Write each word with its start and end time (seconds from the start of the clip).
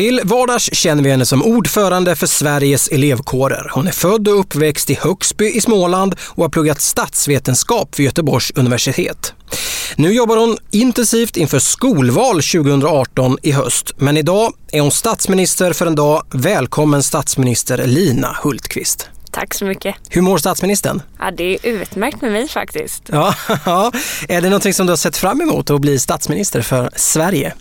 Till 0.00 0.20
vardags 0.24 0.74
känner 0.74 1.02
vi 1.02 1.10
henne 1.10 1.26
som 1.26 1.42
ordförande 1.42 2.16
för 2.16 2.26
Sveriges 2.26 2.88
elevkårer. 2.88 3.70
Hon 3.74 3.86
är 3.86 3.92
född 3.92 4.28
och 4.28 4.40
uppväxt 4.40 4.90
i 4.90 4.94
Högsby 4.94 5.50
i 5.50 5.60
Småland 5.60 6.14
och 6.20 6.42
har 6.44 6.48
pluggat 6.48 6.80
statsvetenskap 6.80 7.98
vid 7.98 8.06
Göteborgs 8.06 8.50
universitet. 8.50 9.34
Nu 9.96 10.12
jobbar 10.12 10.36
hon 10.36 10.56
intensivt 10.70 11.36
inför 11.36 11.58
skolval 11.58 12.42
2018 12.42 13.38
i 13.42 13.52
höst. 13.52 13.92
Men 13.96 14.16
idag 14.16 14.52
är 14.72 14.80
hon 14.80 14.90
statsminister 14.90 15.72
för 15.72 15.86
en 15.86 15.94
dag. 15.94 16.22
Välkommen 16.30 17.02
statsminister 17.02 17.86
Lina 17.86 18.36
Hultqvist. 18.42 19.08
Tack 19.30 19.54
så 19.54 19.64
mycket. 19.64 19.94
Hur 20.08 20.22
mår 20.22 20.38
statsministern? 20.38 21.02
Ja, 21.18 21.30
det 21.30 21.44
är 21.54 21.58
utmärkt 21.62 22.22
med 22.22 22.32
mig 22.32 22.48
faktiskt. 22.48 23.02
Ja, 23.06 23.34
är 24.28 24.40
det 24.40 24.48
någonting 24.48 24.74
som 24.74 24.86
du 24.86 24.92
har 24.92 24.96
sett 24.96 25.16
fram 25.16 25.40
emot 25.40 25.70
att 25.70 25.80
bli 25.80 25.98
statsminister 25.98 26.62
för 26.62 26.90
Sverige? 26.96 27.54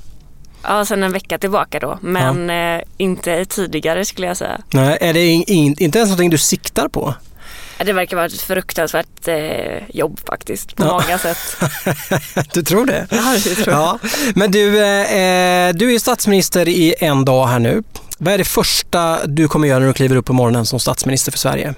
Ja, 0.70 0.86
sen 0.86 1.04
en 1.04 1.12
vecka 1.12 1.38
tillbaka 1.38 1.80
då, 1.80 2.00
men 2.02 2.50
eh, 2.50 2.82
inte 2.98 3.46
tidigare 3.46 4.06
skulle 4.06 4.28
jag 4.28 4.38
säga. 4.38 4.62
Nej, 4.70 4.98
är 5.02 5.14
det 5.14 5.26
in, 5.26 5.44
in, 5.48 5.76
inte 5.80 5.98
ens 5.98 6.10
någonting 6.10 6.30
du 6.30 6.38
siktar 6.38 6.88
på? 6.88 7.14
Ja, 7.78 7.86
Det 7.86 7.94
verkar 7.94 8.16
vara 8.16 8.26
ett 8.26 8.42
fruktansvärt 8.42 9.28
eh, 9.28 9.96
jobb 9.96 10.20
faktiskt, 10.26 10.76
på 10.76 10.86
många 10.86 11.18
sätt. 11.18 11.38
du 12.54 12.64
tror 12.64 12.86
det? 12.86 13.08
Ja, 13.12 13.38
det 13.44 13.56
tror 13.56 13.76
jag. 13.76 13.84
Ja. 13.84 14.00
Men 14.36 14.52
du, 14.52 14.80
eh, 14.80 15.74
du 15.74 15.94
är 15.94 16.00
statsminister 16.00 16.68
i 16.68 16.96
en 17.00 17.26
dag 17.26 17.48
här 17.48 17.60
nu. 17.60 17.84
Vad 18.18 18.34
är 18.34 18.38
det 18.38 18.44
första 18.44 19.28
du 19.28 19.48
kommer 19.48 19.68
göra 19.68 19.80
när 19.80 19.88
du 19.88 19.94
kliver 19.94 20.16
upp 20.16 20.26
på 20.26 20.34
morgonen 20.34 20.66
som 20.66 20.80
statsminister 20.80 21.32
för 21.32 21.40
Sverige? 21.40 21.76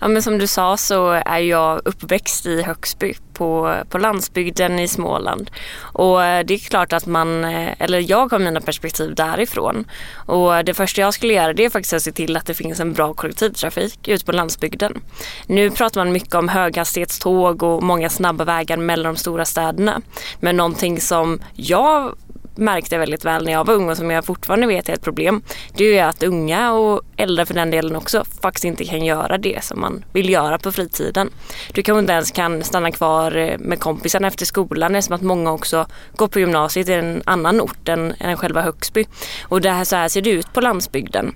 Ja, 0.00 0.08
men 0.08 0.22
som 0.22 0.38
du 0.38 0.46
sa 0.46 0.76
så 0.76 1.10
är 1.10 1.38
jag 1.38 1.80
uppväxt 1.84 2.46
i 2.46 2.62
Högsby 2.62 3.14
på, 3.40 3.74
på 3.88 3.98
landsbygden 3.98 4.78
i 4.78 4.88
Småland. 4.88 5.50
Och 5.80 6.24
eh, 6.24 6.44
det 6.44 6.54
är 6.54 6.58
klart 6.58 6.92
att 6.92 7.06
man, 7.06 7.44
eh, 7.44 7.72
eller 7.78 8.10
jag 8.10 8.32
har 8.32 8.38
mina 8.38 8.60
perspektiv 8.60 9.14
därifrån. 9.14 9.84
Och 10.26 10.64
det 10.64 10.74
första 10.74 11.00
jag 11.00 11.14
skulle 11.14 11.32
göra 11.32 11.52
det 11.52 11.64
är 11.64 11.70
faktiskt 11.70 11.92
att 11.92 12.02
se 12.02 12.12
till 12.12 12.36
att 12.36 12.46
det 12.46 12.54
finns 12.54 12.80
en 12.80 12.92
bra 12.92 13.14
kollektivtrafik 13.14 14.08
ute 14.08 14.24
på 14.24 14.32
landsbygden. 14.32 15.02
Nu 15.46 15.70
pratar 15.70 16.00
man 16.00 16.12
mycket 16.12 16.34
om 16.34 16.48
höghastighetståg 16.48 17.62
och 17.62 17.82
många 17.82 18.08
snabba 18.08 18.44
vägar 18.44 18.76
mellan 18.76 19.14
de 19.14 19.18
stora 19.18 19.44
städerna. 19.44 20.00
Men 20.40 20.56
någonting 20.56 21.00
som 21.00 21.40
jag 21.54 22.14
märkte 22.60 22.98
väldigt 22.98 23.24
väl 23.24 23.44
när 23.44 23.52
jag 23.52 23.66
var 23.66 23.74
ung 23.74 23.90
och 23.90 23.96
som 23.96 24.10
jag 24.10 24.24
fortfarande 24.24 24.66
vet 24.66 24.88
är 24.88 24.92
ett 24.92 25.02
problem. 25.02 25.42
Det 25.74 25.98
är 25.98 26.04
att 26.04 26.22
unga 26.22 26.72
och 26.72 27.02
äldre 27.16 27.46
för 27.46 27.54
den 27.54 27.70
delen 27.70 27.96
också 27.96 28.24
faktiskt 28.42 28.64
inte 28.64 28.84
kan 28.84 29.04
göra 29.04 29.38
det 29.38 29.64
som 29.64 29.80
man 29.80 30.04
vill 30.12 30.30
göra 30.30 30.58
på 30.58 30.72
fritiden. 30.72 31.30
Du 31.72 31.82
kanske 31.82 32.00
inte 32.00 32.12
ens 32.12 32.30
kan 32.30 32.62
stanna 32.62 32.90
kvar 32.90 33.36
eh, 33.36 33.58
med 33.58 33.80
kompisarna 33.80 34.28
efter 34.28 34.46
skolan 34.46 34.94
eftersom 34.94 35.14
att 35.14 35.22
många 35.22 35.52
också 35.52 35.86
går 36.16 36.28
på 36.28 36.40
gymnasiet 36.40 36.88
i 36.88 36.92
en 36.92 37.22
annan 37.26 37.60
ort 37.60 37.88
än, 37.88 38.14
än 38.18 38.36
själva 38.36 38.62
Högsby. 38.62 39.06
Och 39.42 39.60
det 39.60 39.70
här, 39.70 39.84
så 39.84 39.96
här 39.96 40.08
ser 40.08 40.22
det 40.22 40.30
ut 40.30 40.52
på 40.52 40.60
landsbygden. 40.60 41.34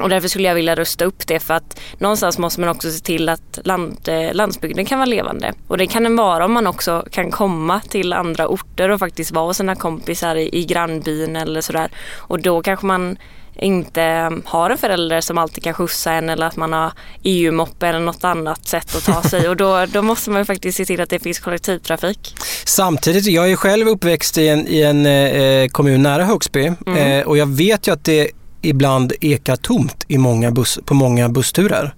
Och 0.00 0.08
därför 0.08 0.28
skulle 0.28 0.48
jag 0.48 0.54
vilja 0.54 0.74
rusta 0.74 1.04
upp 1.04 1.26
det 1.26 1.40
för 1.40 1.54
att 1.54 1.80
någonstans 1.98 2.38
måste 2.38 2.60
man 2.60 2.70
också 2.70 2.90
se 2.90 2.98
till 3.00 3.28
att 3.28 3.58
land, 3.64 4.08
eh, 4.08 4.34
landsbygden 4.34 4.84
kan 4.84 4.98
vara 4.98 5.06
levande. 5.06 5.52
Och 5.68 5.78
det 5.78 5.86
kan 5.86 6.02
den 6.02 6.16
vara 6.16 6.44
om 6.44 6.52
man 6.52 6.66
också 6.66 7.04
kan 7.10 7.30
komma 7.30 7.80
till 7.88 8.12
andra 8.12 8.48
orter 8.48 8.88
och 8.88 8.98
faktiskt 8.98 9.30
vara 9.30 9.46
hos 9.46 9.56
sina 9.56 9.76
kompisar 9.76 10.36
i, 10.36 10.48
i 10.52 10.64
grannbyn 10.64 11.36
eller 11.36 11.60
sådär. 11.60 11.90
Och 12.16 12.40
då 12.40 12.62
kanske 12.62 12.86
man 12.86 13.16
inte 13.58 14.30
har 14.44 14.70
en 14.70 14.78
förälder 14.78 15.20
som 15.20 15.38
alltid 15.38 15.64
kan 15.64 15.74
skjutsa 15.74 16.12
en 16.12 16.28
eller 16.28 16.46
att 16.46 16.56
man 16.56 16.72
har 16.72 16.92
EU-moppe 17.22 17.86
eller 17.86 18.00
något 18.00 18.24
annat 18.24 18.66
sätt 18.68 18.96
att 18.96 19.04
ta 19.04 19.22
sig 19.28 19.48
och 19.48 19.56
då, 19.56 19.86
då 19.86 20.02
måste 20.02 20.30
man 20.30 20.46
faktiskt 20.46 20.76
se 20.76 20.84
till 20.84 21.00
att 21.00 21.10
det 21.10 21.18
finns 21.18 21.38
kollektivtrafik. 21.38 22.34
Samtidigt, 22.64 23.26
jag 23.26 23.50
är 23.50 23.56
själv 23.56 23.88
uppväxt 23.88 24.38
i 24.38 24.48
en, 24.48 24.68
i 24.68 24.82
en 24.82 25.06
eh, 25.06 25.68
kommun 25.68 26.02
nära 26.02 26.24
Högsby 26.24 26.72
Mm. 26.86 26.98
eh, 26.98 27.26
och 27.26 27.38
jag 27.38 27.46
vet 27.46 27.88
ju 27.88 27.92
att 27.92 28.04
det 28.04 28.30
ibland 28.66 29.12
ekar 29.20 29.56
tomt 29.56 30.04
i 30.08 30.18
många 30.18 30.50
buss, 30.50 30.78
på 30.84 30.94
många 30.94 31.28
bussturer. 31.28 31.94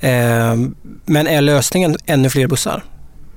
Eh, 0.00 0.56
men 1.04 1.26
är 1.26 1.40
lösningen 1.40 1.96
ännu 2.06 2.30
fler 2.30 2.46
bussar? 2.46 2.84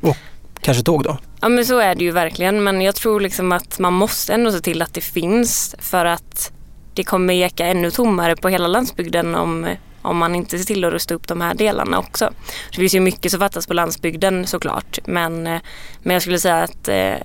Och 0.01 0.17
kanske 0.61 0.83
tåg 0.83 1.03
då? 1.03 1.17
Ja 1.41 1.49
men 1.49 1.65
så 1.65 1.79
är 1.79 1.95
det 1.95 2.03
ju 2.03 2.11
verkligen 2.11 2.63
men 2.63 2.81
jag 2.81 2.95
tror 2.95 3.19
liksom 3.19 3.51
att 3.51 3.79
man 3.79 3.93
måste 3.93 4.33
ändå 4.33 4.51
se 4.51 4.59
till 4.59 4.81
att 4.81 4.93
det 4.93 5.01
finns 5.01 5.75
för 5.79 6.05
att 6.05 6.51
det 6.93 7.03
kommer 7.03 7.33
eka 7.33 7.65
ännu 7.65 7.91
tommare 7.91 8.35
på 8.35 8.49
hela 8.49 8.67
landsbygden 8.67 9.35
om, 9.35 9.75
om 10.01 10.17
man 10.17 10.35
inte 10.35 10.57
ser 10.57 10.65
till 10.65 10.85
att 10.85 10.93
rusta 10.93 11.13
upp 11.13 11.27
de 11.27 11.41
här 11.41 11.53
delarna 11.53 11.99
också. 11.99 12.33
Det 12.71 12.75
finns 12.75 12.95
ju 12.95 12.99
mycket 12.99 13.31
som 13.31 13.39
fattas 13.39 13.67
på 13.67 13.73
landsbygden 13.73 14.47
såklart 14.47 14.99
men, 15.05 15.47
eh, 15.47 15.61
men 16.03 16.13
jag 16.13 16.21
skulle 16.21 16.39
säga 16.39 16.63
att 16.63 16.87
eh, 16.87 17.15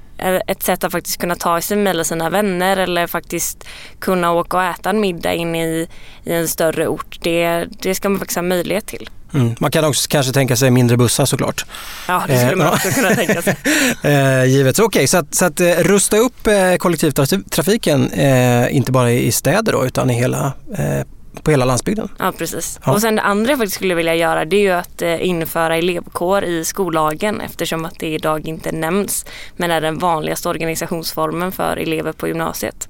ett 0.46 0.62
sätt 0.62 0.84
att 0.84 0.92
faktiskt 0.92 1.20
kunna 1.20 1.34
ta 1.34 1.60
sig 1.60 1.76
med 1.76 2.06
sina 2.06 2.30
vänner 2.30 2.76
eller 2.76 3.06
faktiskt 3.06 3.64
kunna 3.98 4.32
åka 4.32 4.56
och 4.56 4.62
äta 4.62 4.90
en 4.90 5.00
middag 5.00 5.34
in 5.34 5.56
i, 5.56 5.88
i 6.24 6.32
en 6.32 6.48
större 6.48 6.88
ort 6.88 7.18
det, 7.20 7.66
det 7.82 7.94
ska 7.94 8.08
man 8.08 8.18
faktiskt 8.18 8.36
ha 8.36 8.42
möjlighet 8.42 8.86
till. 8.86 9.10
Mm. 9.34 9.54
Man 9.58 9.70
kan 9.70 9.84
också 9.84 10.06
kanske 10.10 10.32
tänka 10.32 10.56
sig 10.56 10.70
mindre 10.70 10.96
bussar 10.96 11.24
såklart. 11.24 11.66
Ja 12.08 12.24
det 12.26 12.38
skulle 12.38 12.52
Eh, 12.52 12.58
man 12.58 12.66
ja. 12.66 12.72
också 12.72 12.88
kunna 12.88 13.14
tänka 13.14 13.42
sig. 13.42 13.56
Eh, 14.02 14.44
givet. 14.44 14.78
Okej, 14.78 15.06
så 15.06 15.18
att, 15.18 15.34
så 15.34 15.44
att 15.44 15.60
eh, 15.60 15.66
rusta 15.66 16.16
upp 16.16 16.46
eh, 16.46 16.76
kollektivtrafiken, 16.76 18.10
eh, 18.10 18.76
inte 18.76 18.92
bara 18.92 19.10
i 19.12 19.32
städer 19.32 19.72
då, 19.72 19.86
utan 19.86 20.10
i 20.10 20.14
hela, 20.14 20.52
eh, 20.78 21.06
på 21.42 21.50
hela 21.50 21.64
landsbygden. 21.64 22.08
Ja 22.18 22.32
precis. 22.32 22.80
Ja. 22.84 22.92
Och 22.92 23.00
sen 23.00 23.16
det 23.16 23.22
andra 23.22 23.50
jag 23.50 23.58
faktiskt 23.58 23.76
skulle 23.76 23.94
vilja 23.94 24.14
göra 24.14 24.44
det 24.44 24.56
är 24.56 24.60
ju 24.60 24.70
att 24.70 25.02
eh, 25.02 25.26
införa 25.26 25.76
elevkår 25.76 26.44
i 26.44 26.64
skollagen 26.64 27.40
eftersom 27.40 27.84
att 27.84 27.98
det 27.98 28.06
idag 28.06 28.48
inte 28.48 28.72
nämns 28.72 29.26
men 29.56 29.70
är 29.70 29.80
den 29.80 29.98
vanligaste 29.98 30.48
organisationsformen 30.48 31.52
för 31.52 31.76
elever 31.76 32.12
på 32.12 32.28
gymnasiet. 32.28 32.88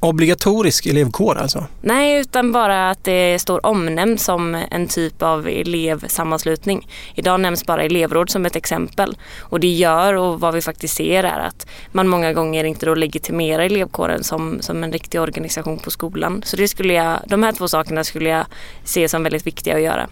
Obligatorisk 0.00 0.86
elevkår 0.86 1.38
alltså? 1.38 1.66
Nej, 1.80 2.20
utan 2.20 2.52
bara 2.52 2.90
att 2.90 3.04
det 3.04 3.38
står 3.38 3.66
omnämnt 3.66 4.20
som 4.20 4.54
en 4.70 4.88
typ 4.88 5.22
av 5.22 5.48
elevsammanslutning. 5.48 6.88
Idag 7.14 7.40
nämns 7.40 7.66
bara 7.66 7.82
elevråd 7.82 8.30
som 8.30 8.46
ett 8.46 8.56
exempel. 8.56 9.16
Och 9.38 9.60
det 9.60 9.68
gör 9.68 10.14
och 10.14 10.40
vad 10.40 10.54
vi 10.54 10.62
faktiskt 10.62 10.96
ser 10.96 11.24
är 11.24 11.40
att 11.40 11.66
man 11.92 12.08
många 12.08 12.32
gånger 12.32 12.64
inte 12.64 12.86
då 12.86 12.94
legitimerar 12.94 13.62
elevkåren 13.62 14.24
som, 14.24 14.58
som 14.60 14.84
en 14.84 14.92
riktig 14.92 15.20
organisation 15.20 15.78
på 15.78 15.90
skolan. 15.90 16.42
Så 16.46 16.56
det 16.56 16.68
skulle 16.68 16.92
jag, 16.94 17.18
de 17.26 17.42
här 17.42 17.52
två 17.52 17.68
sakerna 17.68 18.04
skulle 18.04 18.28
jag 18.28 18.46
se 18.84 19.08
som 19.08 19.22
väldigt 19.22 19.46
viktiga 19.46 19.74
att 19.74 19.82
göra. 19.82 20.08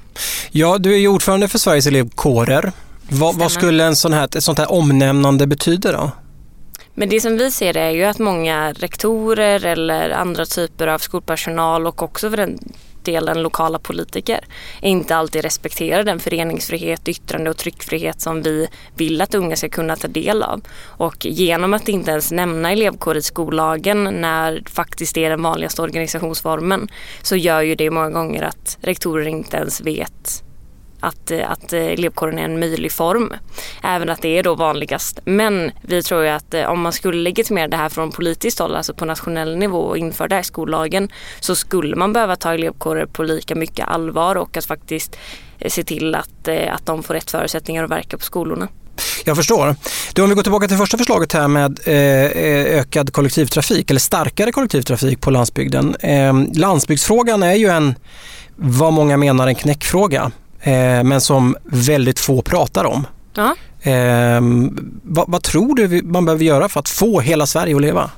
Ja, 0.50 0.78
du 0.78 0.94
är 0.94 0.98
ju 0.98 1.08
ordförande 1.08 1.48
för 1.48 1.58
Sveriges 1.58 1.86
elevkårer. 1.86 2.72
Vad, 3.08 3.34
vad 3.34 3.52
skulle 3.52 3.84
en 3.84 3.96
sån 3.96 4.12
här, 4.12 4.24
ett 4.24 4.44
sånt 4.44 4.58
här 4.58 4.72
omnämnande 4.72 5.46
betyda 5.46 5.92
då? 5.92 6.10
Men 6.98 7.08
det 7.08 7.20
som 7.20 7.36
vi 7.36 7.50
ser 7.50 7.76
är 7.76 7.90
ju 7.90 8.04
att 8.04 8.18
många 8.18 8.72
rektorer 8.72 9.66
eller 9.66 10.10
andra 10.10 10.46
typer 10.46 10.86
av 10.86 10.98
skolpersonal 10.98 11.86
och 11.86 12.02
också 12.02 12.30
för 12.30 12.36
den 12.36 12.58
delen 13.02 13.42
lokala 13.42 13.78
politiker 13.78 14.44
inte 14.82 15.16
alltid 15.16 15.42
respekterar 15.42 16.04
den 16.04 16.18
föreningsfrihet, 16.18 17.08
yttrande 17.08 17.50
och 17.50 17.56
tryckfrihet 17.56 18.20
som 18.20 18.42
vi 18.42 18.68
vill 18.94 19.20
att 19.20 19.34
unga 19.34 19.56
ska 19.56 19.68
kunna 19.68 19.96
ta 19.96 20.08
del 20.08 20.42
av. 20.42 20.60
Och 20.82 21.26
genom 21.26 21.74
att 21.74 21.88
inte 21.88 22.10
ens 22.10 22.32
nämna 22.32 22.72
elevkår 22.72 23.16
i 23.16 23.22
skollagen 23.22 24.04
när 24.04 24.62
faktiskt 24.66 25.16
är 25.16 25.30
den 25.30 25.42
vanligaste 25.42 25.82
organisationsformen 25.82 26.88
så 27.22 27.36
gör 27.36 27.62
ju 27.62 27.74
det 27.74 27.90
många 27.90 28.10
gånger 28.10 28.42
att 28.42 28.78
rektorer 28.80 29.26
inte 29.26 29.56
ens 29.56 29.80
vet 29.80 30.45
att, 31.00 31.30
eh, 31.30 31.50
att 31.50 31.72
eh, 31.72 31.80
elevkåren 31.80 32.38
är 32.38 32.44
en 32.44 32.60
möjlig 32.60 32.92
form. 32.92 33.32
Även 33.82 34.10
att 34.10 34.22
det 34.22 34.38
är 34.38 34.42
då 34.42 34.54
vanligast. 34.54 35.18
Men 35.24 35.70
vi 35.82 36.02
tror 36.02 36.22
ju 36.22 36.28
att 36.28 36.54
eh, 36.54 36.64
om 36.64 36.80
man 36.80 36.92
skulle 36.92 37.22
legitimera 37.22 37.68
det 37.68 37.76
här 37.76 37.88
från 37.88 38.12
politiskt 38.12 38.58
håll, 38.58 38.74
alltså 38.74 38.94
på 38.94 39.04
nationell 39.04 39.56
nivå 39.56 39.78
och 39.78 39.98
införa 39.98 40.28
det 40.28 40.34
här 40.34 40.42
i 40.42 40.44
skollagen 40.44 41.08
så 41.40 41.54
skulle 41.54 41.96
man 41.96 42.12
behöva 42.12 42.36
ta 42.36 42.54
elevkårer 42.54 43.06
på 43.06 43.22
lika 43.22 43.54
mycket 43.54 43.88
allvar 43.88 44.36
och 44.36 44.56
att 44.56 44.64
faktiskt 44.66 45.16
se 45.66 45.82
till 45.84 46.14
att, 46.14 46.48
att 46.70 46.86
de 46.86 47.02
får 47.02 47.14
rätt 47.14 47.30
förutsättningar 47.30 47.84
att 47.84 47.90
verka 47.90 48.18
på 48.18 48.24
skolorna. 48.24 48.68
Jag 49.24 49.36
förstår. 49.36 49.76
Du, 50.14 50.22
om 50.22 50.28
vi 50.28 50.34
går 50.34 50.42
tillbaka 50.42 50.68
till 50.68 50.76
första 50.76 50.98
förslaget 50.98 51.32
här 51.32 51.48
med 51.48 51.80
ökad 51.86 53.12
kollektivtrafik 53.12 53.90
eller 53.90 54.00
starkare 54.00 54.52
kollektivtrafik 54.52 55.20
på 55.20 55.30
landsbygden. 55.30 55.96
Ehm, 56.00 56.52
landsbygdsfrågan 56.54 57.42
är 57.42 57.54
ju 57.54 57.68
en, 57.68 57.94
vad 58.56 58.92
många 58.92 59.16
menar, 59.16 59.46
en 59.46 59.54
knäckfråga 59.54 60.30
men 61.04 61.20
som 61.20 61.56
väldigt 61.64 62.18
få 62.18 62.42
pratar 62.42 62.84
om. 62.84 63.06
Ja. 63.34 63.54
Eh, 63.90 64.40
vad, 65.02 65.30
vad, 65.30 65.42
tror 65.42 65.74
du 65.74 66.02
man 66.02 66.24
behöver 66.24 66.44
göra 66.44 66.68
för 66.68 66.80
att 66.80 66.88
få 66.88 67.20
hela 67.20 67.46
Sverige 67.46 67.76
att 67.76 67.82
leva? 67.82 68.10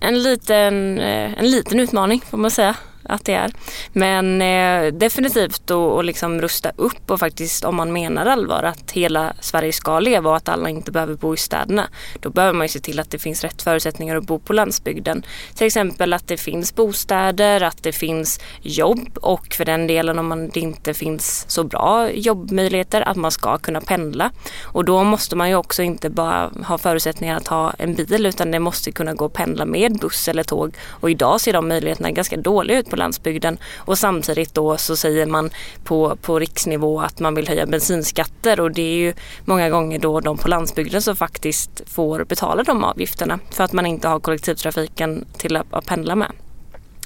En 0.00 0.22
liten, 0.22 0.98
eh, 0.98 1.38
en 1.38 1.50
liten 1.50 1.80
utmaning 1.80 2.22
får 2.30 2.38
man 2.38 2.50
säga 2.50 2.76
att 3.02 3.24
det 3.24 3.34
är. 3.34 3.52
Men 3.92 4.42
eh, 4.42 4.92
definitivt 4.92 5.70
att 5.70 6.04
liksom 6.04 6.40
rusta 6.40 6.72
upp 6.76 7.10
och 7.10 7.20
faktiskt 7.20 7.64
om 7.64 7.76
man 7.76 7.92
menar 7.92 8.26
allvar 8.26 8.62
att 8.62 8.90
hela 8.90 9.32
Sverige 9.40 9.72
ska 9.72 10.00
leva 10.00 10.30
och 10.30 10.36
att 10.36 10.48
alla 10.48 10.68
inte 10.68 10.92
behöver 10.92 11.14
bo 11.14 11.34
i 11.34 11.36
städerna. 11.36 11.88
Då 12.20 12.30
behöver 12.30 12.52
man 12.52 12.64
ju 12.64 12.68
se 12.68 12.80
till 12.80 13.00
att 13.00 13.10
det 13.10 13.18
finns 13.18 13.44
rätt 13.44 13.62
förutsättningar 13.62 14.16
att 14.16 14.24
bo 14.24 14.38
på 14.38 14.52
landsbygden. 14.52 15.22
Till 15.54 15.66
exempel 15.66 16.12
att 16.12 16.28
det 16.28 16.36
finns 16.36 16.74
bostäder, 16.74 17.60
att 17.60 17.82
det 17.82 17.92
finns 17.92 18.40
jobb 18.62 19.18
och 19.18 19.54
för 19.54 19.64
den 19.64 19.86
delen 19.86 20.18
om 20.18 20.26
man, 20.28 20.48
det 20.48 20.60
inte 20.60 20.94
finns 20.94 21.44
så 21.48 21.64
bra 21.64 22.10
jobbmöjligheter 22.10 23.08
att 23.08 23.16
man 23.16 23.30
ska 23.30 23.58
kunna 23.58 23.80
pendla. 23.80 24.30
Och 24.62 24.84
då 24.84 25.04
måste 25.04 25.36
man 25.36 25.48
ju 25.48 25.54
också 25.54 25.82
inte 25.82 26.10
bara 26.10 26.50
ha 26.66 26.78
förutsättningar 26.78 27.36
att 27.36 27.48
ha 27.48 27.72
en 27.78 27.94
bil 27.94 28.26
utan 28.26 28.50
det 28.50 28.58
måste 28.58 28.92
kunna 28.92 29.14
gå 29.14 29.24
att 29.24 29.32
pendla 29.32 29.64
med 29.64 29.98
buss 29.98 30.28
eller 30.28 30.44
tåg. 30.44 30.74
Och 30.88 31.10
idag 31.10 31.40
ser 31.40 31.52
de 31.52 31.68
möjligheterna 31.68 32.10
ganska 32.10 32.36
dåliga 32.36 32.78
ut 32.78 32.89
på 32.90 32.96
landsbygden. 32.96 33.58
Och 33.76 33.98
samtidigt 33.98 34.54
då 34.54 34.76
så 34.76 34.96
säger 34.96 35.26
man 35.26 35.50
på, 35.84 36.16
på 36.16 36.38
riksnivå 36.38 37.00
att 37.00 37.20
man 37.20 37.34
vill 37.34 37.48
höja 37.48 37.66
bensinskatter. 37.66 38.60
Och 38.60 38.70
det 38.70 38.82
är 38.82 38.96
ju 38.96 39.14
många 39.44 39.70
gånger 39.70 39.98
då 39.98 40.20
de 40.20 40.38
på 40.38 40.48
landsbygden 40.48 41.02
som 41.02 41.16
faktiskt 41.16 41.82
får 41.86 42.24
betala 42.24 42.62
de 42.62 42.84
avgifterna. 42.84 43.38
För 43.50 43.64
att 43.64 43.72
man 43.72 43.86
inte 43.86 44.08
har 44.08 44.20
kollektivtrafiken 44.20 45.24
till 45.38 45.56
att, 45.56 45.66
att 45.70 45.86
pendla 45.86 46.14
med. 46.16 46.32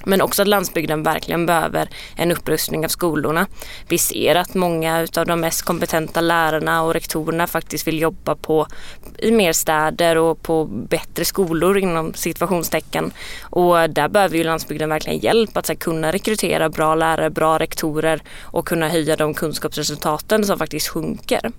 Men 0.05 0.21
också 0.21 0.41
att 0.41 0.47
landsbygden 0.47 1.03
verkligen 1.03 1.45
behöver 1.45 1.89
en 2.15 2.31
upprustning 2.31 2.85
av 2.85 2.89
skolorna. 2.89 3.47
Vi 3.87 3.97
ser 3.97 4.35
att 4.35 4.53
många 4.53 5.07
av 5.17 5.25
de 5.25 5.39
mest 5.39 5.61
kompetenta 5.61 6.21
lärarna 6.21 6.83
och 6.83 6.93
rektorerna 6.93 7.47
faktiskt 7.47 7.87
vill 7.87 8.01
jobba 8.01 8.35
på, 8.35 8.67
i 9.17 9.31
mer 9.31 9.53
städer 9.53 10.17
och 10.17 10.41
på 10.41 10.65
bättre 10.65 11.25
skolor 11.25 11.77
inom 11.77 12.13
situationstecken. 12.13 13.11
Och 13.41 13.89
där 13.89 14.07
behöver 14.07 14.37
ju 14.37 14.43
landsbygden 14.43 14.89
verkligen 14.89 15.19
hjälp 15.19 15.57
att 15.57 15.67
här, 15.67 15.75
kunna 15.75 16.11
rekrytera 16.11 16.69
bra 16.69 16.95
lärare, 16.95 17.29
bra 17.29 17.59
rektorer 17.59 18.21
och 18.41 18.67
kunna 18.67 18.89
höja 18.89 19.15
de 19.15 19.33
kunskapsresultaten 19.33 20.45
som 20.45 20.57
faktiskt 20.57 20.87
sjunker. 20.87 21.51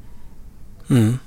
Mm. 0.90 1.18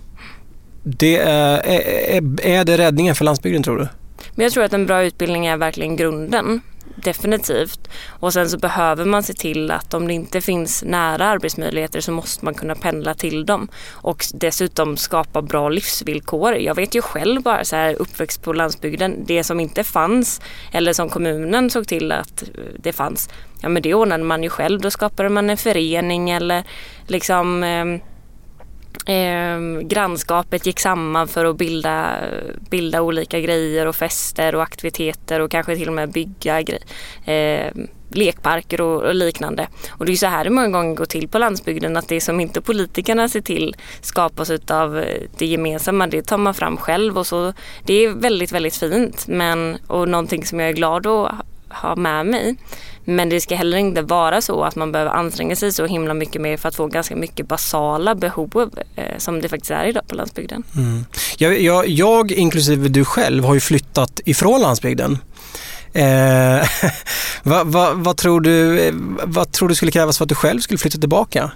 Det 0.84 1.18
är, 1.18 1.68
är, 1.68 2.46
är 2.46 2.66
det 2.66 2.78
räddningen 2.78 3.16
för 3.16 3.26
landsbygden 3.26 3.64
tror 3.64 3.78
du? 3.78 3.88
Men 4.36 4.44
jag 4.44 4.54
tror 4.54 4.64
att 4.64 4.74
en 4.74 4.86
bra 4.86 5.04
utbildning 5.04 5.46
är 5.46 5.58
verkligen 5.58 5.96
grunden 5.96 6.62
definitivt. 7.04 7.90
Och 8.10 8.34
sen 8.34 8.50
så 8.50 8.58
behöver 8.58 9.06
man 9.06 9.24
se 9.24 9.34
till 9.34 9.72
att 9.72 9.94
om 9.94 10.08
det 10.08 10.14
inte 10.14 10.42
finns 10.42 10.84
nära 10.84 11.26
arbetsmöjligheter 11.26 12.02
så 12.02 12.12
måste 12.12 12.46
man 12.46 12.54
kunna 12.54 12.76
pendla 12.76 13.14
till 13.14 13.46
dem. 13.46 13.68
Och 13.92 14.26
dessutom 14.34 14.98
skapa 14.98 15.42
bra 15.42 15.70
livsvillkor. 15.70 16.56
Jag 16.56 16.76
vet 16.76 16.96
ju 16.96 17.02
själv 17.02 17.42
bara 17.42 17.66
så 17.66 17.76
här 17.76 17.96
uppväxt 18.00 18.44
på 18.44 18.54
landsbygden, 18.54 19.24
det 19.26 19.44
som 19.44 19.60
inte 19.60 19.84
fanns 19.84 20.42
eller 20.72 20.94
som 20.94 21.10
kommunen 21.10 21.70
såg 21.70 21.88
till 21.88 22.12
att 22.12 22.42
eh, 22.42 22.48
det 22.78 22.94
fanns, 22.94 23.30
ja 23.62 23.70
men 23.70 23.82
det 23.82 23.94
ordnade 23.94 24.24
man 24.24 24.44
ju 24.44 24.50
själv. 24.50 24.82
Då 24.82 24.92
skapade 24.92 25.30
man 25.30 25.50
en 25.50 25.58
förening 25.58 26.30
eller 26.30 26.64
liksom 27.08 27.64
ehm, 27.64 28.00
eh, 29.10 29.82
grannskapet 29.82 30.66
gick 30.66 30.80
samman 30.80 31.28
för 31.28 31.46
att 31.46 31.58
bilda, 31.58 32.16
bilda 32.70 33.02
olika 33.02 33.40
grejer 33.40 33.86
och 33.86 33.96
fester 33.96 34.56
och 34.56 34.64
aktiviteter 34.64 35.40
och 35.40 35.52
kanske 35.52 35.76
till 35.76 35.88
och 35.88 35.94
med 35.94 36.12
bygga 36.12 36.60
eh, 37.26 37.72
lekparker 38.12 38.82
och, 38.82 39.04
och, 39.04 39.16
liknande. 39.16 39.68
Och 39.90 40.06
det 40.06 40.12
är 40.12 40.16
så 40.16 40.28
här 40.28 40.44
det 40.44 40.50
många 40.50 40.70
gånger 40.70 40.96
går 40.96 41.06
till 41.06 41.28
på 41.28 41.38
landsbygden 41.38 41.98
att 41.98 42.08
det 42.08 42.22
som 42.22 42.40
inte 42.40 42.62
politikerna 42.62 43.30
ser 43.30 43.42
till 43.42 43.76
skapas 44.02 44.52
av 44.70 45.00
eh, 45.00 45.22
det 45.38 45.46
gemensamma, 45.46 46.08
det 46.08 46.22
tar 46.22 46.38
man 46.38 46.54
fram 46.54 46.78
själv 46.78 47.18
och 47.18 47.28
så. 47.28 47.54
Det 47.84 47.94
är 47.94 48.10
väldigt, 48.10 48.52
väldigt 48.52 48.76
fint 48.76 49.28
men, 49.28 49.78
och 49.88 50.10
någonting 50.10 50.46
som 50.46 50.60
jag 50.60 50.70
är 50.70 50.74
glad 50.74 51.08
att 51.08 51.32
ha 51.70 51.96
med 51.96 52.26
mig. 52.26 52.56
Men 53.10 53.30
det 53.30 53.42
ska 53.42 53.56
heller 53.56 53.78
inte 53.78 54.02
vara 54.02 54.42
så 54.42 54.64
att 54.64 54.76
man 54.76 54.92
behöver 54.92 55.12
anstränga 55.12 55.56
sig 55.56 55.72
så 55.72 55.86
himla 55.86 56.14
mycket 56.14 56.42
mer 56.42 56.58
för 56.58 56.70
att 56.70 56.76
få 56.76 56.88
ganska 56.88 57.16
mycket 57.16 57.48
basala 57.48 58.16
behov 58.16 58.70
eh, 58.96 59.18
som 59.18 59.42
det 59.42 59.50
faktiskt 59.50 59.72
är 59.72 59.86
idag 59.86 60.08
på 60.08 60.16
landsbygden. 60.16 60.64
Mm. 60.76 61.06
Jag, 61.38 61.62
jag, 61.62 61.88
jag, 61.88 62.32
inklusive 62.32 62.88
du 62.88 63.06
själv, 63.06 63.44
har 63.44 63.54
ju 63.54 63.60
flyttat 63.60 64.20
ifrån 64.26 64.62
landsbygden. 64.62 65.18
Eh, 65.94 66.68
vad, 67.44 67.68
vad, 67.68 67.98
vad, 67.98 68.18
tror 68.18 68.42
du, 68.42 68.80
eh, 68.80 68.94
vad 69.24 69.52
tror 69.52 69.70
du 69.70 69.76
skulle 69.76 69.92
krävas 69.92 70.18
för 70.18 70.26
att 70.26 70.30
du 70.30 70.36
själv 70.36 70.60
skulle 70.60 70.78
flytta 70.78 70.98
tillbaka? 70.98 71.52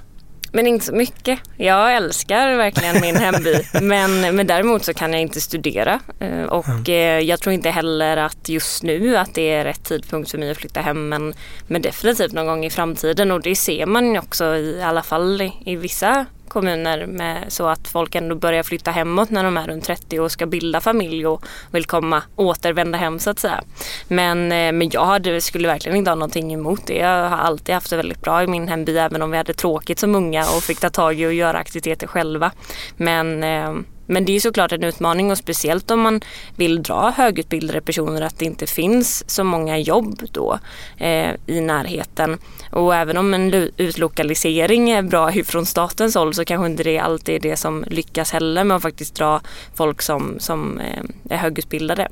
Men 0.55 0.67
inte 0.67 0.85
så 0.85 0.93
mycket. 0.95 1.39
Jag 1.57 1.95
älskar 1.95 2.55
verkligen 2.55 3.01
min 3.01 3.15
hemby. 3.15 3.55
men, 3.81 4.35
men 4.35 4.47
däremot 4.47 4.85
så 4.85 4.93
kan 4.93 5.13
jag 5.13 5.21
inte 5.21 5.41
studera. 5.41 5.99
Eh, 6.19 6.43
och 6.43 6.89
mm. 6.89 7.27
jag 7.27 7.39
tror 7.39 7.53
inte 7.53 7.69
heller 7.69 8.17
att 8.17 8.49
just 8.49 8.83
nu 8.83 9.17
att 9.17 9.33
det 9.33 9.51
är 9.51 9.63
rätt 9.63 9.83
tidpunkt 9.83 10.31
för 10.31 10.37
mig 10.37 10.51
att 10.51 10.57
flytta 10.57 10.81
hem. 10.81 11.09
Men, 11.09 11.33
men 11.67 11.81
definitivt 11.81 12.33
någon 12.33 12.45
gång 12.45 12.65
i 12.65 12.69
framtiden. 12.69 13.31
Och 13.31 13.41
det 13.41 13.55
ser 13.55 13.85
man 13.85 14.17
också 14.17 14.55
i 14.55 14.81
alla 14.83 15.03
fall 15.03 15.41
i, 15.41 15.53
i 15.65 15.75
vissa 15.75 16.25
kommuner 16.53 17.05
med, 17.05 17.45
så 17.47 17.67
att 17.67 17.87
folk 17.87 18.15
ändå 18.15 18.35
börjar 18.35 18.63
flytta 18.63 18.91
hemåt 18.91 19.29
när 19.29 19.43
de 19.43 19.57
är 19.57 19.67
runt 19.67 19.83
30 19.83 20.19
och 20.19 20.31
ska 20.31 20.45
bilda 20.45 20.81
familj 20.81 21.27
och 21.27 21.45
vill 21.71 21.85
komma 21.85 22.23
återvända 22.35 22.97
hem 22.97 23.19
så 23.19 23.29
att 23.29 23.39
säga. 23.39 23.63
Men, 24.07 24.51
eh, 24.51 24.71
men 24.71 24.89
jag 24.89 25.05
hade, 25.05 25.41
skulle 25.41 25.67
verkligen 25.67 25.97
inte 25.97 26.11
ha 26.11 26.15
någonting 26.15 26.53
emot 26.53 26.87
det. 26.87 26.97
Jag 26.97 27.29
har 27.29 27.37
alltid 27.37 27.75
haft 27.75 27.89
det 27.89 27.97
väldigt 27.97 28.21
bra 28.21 28.43
i 28.43 28.47
min 28.47 28.67
hemby 28.67 28.97
även 28.97 29.21
om 29.21 29.31
vi 29.31 29.37
hade 29.37 29.53
tråkigt 29.53 29.99
som 29.99 30.15
unga 30.15 30.41
och 30.41 30.63
fick 30.63 30.79
ta 30.79 30.89
tag 30.89 31.19
i 31.19 31.25
och 31.25 31.33
göra 31.33 31.57
aktiviteter 31.57 32.07
själva. 32.07 32.51
Men 32.97 33.43
eh, 33.43 33.73
men 34.05 34.25
det 34.25 34.35
är 34.35 34.39
såklart 34.39 34.71
en 34.71 34.83
utmaning 34.83 35.31
och 35.31 35.37
speciellt 35.37 35.91
om 35.91 35.99
man 35.99 36.21
vill 36.55 36.83
dra 36.83 37.13
högutbildade 37.17 37.81
personer 37.81 38.21
att 38.21 38.39
det 38.39 38.45
inte 38.45 38.67
finns 38.67 39.29
så 39.29 39.43
många 39.43 39.77
jobb 39.77 40.21
då 40.31 40.59
eh, 40.97 41.29
i 41.47 41.61
närheten. 41.61 42.37
Och 42.71 42.95
även 42.95 43.17
om 43.17 43.33
en 43.33 43.53
utlokalisering 43.77 44.91
är 44.91 45.01
bra 45.01 45.31
från 45.45 45.65
statens 45.65 46.15
håll 46.15 46.33
så 46.33 46.45
kanske 46.45 46.65
inte 46.65 46.83
det 46.83 46.99
alltid 46.99 47.35
är 47.35 47.39
det 47.49 47.57
som 47.57 47.85
lyckas 47.87 48.31
heller 48.31 48.63
med 48.63 48.77
att 48.77 48.83
faktiskt 48.83 49.15
dra 49.15 49.41
folk 49.75 50.01
som, 50.01 50.35
som 50.39 50.79
eh, 50.79 51.03
är 51.29 51.37
högutbildade. 51.37 52.07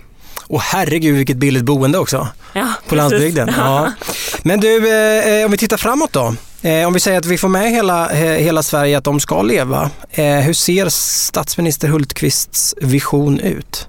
Och 0.47 0.61
herregud 0.61 1.15
vilket 1.15 1.37
billigt 1.37 1.63
boende 1.63 1.97
också 1.97 2.27
ja, 2.53 2.73
på 2.87 2.95
landsbygden. 2.95 3.53
Ja. 3.57 3.91
Men 4.43 4.59
du, 4.59 4.77
eh, 4.77 5.45
om 5.45 5.51
vi 5.51 5.57
tittar 5.57 5.77
framåt 5.77 6.13
då. 6.13 6.35
Eh, 6.63 6.87
om 6.87 6.93
vi 6.93 6.99
säger 6.99 7.17
att 7.17 7.25
vi 7.25 7.37
får 7.37 7.49
med 7.49 7.71
hela, 7.71 8.07
hela 8.13 8.63
Sverige 8.63 8.97
att 8.97 9.03
de 9.03 9.19
ska 9.19 9.41
leva. 9.41 9.91
Eh, 10.11 10.35
hur 10.35 10.53
ser 10.53 10.89
statsminister 10.89 11.87
Hultqvists 11.87 12.75
vision 12.81 13.39
ut? 13.39 13.87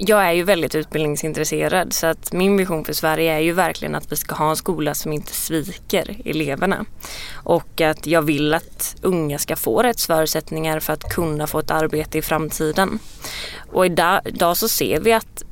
Jag 0.00 0.26
är 0.26 0.32
ju 0.32 0.42
väldigt 0.42 0.74
utbildningsintresserad 0.74 1.92
så 1.92 2.06
att 2.06 2.32
min 2.32 2.56
vision 2.56 2.84
för 2.84 2.92
Sverige 2.92 3.32
är 3.32 3.38
ju 3.38 3.52
verkligen 3.52 3.94
att 3.94 4.12
vi 4.12 4.16
ska 4.16 4.34
ha 4.34 4.50
en 4.50 4.56
skola 4.56 4.94
som 4.94 5.12
inte 5.12 5.32
sviker 5.32 6.16
eleverna. 6.24 6.84
Och 7.34 7.80
att 7.80 8.06
jag 8.06 8.22
vill 8.22 8.54
att 8.54 8.96
unga 9.02 9.38
ska 9.38 9.56
få 9.56 9.82
rätt 9.82 10.00
förutsättningar 10.00 10.80
för 10.80 10.92
att 10.92 11.04
kunna 11.04 11.46
få 11.46 11.58
ett 11.58 11.70
arbete 11.70 12.18
i 12.18 12.22
framtiden. 12.22 12.98
Och 13.72 13.86
idag, 13.86 14.20
idag 14.24 14.56
så 14.56 14.68
ser 14.68 15.00
vi 15.00 15.12
att 15.12 15.44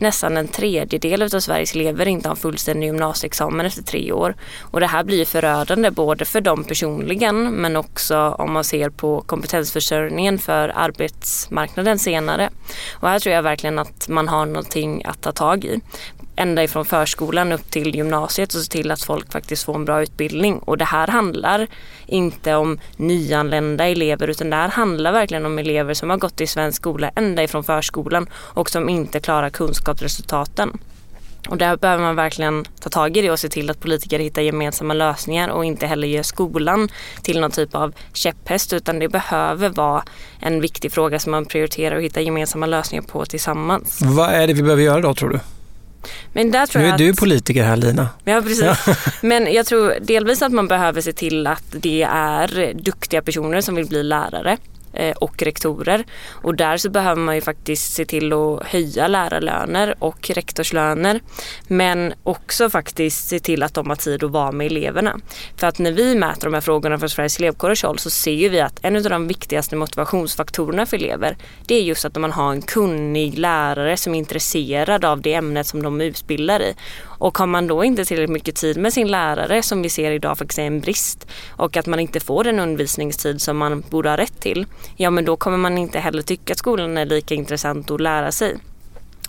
nästan 0.00 0.36
en 0.36 0.48
tredjedel 0.48 1.22
av 1.22 1.28
Sveriges 1.28 1.74
elever 1.74 2.08
inte 2.08 2.28
har 2.28 2.36
fullständig 2.36 2.86
gymnasieexamen 2.86 3.66
efter 3.66 3.82
tre 3.82 4.12
år. 4.12 4.34
Och 4.60 4.80
det 4.80 4.86
här 4.86 5.04
blir 5.04 5.24
förödande 5.24 5.90
både 5.90 6.24
för 6.24 6.40
dem 6.40 6.64
personligen 6.64 7.50
men 7.50 7.76
också 7.76 8.16
om 8.18 8.52
man 8.52 8.64
ser 8.64 8.90
på 8.90 9.20
kompetensförsörjningen 9.20 10.38
för 10.38 10.68
arbetsmarknaden 10.68 11.98
senare. 11.98 12.50
Och 12.92 13.08
här 13.08 13.18
tror 13.18 13.34
jag 13.34 13.42
verkligen 13.42 13.78
att 13.78 14.08
man 14.08 14.28
har 14.28 14.46
någonting 14.46 15.04
att 15.04 15.22
ta 15.22 15.32
tag 15.32 15.64
i 15.64 15.80
ända 16.40 16.64
ifrån 16.64 16.84
förskolan 16.84 17.52
upp 17.52 17.70
till 17.70 17.94
gymnasiet 17.94 18.54
och 18.54 18.60
se 18.60 18.70
till 18.70 18.90
att 18.90 19.02
folk 19.02 19.32
faktiskt 19.32 19.64
får 19.64 19.74
en 19.74 19.84
bra 19.84 20.02
utbildning. 20.02 20.58
Och 20.58 20.78
det 20.78 20.84
här 20.84 21.08
handlar 21.08 21.66
inte 22.06 22.54
om 22.54 22.78
nyanlända 22.96 23.88
elever 23.88 24.28
utan 24.28 24.50
det 24.50 24.56
här 24.56 24.68
handlar 24.68 25.12
verkligen 25.12 25.46
om 25.46 25.58
elever 25.58 25.94
som 25.94 26.10
har 26.10 26.16
gått 26.16 26.40
i 26.40 26.46
svensk 26.46 26.76
skola 26.76 27.10
ända 27.16 27.42
ifrån 27.42 27.64
förskolan 27.64 28.26
och 28.34 28.70
som 28.70 28.88
inte 28.88 29.20
klarar 29.20 29.50
kunskapsresultaten. 29.50 30.78
Och 31.48 31.56
där 31.56 31.76
behöver 31.76 32.02
man 32.02 32.16
verkligen 32.16 32.64
ta 32.80 32.90
tag 32.90 33.16
i 33.16 33.22
det 33.22 33.30
och 33.30 33.38
se 33.38 33.48
till 33.48 33.70
att 33.70 33.80
politiker 33.80 34.18
hittar 34.18 34.42
gemensamma 34.42 34.94
lösningar 34.94 35.48
och 35.48 35.64
inte 35.64 35.86
heller 35.86 36.08
gör 36.08 36.22
skolan 36.22 36.88
till 37.22 37.40
någon 37.40 37.50
typ 37.50 37.74
av 37.74 37.94
käpphäst 38.12 38.72
utan 38.72 38.98
det 38.98 39.08
behöver 39.08 39.68
vara 39.68 40.04
en 40.40 40.60
viktig 40.60 40.92
fråga 40.92 41.18
som 41.18 41.30
man 41.30 41.44
prioriterar 41.44 41.96
och 41.96 42.02
hittar 42.02 42.20
gemensamma 42.20 42.66
lösningar 42.66 43.02
på 43.02 43.26
tillsammans. 43.26 44.02
Vad 44.02 44.30
är 44.30 44.46
det 44.46 44.52
vi 44.52 44.62
behöver 44.62 44.82
göra 44.82 45.00
då 45.00 45.14
tror 45.14 45.30
du? 45.30 45.40
Men 46.32 46.50
där 46.50 46.66
tror 46.66 46.82
nu 46.82 46.86
är 46.86 46.90
jag 46.90 46.98
du 46.98 47.10
att... 47.10 47.16
politiker 47.16 47.64
här 47.64 47.76
Lina. 47.76 48.08
Ja 48.24 48.42
precis. 48.42 48.96
Men 49.22 49.52
jag 49.52 49.66
tror 49.66 49.94
delvis 50.00 50.42
att 50.42 50.52
man 50.52 50.68
behöver 50.68 51.00
se 51.00 51.12
till 51.12 51.46
att 51.46 51.64
det 51.70 52.02
är 52.10 52.74
duktiga 52.74 53.22
personer 53.22 53.60
som 53.60 53.74
vill 53.74 53.86
bli 53.86 54.02
lärare. 54.02 54.56
Eh, 54.92 55.16
och 55.16 55.42
rektorer. 55.42 56.04
Och 56.30 56.54
där 56.54 56.76
så 56.76 56.90
behöver 56.90 57.22
man 57.22 57.34
ju 57.34 57.40
faktiskt 57.40 57.92
se 57.92 58.04
till 58.04 58.32
att 58.32 58.66
höja 58.66 59.08
lärarlöner 59.08 59.94
och 59.98 60.30
rektorslöner. 60.30 61.20
Men 61.66 62.12
också 62.22 62.70
faktiskt 62.70 63.28
se 63.28 63.40
till 63.40 63.62
att 63.62 63.74
de 63.74 63.88
har 63.88 63.96
tid 63.96 64.24
att 64.24 64.30
vara 64.30 64.52
med 64.52 64.66
eleverna. 64.66 65.20
För 65.56 65.66
att 65.66 65.78
när 65.78 65.92
vi 65.92 66.14
mäter 66.14 66.44
de 66.44 66.54
här 66.54 66.60
frågorna 66.60 66.98
från 66.98 67.08
Sveriges 67.08 67.38
elevkårers 67.38 67.82
håll 67.82 67.98
så 67.98 68.10
ser 68.10 68.50
vi 68.50 68.60
att 68.60 68.78
en 68.82 68.96
av 68.96 69.02
de 69.02 69.28
viktigaste 69.28 69.76
motivationsfaktorerna 69.76 70.86
för 70.86 70.96
elever 70.96 71.36
det 71.66 71.74
är 71.74 71.82
just 71.82 72.04
att 72.04 72.16
man 72.16 72.32
har 72.32 72.52
en 72.52 72.62
kunnig 72.62 73.38
lärare 73.38 73.96
som 73.96 74.14
är 74.14 74.18
intresserad 74.18 75.04
av 75.04 75.20
det 75.20 75.34
ämnet 75.34 75.66
som 75.66 75.82
de 75.82 76.00
utbildar 76.00 76.60
i. 76.60 76.74
Och 77.20 77.38
har 77.38 77.46
man 77.46 77.66
då 77.66 77.84
inte 77.84 78.04
tillräckligt 78.04 78.30
mycket 78.30 78.54
tid 78.54 78.76
med 78.76 78.92
sin 78.92 79.08
lärare 79.08 79.62
som 79.62 79.82
vi 79.82 79.88
ser 79.88 80.10
idag 80.10 80.38
faktiskt 80.38 80.58
är 80.58 80.62
en 80.62 80.80
brist 80.80 81.26
och 81.48 81.76
att 81.76 81.86
man 81.86 82.00
inte 82.00 82.20
får 82.20 82.44
den 82.44 82.60
undervisningstid 82.60 83.42
som 83.42 83.56
man 83.56 83.84
borde 83.90 84.08
ha 84.08 84.16
rätt 84.16 84.40
till 84.40 84.66
ja 84.96 85.10
men 85.10 85.24
då 85.24 85.36
kommer 85.36 85.56
man 85.56 85.78
inte 85.78 85.98
heller 85.98 86.22
tycka 86.22 86.52
att 86.52 86.58
skolan 86.58 86.96
är 86.96 87.06
lika 87.06 87.34
intressant 87.34 87.90
att 87.90 88.00
lära 88.00 88.32
sig. 88.32 88.56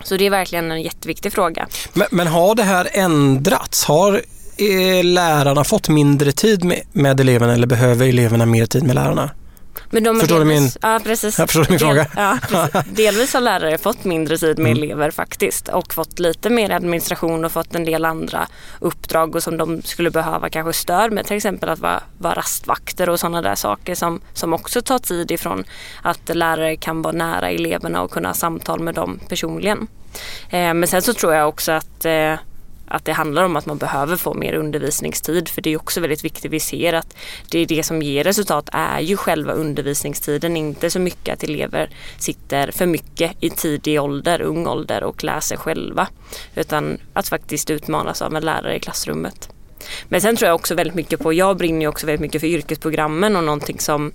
Så 0.04 0.16
det 0.16 0.26
är 0.26 0.30
verkligen 0.30 0.72
en 0.72 0.82
jätteviktig 0.82 1.32
fråga. 1.32 1.68
Men, 1.92 2.06
men 2.10 2.26
har 2.26 2.54
det 2.54 2.62
här 2.62 2.88
ändrats? 2.92 3.84
Har 3.84 4.14
eh, 4.56 5.04
lärarna 5.04 5.64
fått 5.64 5.88
mindre 5.88 6.32
tid 6.32 6.64
med, 6.64 6.82
med 6.92 7.20
eleverna 7.20 7.54
eller 7.54 7.66
behöver 7.66 8.08
eleverna 8.08 8.46
mer 8.46 8.66
tid 8.66 8.82
med 8.82 8.94
lärarna? 8.94 9.30
Men 9.94 10.04
de 10.04 10.20
Förstår 10.20 10.38
du 10.38 10.44
delvis, 10.44 10.60
min- 10.60 10.90
ja, 10.92 11.00
precis. 11.04 11.38
Jag 11.38 11.50
förstår 11.50 11.64
din 11.64 11.78
Del, 11.78 11.78
fråga. 11.78 12.06
Ja, 12.16 12.38
precis. 12.72 12.92
Delvis 12.96 13.34
har 13.34 13.40
lärare 13.40 13.78
fått 13.78 14.04
mindre 14.04 14.38
tid 14.38 14.58
med 14.58 14.70
Mm. 14.72 14.82
elever 14.82 15.10
faktiskt 15.10 15.68
och 15.68 15.94
fått 15.94 16.18
lite 16.18 16.50
mer 16.50 16.70
administration 16.70 17.44
och 17.44 17.52
fått 17.52 17.74
en 17.74 17.84
del 17.84 18.04
andra 18.04 18.46
uppdrag 18.80 19.34
och 19.36 19.42
som 19.42 19.56
de 19.56 19.82
skulle 19.82 20.10
behöva 20.10 20.48
kanske 20.48 20.72
stöd 20.72 21.12
med 21.12 21.26
till 21.26 21.36
exempel 21.36 21.68
att 21.68 21.78
vara, 21.78 22.02
vara 22.18 22.34
rastvakter 22.34 23.08
och 23.08 23.20
sådana 23.20 23.42
där 23.42 23.54
saker 23.54 23.94
som, 23.94 24.20
som 24.34 24.52
också 24.52 24.82
tar 24.82 24.98
tid 24.98 25.30
ifrån 25.30 25.64
att 26.02 26.30
lärare 26.36 26.76
kan 26.76 27.02
vara 27.02 27.12
nära 27.16 27.50
eleverna 27.50 28.02
och 28.02 28.10
kunna 28.10 28.28
ha 28.28 28.34
samtal 28.34 28.80
med 28.80 28.94
dem 28.94 29.20
personligen. 29.28 29.86
Eh, 30.50 30.74
men 30.74 30.86
sen 30.86 31.02
så 31.02 31.14
tror 31.14 31.34
jag 31.34 31.48
också 31.48 31.72
att 31.72 32.04
eh, 32.04 32.34
att 32.92 33.04
det 33.04 33.12
handlar 33.12 33.44
om 33.44 33.56
att 33.56 33.66
man 33.66 33.78
behöver 33.78 34.16
få 34.16 34.34
mer 34.34 34.54
undervisningstid 34.54 35.48
för 35.48 35.62
det 35.62 35.72
är 35.72 35.76
också 35.76 36.00
väldigt 36.00 36.24
viktigt. 36.24 36.52
Vi 36.52 36.60
ser 36.60 36.92
att 36.92 37.16
det 37.50 37.58
är 37.58 37.66
det 37.66 37.82
som 37.82 38.02
ger 38.02 38.24
resultat 38.24 38.68
är 38.72 39.00
ju 39.00 39.16
själva 39.16 39.52
undervisningstiden, 39.52 40.56
inte 40.56 40.90
så 40.90 40.98
mycket 40.98 41.34
att 41.34 41.42
elever 41.42 41.90
sitter 42.18 42.70
för 42.70 42.86
mycket 42.86 43.32
i 43.40 43.50
tidig 43.50 44.00
ålder, 44.00 44.40
ung 44.40 44.66
ålder 44.66 45.04
och 45.04 45.24
läser 45.24 45.56
själva. 45.56 46.08
Utan 46.54 46.98
att 47.12 47.28
faktiskt 47.28 47.70
utmanas 47.70 48.22
av 48.22 48.36
en 48.36 48.44
lärare 48.44 48.76
i 48.76 48.80
klassrummet. 48.80 49.48
Men 50.08 50.20
sen 50.20 50.36
tror 50.36 50.46
jag 50.46 50.54
också 50.54 50.74
väldigt 50.74 50.94
mycket 50.94 51.20
på, 51.20 51.32
jag 51.32 51.56
brinner 51.56 51.80
ju 51.80 51.88
också 51.88 52.06
väldigt 52.06 52.20
mycket 52.20 52.40
för 52.40 52.48
yrkesprogrammen 52.48 53.36
och 53.36 53.44
någonting 53.44 53.80
som 53.80 54.12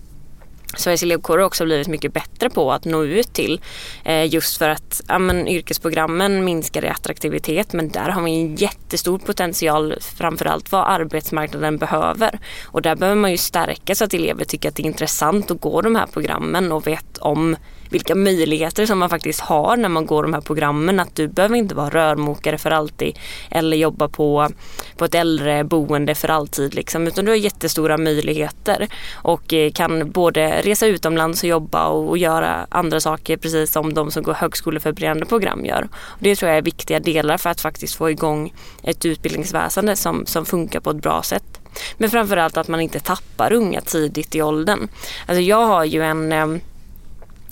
Sveriges 0.75 1.03
elevkårer 1.03 1.37
har 1.39 1.45
också 1.45 1.65
blivit 1.65 1.87
mycket 1.87 2.13
bättre 2.13 2.49
på 2.49 2.71
att 2.71 2.85
nå 2.85 3.03
ut 3.03 3.33
till. 3.33 3.61
Eh, 4.03 4.33
just 4.33 4.57
för 4.57 4.69
att 4.69 5.01
ja, 5.07 5.19
men, 5.19 5.47
yrkesprogrammen 5.47 6.45
minskar 6.45 6.85
i 6.85 6.87
attraktivitet 6.87 7.73
men 7.73 7.89
där 7.89 8.09
har 8.09 8.21
vi 8.21 8.31
en 8.31 8.55
jättestor 8.55 9.19
potential 9.19 9.95
framförallt 10.17 10.71
vad 10.71 10.87
arbetsmarknaden 10.87 11.77
behöver. 11.77 12.39
Och 12.65 12.81
där 12.81 12.95
behöver 12.95 13.21
man 13.21 13.31
ju 13.31 13.37
stärka 13.37 13.95
så 13.95 14.03
att 14.03 14.13
elever 14.13 14.45
tycker 14.45 14.69
att 14.69 14.75
det 14.75 14.83
är 14.83 14.87
intressant 14.87 15.51
att 15.51 15.61
gå 15.61 15.81
de 15.81 15.95
här 15.95 16.07
programmen 16.07 16.71
och 16.71 16.87
vet 16.87 17.17
om 17.17 17.55
vilka 17.89 18.15
möjligheter 18.15 18.85
som 18.85 18.99
man 18.99 19.09
faktiskt 19.09 19.39
har 19.39 19.77
när 19.77 19.89
man 19.89 20.05
går 20.05 20.23
de 20.23 20.33
här 20.33 20.41
programmen. 20.41 20.99
Att 20.99 21.15
du 21.15 21.27
behöver 21.27 21.55
inte 21.55 21.75
vara 21.75 21.89
rörmokare 21.89 22.57
för 22.57 22.71
alltid 22.71 23.19
eller 23.51 23.77
jobba 23.77 24.07
på, 24.07 24.49
på 24.97 25.05
ett 25.05 25.15
äldreboende 25.15 26.15
för 26.15 26.29
alltid. 26.29 26.75
Liksom, 26.75 27.07
utan 27.07 27.25
du 27.25 27.31
har 27.31 27.37
jättestora 27.37 27.97
möjligheter 27.97 28.87
och 29.13 29.53
eh, 29.53 29.71
kan 29.71 30.11
både 30.11 30.61
resa 30.61 30.87
utomlands 30.87 31.43
och 31.43 31.49
jobba 31.49 31.87
och, 31.87 32.09
och 32.09 32.17
göra 32.17 32.67
andra 32.69 32.99
saker 32.99 33.37
precis 33.37 33.71
som 33.71 33.93
de 33.93 34.11
som 34.11 34.23
går 34.23 34.33
högskoleförberedande 34.33 35.25
program 35.25 35.65
gör. 35.65 35.87
Och 35.93 36.19
det 36.19 36.35
tror 36.35 36.49
jag 36.49 36.57
är 36.57 36.61
viktiga 36.61 36.99
delar 36.99 37.37
för 37.37 37.49
att 37.49 37.61
faktiskt 37.61 37.95
få 37.95 38.09
igång 38.09 38.53
ett 38.83 39.05
utbildningsväsende 39.05 39.95
som, 39.95 40.25
som 40.25 40.45
funkar 40.45 40.79
på 40.79 40.89
ett 40.89 41.01
bra 41.01 41.23
sätt. 41.23 41.59
Men 41.97 42.09
framförallt 42.09 42.57
att 42.57 42.67
man 42.67 42.81
inte 42.81 42.99
tappar 42.99 43.53
unga 43.53 43.81
tidigt 43.81 44.35
i 44.35 44.41
åldern. 44.41 44.87
Alltså 45.25 45.41
jag 45.41 45.65
har 45.65 45.85
ju 45.85 46.03
en 46.03 46.31
eh, 46.31 46.47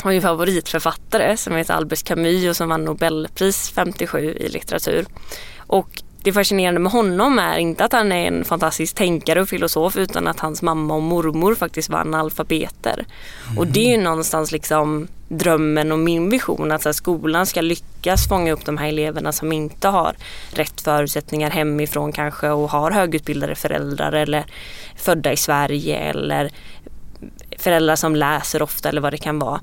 har 0.05 0.11
ju 0.11 0.21
favoritförfattare 0.21 1.37
som 1.37 1.55
heter 1.55 1.73
Albert 1.73 2.03
Camus 2.03 2.49
och 2.49 2.55
som 2.55 2.69
vann 2.69 2.85
Nobelpris 2.85 3.71
57 3.75 4.19
i 4.19 4.49
litteratur. 4.49 5.05
Och 5.57 6.03
det 6.23 6.33
fascinerande 6.33 6.79
med 6.79 6.91
honom 6.91 7.39
är 7.39 7.57
inte 7.57 7.85
att 7.85 7.91
han 7.91 8.11
är 8.11 8.27
en 8.27 8.45
fantastisk 8.45 8.95
tänkare 8.95 9.41
och 9.41 9.49
filosof 9.49 9.97
utan 9.97 10.27
att 10.27 10.39
hans 10.39 10.61
mamma 10.61 10.95
och 10.95 11.01
mormor 11.01 11.55
faktiskt 11.55 11.89
var 11.89 11.99
analfabeter. 11.99 13.05
Och 13.57 13.67
det 13.67 13.79
är 13.79 13.97
ju 13.97 14.03
någonstans 14.03 14.51
liksom 14.51 15.07
drömmen 15.27 15.91
och 15.91 15.99
min 15.99 16.29
vision 16.29 16.71
att 16.71 16.85
här, 16.85 16.91
skolan 16.91 17.45
ska 17.45 17.61
lyckas 17.61 18.27
fånga 18.27 18.51
upp 18.51 18.65
de 18.65 18.77
här 18.77 18.87
eleverna 18.87 19.31
som 19.31 19.51
inte 19.51 19.87
har 19.87 20.15
rätt 20.51 20.81
förutsättningar 20.81 21.49
hemifrån 21.49 22.11
kanske 22.11 22.49
och 22.49 22.69
har 22.69 22.91
högutbildade 22.91 23.55
föräldrar 23.55 24.11
eller 24.11 24.45
födda 24.95 25.31
i 25.33 25.37
Sverige 25.37 25.97
eller 25.97 26.51
föräldrar 27.57 27.95
som 27.95 28.15
läser 28.15 28.61
ofta 28.61 28.89
eller 28.89 29.01
vad 29.01 29.13
det 29.13 29.17
kan 29.17 29.39
vara. 29.39 29.61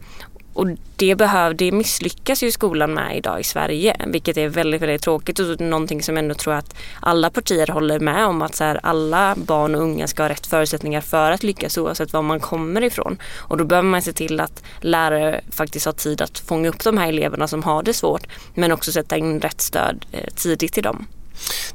Och 0.55 0.67
det, 0.97 1.15
behöv, 1.15 1.57
det 1.57 1.73
misslyckas 1.73 2.43
ju 2.43 2.51
skolan 2.51 2.95
med 2.95 3.17
idag 3.17 3.41
i 3.41 3.45
Sverige 3.45 3.97
vilket 4.07 4.37
är 4.37 4.49
väldigt, 4.49 4.83
väldigt 4.83 5.03
tråkigt 5.03 5.39
och 5.39 5.61
någonting 5.61 6.03
som 6.03 6.17
jag 6.17 6.23
ändå 6.23 6.35
tror 6.35 6.55
att 6.55 6.75
alla 7.01 7.31
partier 7.31 7.67
håller 7.67 8.01
med 8.01 8.27
om 8.27 8.43
att 8.43 8.55
så 8.55 8.65
här, 8.65 8.81
alla 8.83 9.35
barn 9.37 9.75
och 9.75 9.81
unga 9.83 10.07
ska 10.07 10.23
ha 10.23 10.29
rätt 10.29 10.47
förutsättningar 10.47 11.01
för 11.01 11.31
att 11.31 11.43
lyckas 11.43 11.79
oavsett 11.79 12.13
var 12.13 12.23
man 12.23 12.41
kommer 12.41 12.83
ifrån. 12.85 13.19
Och 13.39 13.57
då 13.57 13.65
behöver 13.65 13.89
man 13.89 14.03
se 14.03 14.13
till 14.13 14.41
att 14.41 14.63
lärare 14.81 15.41
faktiskt 15.51 15.87
har 15.87 15.93
tid 15.93 16.23
att 16.23 16.39
fånga 16.39 16.69
upp 16.69 16.85
de 16.85 16.99
här 16.99 17.09
eleverna 17.09 17.49
som 17.49 17.63
har 17.63 17.83
det 17.83 17.95
svårt 17.95 18.27
men 18.55 18.73
också 18.73 18.93
sätta 18.93 19.17
in 19.17 19.41
rätt 19.41 19.61
stöd 19.61 20.07
eh, 20.13 20.35
tidigt 20.35 20.73
till 20.73 20.83
dem. 20.83 21.07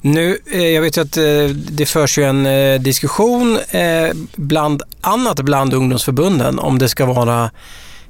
Nu, 0.02 0.38
eh, 0.52 0.68
jag 0.68 0.82
vet 0.82 0.98
ju 0.98 1.02
att 1.02 1.18
eh, 1.18 1.56
det 1.72 1.86
förs 1.86 2.18
ju 2.18 2.24
en 2.24 2.84
diskussion 2.84 3.60
bland 4.36 4.84
annat 5.02 5.40
bland 5.40 5.74
ungdomsförbunden 5.74 6.60
om 6.60 6.80
det 6.80 6.90
ska 6.90 7.06
vara 7.06 7.50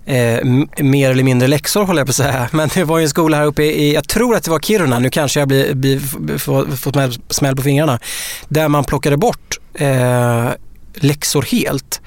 eh, 0.08 0.44
mer 0.84 1.12
eller 1.12 1.24
mindre 1.24 1.48
läxor 1.48 1.84
håller 1.84 2.00
jag 2.00 2.08
på 2.08 2.12
att 2.12 2.16
säga. 2.16 2.50
Men 2.54 2.70
det 2.74 2.84
var 2.84 2.98
ju 2.98 3.04
en 3.04 3.10
skola 3.10 3.38
här 3.38 3.46
uppe 3.46 3.64
i, 3.64 3.94
jag 3.94 4.08
tror 4.08 4.36
att 4.36 4.44
det 4.44 4.52
var 4.52 4.60
Kiruna, 4.60 5.00
nu 5.00 5.10
kanske 5.10 5.40
jag 5.40 5.48
blir, 5.48 5.74
blir, 5.74 6.00
får, 6.38 6.66
fått 6.66 6.94
smäll, 6.94 7.14
smäll 7.30 7.56
på 7.56 7.62
fingrarna, 7.62 8.00
där 8.48 8.68
man 8.68 8.84
plockade 8.84 9.18
bort 9.18 9.60
eh, 9.74 10.50
läxor 10.94 11.42
helt. 11.42 12.02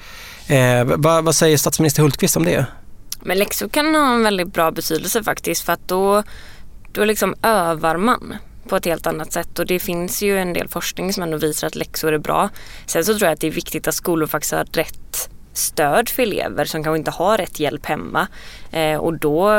Eh, 0.47 0.83
vad, 0.83 1.23
vad 1.23 1.35
säger 1.35 1.57
statsminister 1.57 2.01
Hultqvist 2.01 2.37
om 2.37 2.45
det? 2.45 2.65
Men 3.23 3.37
läxor 3.37 3.67
kan 3.67 3.95
ha 3.95 4.13
en 4.13 4.23
väldigt 4.23 4.53
bra 4.53 4.71
betydelse 4.71 5.23
faktiskt 5.23 5.65
för 5.65 5.73
att 5.73 5.87
då, 5.87 6.23
då 6.91 7.05
liksom 7.05 7.35
övar 7.43 7.97
man 7.97 8.35
på 8.69 8.75
ett 8.75 8.85
helt 8.85 9.07
annat 9.07 9.33
sätt 9.33 9.59
och 9.59 9.65
det 9.65 9.79
finns 9.79 10.21
ju 10.21 10.39
en 10.39 10.53
del 10.53 10.67
forskning 10.67 11.13
som 11.13 11.23
ändå 11.23 11.37
visar 11.37 11.67
att 11.67 11.75
läxor 11.75 12.13
är 12.13 12.17
bra. 12.17 12.49
Sen 12.85 13.05
så 13.05 13.13
tror 13.13 13.25
jag 13.25 13.33
att 13.33 13.39
det 13.39 13.47
är 13.47 13.51
viktigt 13.51 13.87
att 13.87 13.95
skolor 13.95 14.27
faktiskt 14.27 14.53
har 14.53 14.65
rätt 14.65 15.29
stöd 15.53 16.09
för 16.09 16.23
elever 16.23 16.65
som 16.65 16.83
kanske 16.83 16.97
inte 16.97 17.11
har 17.11 17.37
rätt 17.37 17.59
hjälp 17.59 17.85
hemma. 17.85 18.27
Eh, 18.71 18.97
och 18.97 19.13
då 19.13 19.51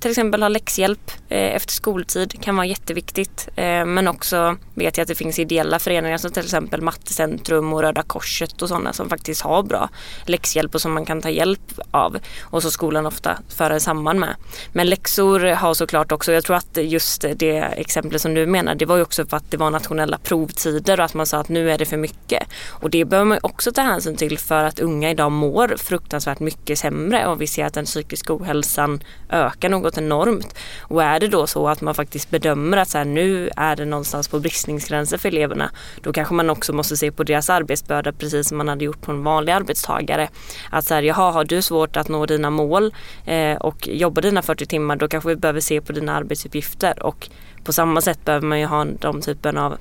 till 0.00 0.10
exempel 0.10 0.42
ha 0.42 0.48
läxhjälp 0.48 1.10
eh, 1.28 1.54
efter 1.56 1.72
skoltid 1.72 2.42
kan 2.42 2.56
vara 2.56 2.66
jätteviktigt. 2.66 3.48
Eh, 3.56 3.84
men 3.84 4.08
också 4.08 4.56
vet 4.74 4.96
jag 4.96 5.02
att 5.02 5.08
det 5.08 5.14
finns 5.14 5.38
ideella 5.38 5.78
föreningar 5.78 6.18
som 6.18 6.30
till 6.30 6.42
exempel 6.42 6.82
Mattecentrum 6.82 7.72
och 7.72 7.82
Röda 7.82 8.02
Korset 8.02 8.62
och 8.62 8.68
sådana 8.68 8.92
som 8.92 9.08
faktiskt 9.08 9.42
har 9.42 9.62
bra 9.62 9.88
läxhjälp 10.26 10.74
och 10.74 10.80
som 10.80 10.92
man 10.92 11.04
kan 11.04 11.22
ta 11.22 11.30
hjälp 11.30 11.80
av. 11.90 12.18
Och 12.42 12.62
så 12.62 12.70
skolan 12.70 13.06
ofta 13.06 13.38
för 13.48 13.78
samman 13.78 14.20
med. 14.20 14.34
Men 14.72 14.88
läxor 14.88 15.40
har 15.40 15.74
såklart 15.74 16.12
också, 16.12 16.32
jag 16.32 16.44
tror 16.44 16.56
att 16.56 16.78
just 16.82 17.24
det 17.36 17.56
exempel 17.56 18.20
som 18.20 18.34
du 18.34 18.46
menar, 18.46 18.74
det 18.74 18.86
var 18.86 18.96
ju 18.96 19.02
också 19.02 19.26
för 19.26 19.36
att 19.36 19.50
det 19.50 19.56
var 19.56 19.70
nationella 19.70 20.18
provtider 20.18 21.00
och 21.00 21.04
att 21.04 21.14
man 21.14 21.26
sa 21.26 21.38
att 21.38 21.48
nu 21.48 21.70
är 21.70 21.78
det 21.78 21.84
för 21.84 21.96
mycket. 21.96 22.48
Och 22.68 22.90
det 22.90 23.04
behöver 23.04 23.28
man 23.28 23.38
också 23.42 23.72
ta 23.72 23.82
hänsyn 23.82 24.16
till 24.16 24.38
för 24.38 24.64
att 24.64 24.78
unga 24.78 25.10
idag 25.10 25.32
mår 25.34 25.76
fruktansvärt 25.76 26.40
mycket 26.40 26.78
sämre 26.78 27.26
och 27.26 27.40
vi 27.40 27.46
ser 27.46 27.64
att 27.64 27.74
den 27.74 27.84
psykiska 27.84 28.34
ohälsan 28.34 29.02
ökar 29.30 29.68
något 29.68 29.98
enormt. 29.98 30.54
Och 30.80 31.02
är 31.02 31.20
det 31.20 31.28
då 31.28 31.46
så 31.46 31.68
att 31.68 31.80
man 31.80 31.94
faktiskt 31.94 32.30
bedömer 32.30 32.76
att 32.76 32.88
så 32.88 32.98
här, 32.98 33.04
nu 33.04 33.50
är 33.56 33.76
det 33.76 33.84
någonstans 33.84 34.28
på 34.28 34.40
bristningsgränsen 34.40 35.18
för 35.18 35.28
eleverna 35.28 35.70
då 36.02 36.12
kanske 36.12 36.34
man 36.34 36.50
också 36.50 36.72
måste 36.72 36.96
se 36.96 37.12
på 37.12 37.24
deras 37.24 37.50
arbetsbörda 37.50 38.12
precis 38.12 38.48
som 38.48 38.58
man 38.58 38.68
hade 38.68 38.84
gjort 38.84 39.00
på 39.00 39.12
en 39.12 39.24
vanlig 39.24 39.52
arbetstagare. 39.52 40.28
Att 40.70 40.84
så 40.84 40.94
här, 40.94 41.02
jaha, 41.02 41.30
har 41.30 41.44
du 41.44 41.62
svårt 41.62 41.96
att 41.96 42.08
nå 42.08 42.26
dina 42.26 42.50
mål 42.50 42.94
eh, 43.26 43.56
och 43.56 43.88
jobba 43.88 44.20
dina 44.20 44.42
40 44.42 44.66
timmar 44.66 44.96
då 44.96 45.08
kanske 45.08 45.28
vi 45.28 45.36
behöver 45.36 45.60
se 45.60 45.80
på 45.80 45.92
dina 45.92 46.16
arbetsuppgifter 46.16 47.02
och 47.02 47.28
på 47.64 47.72
samma 47.72 48.00
sätt 48.00 48.24
behöver 48.24 48.46
man 48.46 48.60
ju 48.60 48.66
ha 48.66 48.84
de 48.84 49.20
typen 49.20 49.58
av 49.58 49.78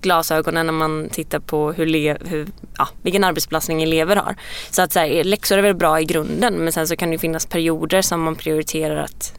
glasögonen 0.00 0.66
när 0.66 0.72
man 0.72 1.08
tittar 1.12 1.38
på 1.38 1.72
hur, 1.72 1.86
le, 1.86 2.16
hur 2.20 2.48
ja, 2.78 2.88
vilken 3.02 3.24
arbetsbelastning 3.24 3.82
elever 3.82 4.16
har. 4.16 4.36
Så 4.70 4.82
att 4.82 4.92
så 4.92 4.98
här, 4.98 5.24
läxor 5.24 5.58
är 5.58 5.62
väl 5.62 5.74
bra 5.74 6.00
i 6.00 6.04
grunden 6.04 6.54
men 6.54 6.72
sen 6.72 6.88
så 6.88 6.96
kan 6.96 7.10
det 7.10 7.18
finnas 7.18 7.46
perioder 7.46 8.02
som 8.02 8.22
man 8.22 8.36
prioriterar 8.36 8.96
att 8.96 9.32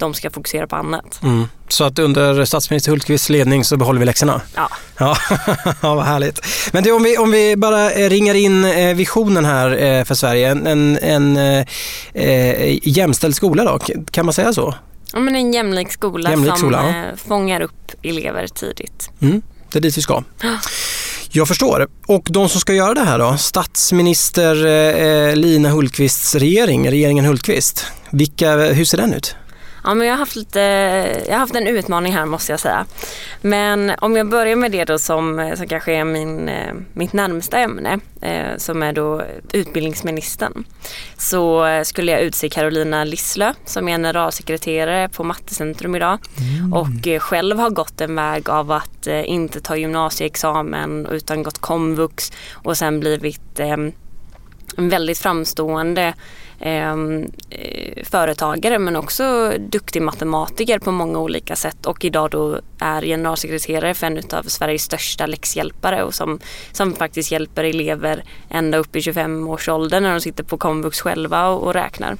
de 0.00 0.14
ska 0.14 0.30
fokusera 0.30 0.66
på 0.66 0.76
annat. 0.76 1.20
Mm. 1.22 1.44
Så 1.68 1.84
att 1.84 1.98
under 1.98 2.44
statsminister 2.44 2.90
Hultqvists 2.90 3.28
ledning 3.28 3.64
så 3.64 3.76
behåller 3.76 4.00
vi 4.00 4.06
läxorna? 4.06 4.40
Ja. 4.54 4.68
Ja, 4.98 5.16
ja 5.82 5.94
vad 5.94 6.04
härligt. 6.04 6.40
Men 6.72 6.82
du, 6.82 6.92
om, 6.92 7.02
vi, 7.02 7.18
om 7.18 7.30
vi 7.30 7.56
bara 7.56 7.90
eh, 7.90 8.10
ringar 8.10 8.34
in 8.34 8.64
eh, 8.64 8.94
visionen 8.94 9.44
här 9.44 9.82
eh, 9.82 10.04
för 10.04 10.14
Sverige, 10.14 10.48
en, 10.48 10.66
en, 10.66 10.96
en 10.96 11.36
eh, 12.14 12.78
jämställd 12.82 13.34
skola 13.34 13.64
då, 13.64 13.78
kan 14.10 14.26
man 14.26 14.32
säga 14.32 14.52
så? 14.52 14.74
Ja, 15.12 15.20
men 15.20 15.36
en 15.36 15.52
jämlik 15.52 15.92
skola 15.92 16.30
Jämlik 16.30 16.50
som 16.50 16.58
skola, 16.58 17.06
ja. 17.10 17.16
fångar 17.16 17.60
upp 17.60 17.92
elever 18.02 18.46
tidigt. 18.46 19.10
Mm. 19.20 19.42
Det 19.72 19.78
är 19.78 19.80
dit 19.80 19.98
vi 19.98 20.02
ska. 20.02 20.22
Jag 21.32 21.48
förstår. 21.48 21.88
Och 22.06 22.28
de 22.30 22.48
som 22.48 22.60
ska 22.60 22.74
göra 22.74 22.94
det 22.94 23.04
här 23.04 23.18
då? 23.18 23.36
Statsminister 23.36 24.66
eh, 24.66 25.30
eh 25.30 25.36
Lina 25.36 25.68
Hultqvists 25.68 26.34
regering, 26.34 26.90
regeringen 26.90 27.24
Hultqvist. 27.24 27.86
Vilka, 28.10 28.56
hur 28.56 28.84
ser 28.84 28.98
den 28.98 29.14
ut? 29.14 29.36
Ja, 29.84 29.94
men 29.94 30.06
jag, 30.06 30.14
har 30.14 30.18
haft 30.18 30.36
lite, 30.36 30.60
jag 31.26 31.32
har 31.32 31.38
haft 31.38 31.54
en 31.54 31.66
utmaning 31.66 32.12
här 32.12 32.26
måste 32.26 32.52
jag 32.52 32.60
säga. 32.60 32.86
Men 33.40 33.92
om 33.98 34.16
jag 34.16 34.28
börjar 34.28 34.56
med 34.56 34.72
det 34.72 34.84
då 34.84 34.98
som, 34.98 35.54
som 35.56 35.68
kanske 35.68 35.92
är 35.92 36.04
min, 36.04 36.48
eh, 36.48 36.74
mitt 36.92 37.12
närmsta 37.12 37.58
ämne 37.58 37.98
eh, 38.20 38.56
som 38.56 38.82
är 38.82 38.92
då 38.92 39.22
utbildningsministern. 39.52 40.64
Så 41.16 41.66
skulle 41.84 42.12
jag 42.12 42.20
utse 42.20 42.48
Carolina 42.48 43.04
Lisslö 43.04 43.52
som 43.64 43.88
är 43.88 43.92
generalsekreterare 43.92 45.08
på 45.08 45.24
Mattecentrum 45.24 45.94
idag 45.94 46.18
mm. 46.38 46.72
och 46.72 47.08
eh, 47.08 47.18
själv 47.18 47.58
har 47.58 47.70
gått 47.70 48.00
en 48.00 48.14
väg 48.14 48.50
av 48.50 48.72
att 48.72 49.06
inte 49.06 49.60
ta 49.60 49.76
gymnasieexamen 49.76 51.06
utan 51.06 51.42
gått 51.42 51.58
komvux 51.58 52.32
och 52.52 52.76
sen 52.76 53.00
blivit 53.00 53.60
en 53.60 53.92
väldigt 54.76 55.18
framstående 55.18 56.14
Ehm, 56.62 57.30
eh, 57.50 58.04
företagare 58.04 58.78
men 58.78 58.96
också 58.96 59.52
duktig 59.58 60.02
matematiker 60.02 60.78
på 60.78 60.92
många 60.92 61.18
olika 61.18 61.56
sätt 61.56 61.86
och 61.86 62.04
idag 62.04 62.30
då 62.30 62.60
är 62.78 63.02
generalsekreterare 63.02 63.94
för 63.94 64.06
en 64.06 64.22
av 64.32 64.42
Sveriges 64.42 64.82
största 64.82 65.26
läxhjälpare 65.26 66.02
och 66.02 66.14
som, 66.14 66.40
som 66.72 66.94
faktiskt 66.94 67.30
hjälper 67.30 67.64
elever 67.64 68.24
ända 68.50 68.78
upp 68.78 68.96
i 68.96 69.00
25-årsåldern 69.00 70.02
när 70.02 70.10
de 70.10 70.20
sitter 70.20 70.44
på 70.44 70.58
komvux 70.58 71.00
själva 71.00 71.48
och, 71.48 71.62
och 71.62 71.74
räknar. 71.74 72.16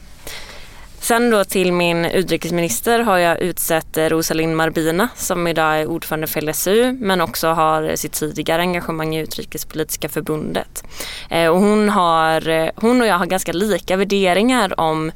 Sen 1.02 1.30
då 1.30 1.44
till 1.44 1.72
min 1.72 2.04
utrikesminister 2.04 2.98
har 3.00 3.18
jag 3.18 3.40
utsett 3.40 3.98
Rosalind 3.98 4.56
Marbina 4.56 5.08
som 5.16 5.46
idag 5.46 5.80
är 5.80 5.86
ordförande 5.86 6.26
för 6.26 6.40
LSU 6.40 6.92
men 6.92 7.20
också 7.20 7.48
har 7.48 7.96
sitt 7.96 8.12
tidigare 8.12 8.62
engagemang 8.62 9.16
i 9.16 9.20
Utrikespolitiska 9.20 10.08
förbundet. 10.08 10.84
Eh, 11.30 11.48
och 11.48 11.60
hon, 11.60 11.88
har, 11.88 12.70
hon 12.80 13.00
och 13.00 13.06
jag 13.06 13.18
har 13.18 13.26
ganska 13.26 13.52
lika 13.52 13.96
värderingar 13.96 14.80
om 14.80 15.12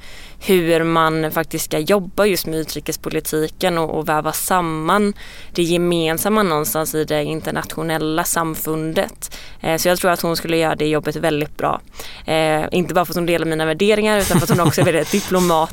hur 0.47 0.85
man 0.85 1.31
faktiskt 1.31 1.65
ska 1.65 1.79
jobba 1.79 2.27
just 2.27 2.47
med 2.47 2.59
utrikespolitiken 2.59 3.79
och, 3.79 3.99
och 3.99 4.09
väva 4.09 4.33
samman 4.33 5.13
det 5.53 5.63
gemensamma 5.63 6.43
någonstans 6.43 6.95
i 6.95 7.05
det 7.05 7.25
internationella 7.25 8.25
samfundet. 8.25 9.37
Eh, 9.61 9.77
så 9.77 9.89
jag 9.89 9.99
tror 9.99 10.11
att 10.11 10.23
hon 10.23 10.37
skulle 10.37 10.57
göra 10.57 10.75
det 10.75 10.87
jobbet 10.87 11.17
väldigt 11.17 11.57
bra. 11.57 11.81
Eh, 12.27 12.65
inte 12.71 12.95
bara 12.95 13.05
för 13.05 13.13
att 13.13 13.17
hon 13.17 13.27
delar 13.27 13.47
mina 13.47 13.67
värderingar 13.67 14.19
utan 14.19 14.41
för 14.41 14.53
att 14.53 14.59
hon 14.59 14.67
också 14.67 14.81
är 14.81 14.85
väldigt 14.85 15.09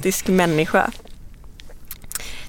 diplomatisk 0.01 0.27
människa. 0.27 0.91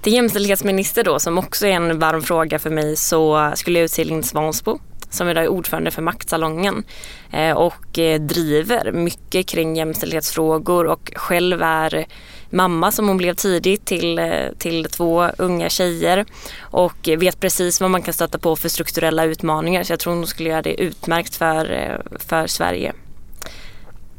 Till 0.02 0.12
jämställdhetsminister 0.12 1.04
då 1.04 1.18
som 1.18 1.38
också 1.38 1.66
är 1.66 1.72
en 1.72 1.98
varm 1.98 2.22
fråga 2.22 2.58
för 2.58 2.70
mig 2.70 2.96
så 2.96 3.52
skulle 3.54 3.78
jag 3.78 3.84
utse 3.84 4.04
Linn 4.04 4.22
Svansbo 4.22 4.80
som 5.10 5.28
idag 5.28 5.44
är 5.44 5.48
ordförande 5.48 5.90
för 5.90 6.02
Maktsalongen 6.02 6.84
eh, 7.32 7.56
och 7.56 7.98
eh, 7.98 8.20
driver 8.20 8.92
mycket 8.92 9.46
kring 9.46 9.76
jämställdhetsfrågor 9.76 10.86
och 10.86 11.12
själv 11.16 11.62
är 11.62 12.06
mamma 12.50 12.90
som 12.90 13.08
hon 13.08 13.16
blev 13.16 13.34
tidigt 13.34 13.84
till, 13.84 14.18
eh, 14.18 14.52
till 14.58 14.84
två 14.84 15.28
unga 15.38 15.68
tjejer 15.68 16.24
och 16.60 17.08
vet 17.18 17.40
precis 17.40 17.80
vad 17.80 17.90
man 17.90 18.02
kan 18.02 18.14
stöta 18.14 18.38
på 18.38 18.56
för 18.56 18.68
strukturella 18.68 19.24
utmaningar 19.24 19.82
så 19.82 19.92
jag 19.92 20.00
tror 20.00 20.14
hon 20.14 20.26
skulle 20.26 20.48
göra 20.48 20.62
det 20.62 20.80
utmärkt 20.80 21.36
för, 21.36 22.02
för 22.18 22.46
Sverige. 22.46 22.92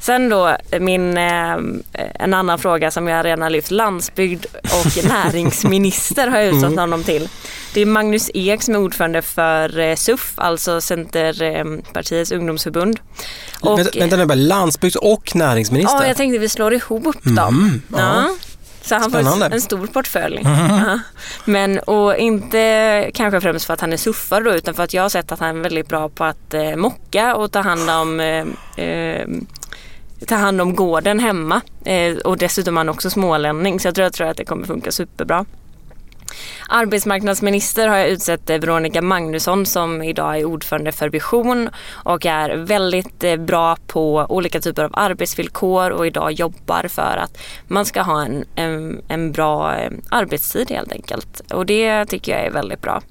Sen 0.04 0.30
då 0.30 0.58
min, 0.80 1.18
eh, 1.18 1.58
en 2.13 2.34
annan 2.34 2.60
fråga 2.60 2.92
som 2.92 3.08
jag 3.08 3.26
redan 3.26 3.42
har 3.42 3.50
lyft. 3.50 3.72
Landsbygd 3.72 4.46
och 4.63 5.04
näringsminister 5.08 6.28
har 6.28 6.38
jag 6.38 6.48
utsett 6.48 6.63
mm. 6.63 6.78
honom 6.78 7.04
till. 7.04 7.30
Det 7.74 7.82
är 7.82 7.86
Magnus 7.86 8.32
Ek 8.34 8.63
som 8.63 8.76
är 8.76 8.80
ordförande 8.80 9.22
för 9.22 9.80
eh, 9.80 9.96
SUF, 9.96 10.34
alltså 10.36 10.82
Centerpartiets 10.82 12.32
ungdomsförbund. 12.32 13.00
Och, 13.62 13.80
vänta, 13.80 14.00
vänta 14.00 14.16
nu, 14.16 14.36
landsbygds 14.36 14.96
och 14.96 15.36
näringsminister? 15.36 15.98
Ja, 15.98 16.08
jag 16.08 16.18
tänkte 16.18 16.39
vi 16.39 16.50
slår 16.50 16.74
ihop 16.74 17.24
dem. 17.24 17.56
Mm, 17.56 17.82
ja. 17.88 18.30
Så 18.82 18.96
han 18.96 19.12
får 19.12 19.54
en 19.54 19.62
stor 19.62 19.88
portfölj. 19.88 20.42
Mm. 20.54 21.00
Men 21.46 21.80
och 21.80 22.18
inte 22.18 23.12
kanske 23.13 23.42
främst 23.42 23.66
för 23.66 23.74
att 23.74 23.82
han 23.82 23.94
är 23.94 23.98
suffare 23.98 24.44
då 24.44 24.54
utan 24.54 24.74
för 24.74 24.84
att 24.84 24.94
jag 24.94 25.02
har 25.02 25.10
sett 25.10 25.32
att 25.32 25.39
han 25.39 25.58
är 25.58 25.62
väldigt 25.62 25.88
bra 25.88 26.10
på 26.10 26.24
att 26.24 26.54
eh, 26.54 26.76
mocka 26.76 27.36
och 27.36 27.52
ta 27.52 27.62
hand 27.62 27.89
om 27.89 28.20
eh, 28.20 28.86
eh, 28.86 29.28
ta 30.27 30.36
hand 30.36 30.62
om 30.62 30.75
gården 30.75 31.19
hemma. 31.19 31.62
Eh, 31.86 32.17
och 32.17 32.38
dessutom 32.38 32.77
är 32.77 32.79
han 32.79 32.89
också 32.89 33.09
smålänning 33.09 33.79
så 33.79 33.88
jag 33.88 33.95
tror, 33.95 34.03
jag 34.03 34.13
tror 34.13 34.27
att 34.27 34.38
det 34.38 34.45
kommer 34.45 34.65
funka 34.67 34.91
superbra. 34.91 35.45
Arbetsmarknadsminister 36.69 37.88
har 37.88 37.98
jag 37.98 38.10
utsett 38.10 38.50
eh, 38.50 38.58
Veronica 38.58 39.02
Magnusson 39.02 39.65
som 39.65 40.04
idag 40.04 40.39
är 40.39 40.46
ordförande 40.46 40.91
för 40.91 41.10
Vision 41.10 41.69
och 41.91 42.26
är 42.26 42.56
väldigt 42.56 43.24
eh, 43.24 43.36
bra 43.36 43.78
på 43.88 44.26
olika 44.30 44.60
typer 44.60 44.84
av 44.84 44.91
arbetsvillkor 44.93 45.89
och 45.91 46.08
idag 46.08 46.32
jobbar 46.32 46.88
för 46.88 47.17
att 47.17 47.38
man 47.67 47.86
ska 47.86 48.02
ha 48.02 48.26
en, 48.26 48.46
en, 48.56 49.02
en 49.08 49.32
bra 49.32 49.76
eh, 49.76 49.91
arbetstid 50.10 50.72
helt 50.72 50.91
enkelt. 50.91 51.41
Och 51.52 51.65
det 51.65 52.06
tycker 52.06 52.32
jag 52.32 52.46
är 52.46 52.52
väldigt 52.52 52.82
bra. 52.82 53.02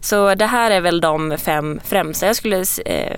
Så 0.00 0.34
det 0.34 0.46
här 0.46 0.70
är 0.70 0.80
väl 0.80 1.00
de 1.00 1.38
fem 1.38 1.80
främsta 1.84 2.26
jag 2.26 2.36
skulle 2.36 2.64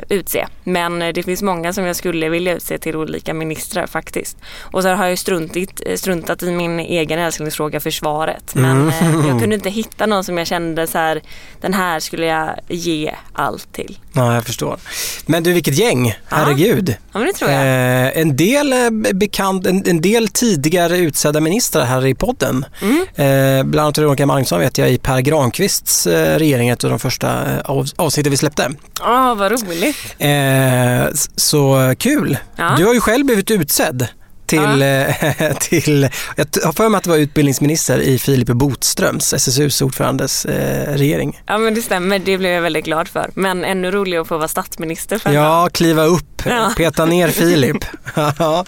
utse. 0.08 0.46
Men 0.64 0.98
det 0.98 1.22
finns 1.22 1.42
många 1.42 1.72
som 1.72 1.84
jag 1.84 1.96
skulle 1.96 2.28
vilja 2.28 2.56
utse 2.56 2.78
till 2.78 2.96
olika 2.96 3.34
ministrar 3.34 3.86
faktiskt. 3.86 4.38
Och 4.60 4.82
sen 4.82 4.98
har 4.98 5.06
jag 5.06 5.18
struntat, 5.18 5.80
struntat 5.94 6.42
i 6.42 6.50
min 6.50 6.80
egen 6.80 7.18
älsklingsfråga 7.18 7.80
försvaret. 7.80 8.54
Men 8.54 8.90
mm. 8.90 9.28
jag 9.28 9.40
kunde 9.40 9.51
inte 9.54 9.70
hitta 9.70 10.06
någon 10.06 10.24
som 10.24 10.38
jag 10.38 10.46
kände 10.46 10.86
så 10.86 10.98
här, 10.98 11.22
den 11.60 11.74
här 11.74 12.00
skulle 12.00 12.26
jag 12.26 12.58
ge 12.68 13.14
allt 13.32 13.72
till. 13.72 13.98
Ja, 14.12 14.34
jag 14.34 14.44
förstår. 14.44 14.78
Men 15.26 15.42
du, 15.42 15.52
vilket 15.52 15.74
gäng, 15.74 16.14
herregud. 16.28 16.96
Ja, 17.12 17.18
men 17.18 17.26
det 17.26 17.32
tror 17.32 17.50
jag. 17.50 17.60
Eh, 17.60 18.18
en, 18.18 18.36
del 18.36 18.72
eh, 18.72 18.90
bekant, 19.14 19.66
en, 19.66 19.88
en, 19.88 20.00
del 20.00 20.28
tidigare 20.28 20.98
utsedda 20.98 21.40
ministrar 21.40 21.84
här 21.84 22.06
i 22.06 22.14
podden. 22.14 22.64
Mm. 22.82 23.00
Eh, 23.00 23.64
bland 23.64 23.84
annat 23.84 23.98
Veronica 23.98 24.26
Magnusson 24.26 24.60
vet 24.60 24.78
jag 24.78 24.92
i 24.92 24.98
Per 24.98 25.20
Granqvists 25.20 26.06
eh, 26.06 26.38
regering, 26.38 26.68
ett 26.68 26.84
av 26.84 26.90
de 26.90 26.98
första 26.98 27.52
eh, 27.52 27.60
av, 27.64 27.86
avsnitten 27.96 28.30
vi 28.30 28.36
släppte. 28.36 28.70
Ja, 29.00 29.32
oh, 29.32 29.38
vad 29.38 29.52
roligt. 29.52 30.14
Eh, 30.18 31.14
så 31.36 31.94
kul. 31.98 32.38
Ja. 32.56 32.74
Du 32.76 32.86
har 32.86 32.94
ju 32.94 33.00
själv 33.00 33.26
blivit 33.26 33.50
utsedd 33.50 34.08
till, 34.52 34.80
ja. 34.80 34.86
Eh, 34.86 35.56
till, 35.60 36.08
jag 36.36 36.46
har 36.64 36.72
för 36.72 36.88
mig 36.88 36.98
att 36.98 37.04
det 37.04 37.10
var 37.10 37.16
utbildningsminister 37.16 37.98
i 37.98 38.18
Filip 38.18 38.48
Botströms, 38.48 39.32
SSUs 39.32 39.82
ordförandes 39.82 40.44
eh, 40.44 40.96
regering. 40.96 41.42
Ja 41.46 41.58
men 41.58 41.74
det 41.74 41.82
stämmer, 41.82 42.18
det 42.18 42.38
blev 42.38 42.52
jag 42.52 42.62
väldigt 42.62 42.84
glad 42.84 43.08
för. 43.08 43.30
Men 43.34 43.64
ännu 43.64 43.90
roligare 43.90 44.22
att 44.22 44.28
få 44.28 44.38
vara 44.38 44.48
statsminister 44.48 45.18
för 45.18 45.32
Ja, 45.32 45.68
kliva 45.72 46.04
upp, 46.04 46.42
ja. 46.44 46.72
peta 46.76 47.04
ner 47.04 47.28
Filip. 47.28 47.84
ja. 48.14 48.64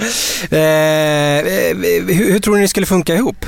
eh, 0.51 0.59
eh 0.59 1.77
hur, 2.07 2.33
hur 2.33 2.39
tror 2.39 2.57
ni 2.57 2.63
det 2.63 2.69
skulle 2.69 2.87
funka 2.87 3.15
ihop? 3.15 3.47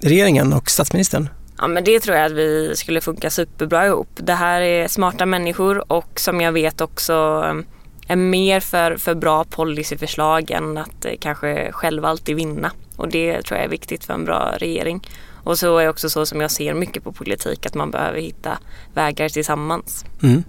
Regeringen 0.00 0.52
och 0.52 0.70
statsministern? 0.70 1.28
Ja 1.58 1.68
men 1.68 1.84
det 1.84 2.00
tror 2.00 2.16
jag 2.16 2.26
att 2.26 2.32
vi 2.32 2.72
skulle 2.76 3.00
funka 3.00 3.30
superbra 3.30 3.86
ihop. 3.86 4.08
Det 4.14 4.34
här 4.34 4.60
är 4.60 4.88
smarta 4.88 5.26
människor 5.26 5.92
och 5.92 6.20
som 6.20 6.40
jag 6.40 6.52
vet 6.52 6.80
också 6.80 7.44
är 8.08 8.16
mer 8.16 8.60
för, 8.60 8.96
för 8.96 9.14
bra 9.14 9.44
policyförslag 9.44 10.50
än 10.50 10.78
att 10.78 11.04
eh, 11.04 11.12
kanske 11.20 11.72
själv 11.72 12.04
alltid 12.04 12.36
vinna. 12.36 12.72
Och 12.96 13.08
det 13.08 13.42
tror 13.42 13.58
jag 13.58 13.64
är 13.64 13.70
viktigt 13.70 14.04
för 14.04 14.14
en 14.14 14.24
bra 14.24 14.54
regering. 14.58 15.08
Och 15.44 15.58
så 15.58 15.78
är 15.78 15.88
också 15.88 16.10
så 16.10 16.26
som 16.26 16.40
jag 16.40 16.50
ser 16.50 16.74
mycket 16.74 17.04
på 17.04 17.12
politik 17.12 17.66
att 17.66 17.74
man 17.74 17.90
behöver 17.90 18.20
hitta 18.20 18.58
vägar 18.94 19.28
tillsammans. 19.28 20.04
Mm. 20.22 20.44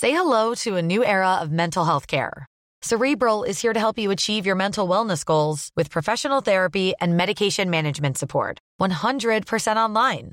Say 0.00 0.10
hello 0.10 0.54
to 0.54 0.76
a 0.76 0.82
new 0.82 1.02
era 1.04 1.40
of 1.40 1.48
mental 1.50 1.84
health 1.84 2.06
care. 2.06 2.46
Cerebral 2.82 3.44
is 3.44 3.62
here 3.62 3.72
to 3.72 3.78
help 3.78 3.98
you 3.98 4.10
achieve 4.10 4.46
your 4.46 4.56
mental 4.56 4.88
wellness 4.88 5.24
goals 5.24 5.70
with 5.76 5.90
professional 5.90 6.42
therapy 6.42 6.92
and 7.00 7.16
medication 7.16 7.70
management 7.70 8.18
support. 8.18 8.58
100% 8.80 9.76
online. 9.76 10.32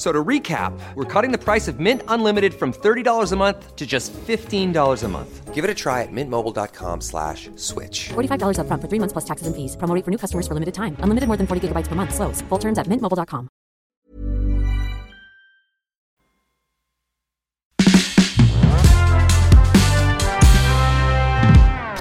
F- 0.00 0.06
So 0.06 0.12
to 0.12 0.24
recap, 0.28 0.72
we're 0.94 1.04
cutting 1.22 1.30
the 1.30 1.44
price 1.52 1.68
of 1.72 1.78
Mint 1.78 2.02
Unlimited 2.08 2.54
from 2.54 2.72
$30 2.72 3.32
a 3.32 3.36
month 3.36 3.76
to 3.76 3.86
just 3.86 4.14
$15 4.14 5.04
a 5.04 5.08
month. 5.08 5.54
Give 5.54 5.62
it 5.62 5.70
a 5.70 5.74
try 5.74 6.00
at 6.02 6.08
mintmobile.com 6.10 7.02
slash 7.02 7.50
switch. 7.56 8.08
$45 8.08 8.56
upfront 8.56 8.80
for 8.80 8.88
three 8.88 8.98
months 8.98 9.12
plus 9.12 9.26
taxes 9.26 9.46
and 9.46 9.54
fees. 9.54 9.76
Promo 9.76 9.94
rate 9.94 10.04
for 10.06 10.10
new 10.10 10.16
customers 10.16 10.46
for 10.48 10.54
limited 10.54 10.72
time. 10.72 10.96
Unlimited 11.04 11.28
more 11.28 11.36
than 11.36 11.46
40 11.46 11.68
gigabytes 11.68 11.88
per 11.88 11.94
month. 11.94 12.14
Slows. 12.14 12.40
Full 12.48 12.58
terms 12.58 12.78
at 12.78 12.86
mintmobile.com. 12.86 13.48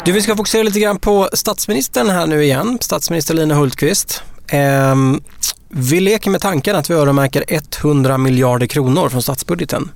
Du, 0.06 0.12
vi 0.12 0.22
ska 0.22 0.36
fokusera 0.36 0.64
lite 0.64 0.80
grann 0.80 1.00
på 1.00 1.30
statsministern 1.34 2.10
här 2.10 2.28
nu 2.28 2.44
igen, 2.44 2.78
statsminister 2.82 3.34
Lina 3.34 3.56
Hultqvist. 3.56 4.24
Ehm, 4.48 5.20
vi 5.70 6.00
leker 6.00 6.30
med 6.30 6.42
tanken 6.42 6.76
att 6.76 6.90
vi 6.90 6.94
öronmärker 6.94 7.44
100 7.48 8.18
miljarder 8.18 8.68
kronor 8.68 9.10
från 9.10 9.22
statsbudgeten. 9.22 9.92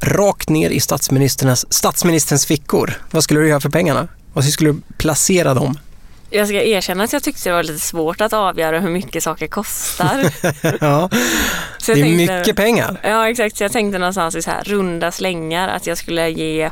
Rakt 0.00 0.48
ner 0.48 0.70
i 0.70 0.80
statsministerns, 0.80 1.72
statsministerns 1.72 2.46
fickor. 2.46 3.02
Vad 3.10 3.24
skulle 3.24 3.40
du 3.40 3.48
göra 3.48 3.60
för 3.60 3.70
pengarna? 3.70 4.08
Vad 4.32 4.44
skulle 4.44 4.70
du 4.70 4.80
placera 4.98 5.54
dem? 5.54 5.78
Jag 6.30 6.48
ska 6.48 6.62
erkänna 6.62 7.04
att 7.04 7.12
jag 7.12 7.22
tyckte 7.22 7.48
det 7.48 7.54
var 7.54 7.62
lite 7.62 7.78
svårt 7.78 8.20
att 8.20 8.32
avgöra 8.32 8.80
hur 8.80 8.90
mycket 8.90 9.22
saker 9.22 9.46
kostar. 9.46 10.32
ja, 10.80 11.08
det 11.86 11.92
är 11.92 11.94
tänkte- 11.94 12.38
mycket 12.38 12.56
pengar. 12.56 13.00
Ja 13.02 13.30
exakt, 13.30 13.56
så 13.56 13.64
jag 13.64 13.72
tänkte 13.72 13.98
någonstans 13.98 14.34
i 14.36 14.42
så 14.42 14.50
här 14.50 14.64
runda 14.64 15.12
slängar 15.12 15.68
att 15.68 15.86
jag 15.86 15.98
skulle 15.98 16.28
ge 16.28 16.70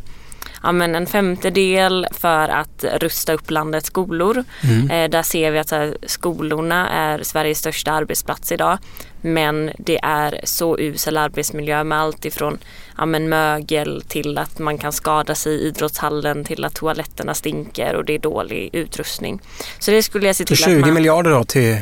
ja, 0.62 0.72
men 0.72 0.94
en 0.94 1.06
femtedel 1.06 2.06
för 2.12 2.48
att 2.48 2.84
rusta 3.00 3.32
upp 3.32 3.50
landets 3.50 3.86
skolor. 3.86 4.44
Eh, 4.90 5.10
där 5.10 5.22
ser 5.22 5.50
vi 5.50 5.58
att 5.58 5.68
så 5.68 5.74
här, 5.76 5.96
skolorna 6.06 6.88
är 6.88 7.22
Sveriges 7.22 7.58
största 7.58 7.92
arbetsplats 7.92 8.52
idag. 8.52 8.78
Men 9.20 9.70
det 9.78 9.98
är 10.02 10.40
så 10.44 10.78
usel 10.78 11.16
arbetsmiljö 11.16 11.84
med 11.84 12.00
allt 12.00 12.24
ifrån 12.24 12.58
ja, 12.98 13.06
men 13.06 13.28
mögel 13.28 14.02
till 14.08 14.38
att 14.38 14.58
man 14.58 14.78
kan 14.78 14.92
skada 14.92 15.34
sig 15.34 15.52
i 15.52 15.66
idrottshallen 15.66 16.44
till 16.44 16.64
att 16.64 16.74
toaletterna 16.74 17.34
stinker 17.34 17.94
och 17.94 18.04
det 18.04 18.14
är 18.14 18.18
dålig 18.18 18.70
utrustning. 18.72 19.40
Så 19.78 19.90
det 19.90 20.02
skulle 20.02 20.26
jag 20.26 20.36
se 20.36 20.44
Så 20.44 20.46
till 20.46 20.56
20 20.56 20.74
att 20.74 20.80
man... 20.80 20.94
miljarder 20.94 21.30
då 21.30 21.44
till 21.44 21.78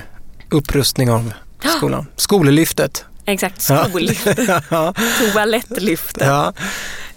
upprustning 0.51 1.11
av 1.11 1.33
skolan. 1.79 2.07
Skolelyftet. 2.17 3.05
Exakt, 3.25 3.63
skollyftet, 3.63 4.39
ja. 4.71 4.95
toalettlyftet. 5.33 6.27
ja. 6.27 6.53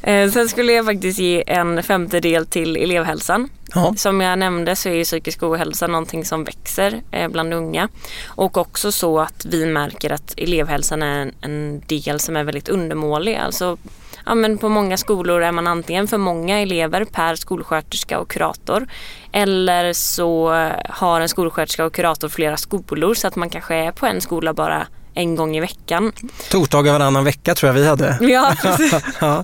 Eh, 0.03 0.29
sen 0.29 0.49
skulle 0.49 0.73
jag 0.73 0.85
faktiskt 0.85 1.19
ge 1.19 1.43
en 1.47 1.83
femtedel 1.83 2.45
till 2.45 2.77
elevhälsan. 2.77 3.49
ja. 3.75 3.93
Som 3.97 4.21
jag 4.21 4.39
nämnde 4.39 4.75
så 4.75 4.89
är 4.89 4.93
ju 4.93 5.03
psykisk 5.03 5.43
ohälsa 5.43 5.87
någonting 5.87 6.25
som 6.25 6.43
växer 6.43 7.01
eh, 7.11 7.29
bland 7.29 7.53
unga. 7.53 7.89
Och 8.27 8.57
också 8.57 8.91
så 8.91 9.19
att 9.19 9.45
vi 9.45 9.65
märker 9.65 10.11
att 10.11 10.33
elevhälsan 10.37 11.01
är 11.01 11.19
en, 11.21 11.33
en 11.41 11.81
del 11.87 12.19
som 12.19 12.35
är 12.35 12.43
väldigt 12.43 12.69
undermålig. 12.69 13.35
Alltså, 13.35 13.77
ja, 14.25 14.35
men 14.35 14.57
på 14.57 14.69
många 14.69 14.97
skolor 14.97 15.41
är 15.43 15.51
man 15.51 15.67
antingen 15.67 16.07
för 16.07 16.17
många 16.17 16.59
elever 16.59 17.05
per 17.05 17.35
skolsköterska 17.35 18.19
och 18.19 18.29
kurator. 18.29 18.87
Eller 19.31 19.93
så 19.93 20.49
har 20.89 21.21
en 21.21 21.29
skolsköterska 21.29 21.85
och 21.85 21.93
kurator 21.93 22.29
flera 22.29 22.57
skolor 22.57 23.13
så 23.13 23.27
att 23.27 23.35
man 23.35 23.49
kanske 23.49 23.75
är 23.75 23.91
på 23.91 24.05
en 24.05 24.21
skola 24.21 24.53
bara 24.53 24.87
en 25.13 25.35
gång 25.35 25.57
i 25.57 25.59
veckan. 25.59 26.11
Torsdagar 26.49 26.93
varannan 26.93 27.23
vecka 27.23 27.55
tror 27.55 27.67
jag 27.67 27.73
vi 27.73 27.87
hade. 27.87 28.17
Ja. 28.21 28.55
Ja. 29.21 29.43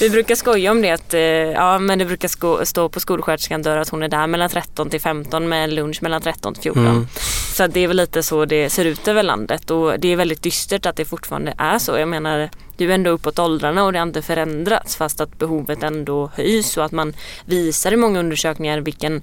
Vi 0.00 0.10
brukar 0.10 0.34
skoja 0.34 0.70
om 0.70 0.82
det 0.82 0.90
att 0.90 1.14
eh, 1.14 1.20
ja, 1.20 1.78
men 1.78 1.98
det 1.98 2.04
brukar 2.04 2.28
sko- 2.28 2.64
stå 2.64 2.88
på 2.88 3.00
skolsköterskans 3.00 3.64
dörr 3.64 3.76
att 3.76 3.88
hon 3.88 4.02
är 4.02 4.08
där 4.08 4.26
mellan 4.26 4.48
13 4.50 4.90
till 4.90 5.00
15 5.00 5.48
med 5.48 5.72
lunch 5.72 6.02
mellan 6.02 6.22
13 6.22 6.54
till 6.54 6.62
14. 6.62 6.86
Mm. 6.86 7.06
Så 7.54 7.66
det 7.66 7.80
är 7.80 7.88
väl 7.88 7.96
lite 7.96 8.22
så 8.22 8.44
det 8.44 8.70
ser 8.70 8.84
ut 8.84 9.08
över 9.08 9.22
landet 9.22 9.70
och 9.70 10.00
det 10.00 10.08
är 10.08 10.16
väldigt 10.16 10.42
dystert 10.42 10.86
att 10.86 10.96
det 10.96 11.04
fortfarande 11.04 11.54
är 11.58 11.78
så. 11.78 11.98
Jag 11.98 12.08
menar, 12.08 12.50
du 12.76 12.90
är 12.90 12.94
ändå 12.94 13.10
uppåt 13.10 13.38
åldrarna 13.38 13.84
och 13.84 13.92
det 13.92 13.98
har 13.98 14.06
inte 14.06 14.22
förändrats 14.22 14.96
fast 14.96 15.20
att 15.20 15.38
behovet 15.38 15.82
ändå 15.82 16.30
höjs 16.34 16.76
och 16.76 16.84
att 16.84 16.92
man 16.92 17.14
visar 17.44 17.92
i 17.92 17.96
många 17.96 18.20
undersökningar 18.20 18.78
vilken 18.80 19.22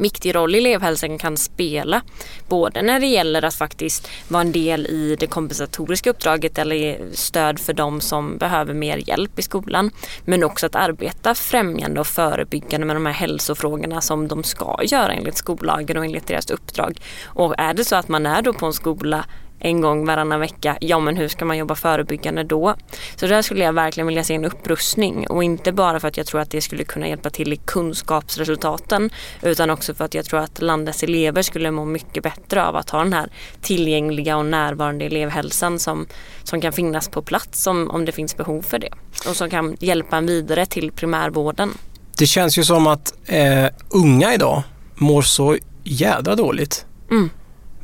viktig 0.00 0.34
roll 0.34 0.54
elevhälsan 0.54 1.18
kan 1.18 1.36
spela. 1.36 2.02
Både 2.48 2.82
när 2.82 3.00
det 3.00 3.06
gäller 3.06 3.44
att 3.44 3.54
faktiskt 3.54 4.08
vara 4.28 4.40
en 4.40 4.52
del 4.52 4.86
i 4.86 5.16
det 5.20 5.26
kompensatoriska 5.26 6.10
uppdraget 6.10 6.58
eller 6.58 6.76
ge 6.76 6.98
stöd 7.12 7.58
för 7.58 7.72
de 7.72 8.00
som 8.00 8.38
behöver 8.38 8.74
mer 8.74 9.08
hjälp 9.08 9.38
i 9.38 9.42
skolan. 9.42 9.90
Men 10.24 10.44
också 10.44 10.66
att 10.66 10.74
arbeta 10.74 11.34
främjande 11.34 12.00
och 12.00 12.06
förebyggande 12.06 12.86
med 12.86 12.96
de 12.96 13.06
här 13.06 13.12
hälsofrågorna 13.12 14.00
som 14.00 14.28
de 14.28 14.44
ska 14.44 14.78
göra 14.82 15.12
enligt 15.12 15.36
skollagen 15.36 15.96
och 15.96 16.04
enligt 16.04 16.26
deras 16.26 16.50
uppdrag. 16.50 17.00
Och 17.24 17.54
är 17.58 17.74
det 17.74 17.84
så 17.84 17.96
att 17.96 18.08
man 18.08 18.26
är 18.26 18.42
då 18.42 18.52
på 18.52 18.66
en 18.66 18.72
skola 18.72 19.24
en 19.60 19.80
gång 19.80 20.06
varannan 20.06 20.40
vecka, 20.40 20.76
ja 20.80 20.98
men 20.98 21.16
hur 21.16 21.28
ska 21.28 21.44
man 21.44 21.58
jobba 21.58 21.74
förebyggande 21.74 22.44
då? 22.44 22.74
Så 23.16 23.26
där 23.26 23.42
skulle 23.42 23.64
jag 23.64 23.72
verkligen 23.72 24.06
vilja 24.06 24.24
se 24.24 24.34
en 24.34 24.44
upprustning 24.44 25.26
och 25.30 25.44
inte 25.44 25.72
bara 25.72 26.00
för 26.00 26.08
att 26.08 26.16
jag 26.16 26.26
tror 26.26 26.40
att 26.40 26.50
det 26.50 26.60
skulle 26.60 26.84
kunna 26.84 27.08
hjälpa 27.08 27.30
till 27.30 27.52
i 27.52 27.56
kunskapsresultaten 27.56 29.10
utan 29.42 29.70
också 29.70 29.94
för 29.94 30.04
att 30.04 30.14
jag 30.14 30.24
tror 30.24 30.40
att 30.40 30.62
landets 30.62 31.02
elever 31.02 31.42
skulle 31.42 31.70
må 31.70 31.84
mycket 31.84 32.22
bättre 32.22 32.66
av 32.66 32.76
att 32.76 32.90
ha 32.90 32.98
den 32.98 33.12
här 33.12 33.30
tillgängliga 33.62 34.36
och 34.36 34.46
närvarande 34.46 35.04
elevhälsan 35.04 35.78
som, 35.78 36.06
som 36.42 36.60
kan 36.60 36.72
finnas 36.72 37.08
på 37.08 37.22
plats 37.22 37.66
om, 37.66 37.90
om 37.90 38.04
det 38.04 38.12
finns 38.12 38.36
behov 38.36 38.62
för 38.62 38.78
det 38.78 38.90
och 39.28 39.36
som 39.36 39.50
kan 39.50 39.76
hjälpa 39.80 40.16
en 40.16 40.26
vidare 40.26 40.66
till 40.66 40.92
primärvården. 40.92 41.70
Det 42.18 42.26
känns 42.26 42.58
ju 42.58 42.64
som 42.64 42.86
att 42.86 43.14
eh, 43.26 43.66
unga 43.88 44.34
idag 44.34 44.62
mår 44.94 45.22
så 45.22 45.56
jädra 45.84 46.34
dåligt. 46.34 46.86
Mm. 47.10 47.30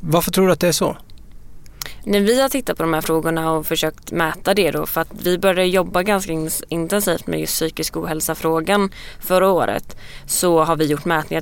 Varför 0.01 0.31
tror 0.31 0.47
du 0.47 0.53
att 0.53 0.61
det 0.61 0.69
är 0.69 0.73
så? 0.73 0.97
När 2.07 2.21
vi 2.21 2.40
har 2.40 2.49
tittat 2.49 2.77
på 2.77 2.83
de 2.83 2.95
här 2.95 3.01
frågorna 3.01 3.53
och 3.53 3.66
försökt 3.66 4.12
mäta 4.12 4.55
det 4.55 4.71
då 4.71 4.87
för 4.87 5.01
att 5.01 5.09
vi 5.23 5.38
började 5.38 5.66
jobba 5.66 6.03
ganska 6.03 6.33
intensivt 6.69 7.27
med 7.27 7.40
just 7.40 7.53
psykisk 7.53 7.97
ohälsa-frågan 7.97 8.90
förra 9.21 9.51
året 9.51 9.97
så 10.27 10.64
har 10.64 10.77
vi 10.77 10.85
gjort 10.85 11.05
mätningar 11.05 11.40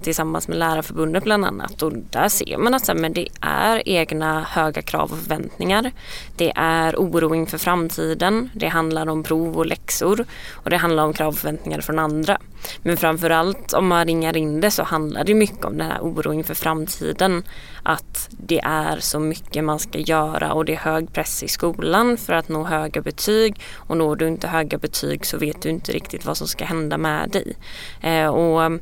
tillsammans 0.00 0.48
med 0.48 0.58
Lärarförbundet 0.58 1.24
bland 1.24 1.44
annat 1.44 1.82
och 1.82 1.92
där 2.10 2.28
ser 2.28 2.58
man 2.58 2.74
att 2.74 2.90
men 2.96 3.12
det 3.12 3.28
är 3.40 3.88
egna 3.88 4.42
höga 4.42 4.82
krav 4.82 5.12
och 5.12 5.18
förväntningar. 5.18 5.92
Det 6.36 6.52
är 6.56 6.96
oro 6.96 7.34
inför 7.34 7.58
framtiden. 7.58 8.50
Det 8.54 8.68
handlar 8.68 9.08
om 9.08 9.22
prov 9.22 9.58
och 9.58 9.66
läxor 9.66 10.24
och 10.52 10.70
det 10.70 10.76
handlar 10.76 11.04
om 11.04 11.12
krav 11.12 11.28
och 11.28 11.38
förväntningar 11.38 11.80
från 11.80 11.98
andra. 11.98 12.38
Men 12.82 12.96
framförallt 12.96 13.72
om 13.72 13.88
man 13.88 14.06
ringar 14.06 14.36
in 14.36 14.60
det 14.60 14.70
så 14.70 14.82
handlar 14.82 15.24
det 15.24 15.34
mycket 15.34 15.64
om 15.64 15.78
den 15.78 15.90
här 15.90 16.00
oron 16.00 16.34
inför 16.34 16.54
framtiden. 16.54 17.42
Att 17.82 18.28
det 18.30 18.60
är 18.60 18.98
så 19.00 19.20
mycket 19.20 19.64
man 19.64 19.78
ska 19.78 19.98
göra 19.98 20.52
och 20.52 20.64
det 20.64 20.72
är 20.72 20.78
hög 20.78 21.12
press 21.12 21.42
i 21.42 21.48
skolan 21.48 22.16
för 22.16 22.32
att 22.32 22.48
nå 22.48 22.64
höga 22.64 23.02
betyg 23.02 23.60
och 23.74 23.96
når 23.96 24.16
du 24.16 24.28
inte 24.28 24.48
höga 24.48 24.78
betyg 24.78 25.26
så 25.26 25.38
vet 25.38 25.62
du 25.62 25.68
inte 25.68 25.92
riktigt 25.92 26.24
vad 26.24 26.36
som 26.36 26.48
ska 26.48 26.64
hända 26.64 26.98
med 26.98 27.30
dig. 27.30 27.56
Eh, 28.00 28.26
och 28.26 28.80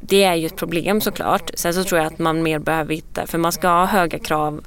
det 0.00 0.24
är 0.24 0.34
ju 0.34 0.46
ett 0.46 0.56
problem 0.56 1.00
såklart. 1.00 1.50
Sen 1.54 1.74
så 1.74 1.84
tror 1.84 2.00
jag 2.00 2.12
att 2.12 2.18
man 2.18 2.42
mer 2.42 2.58
behöver 2.58 2.94
hitta, 2.94 3.26
för 3.26 3.38
man 3.38 3.52
ska 3.52 3.68
ha 3.68 3.86
höga 3.86 4.18
krav 4.18 4.60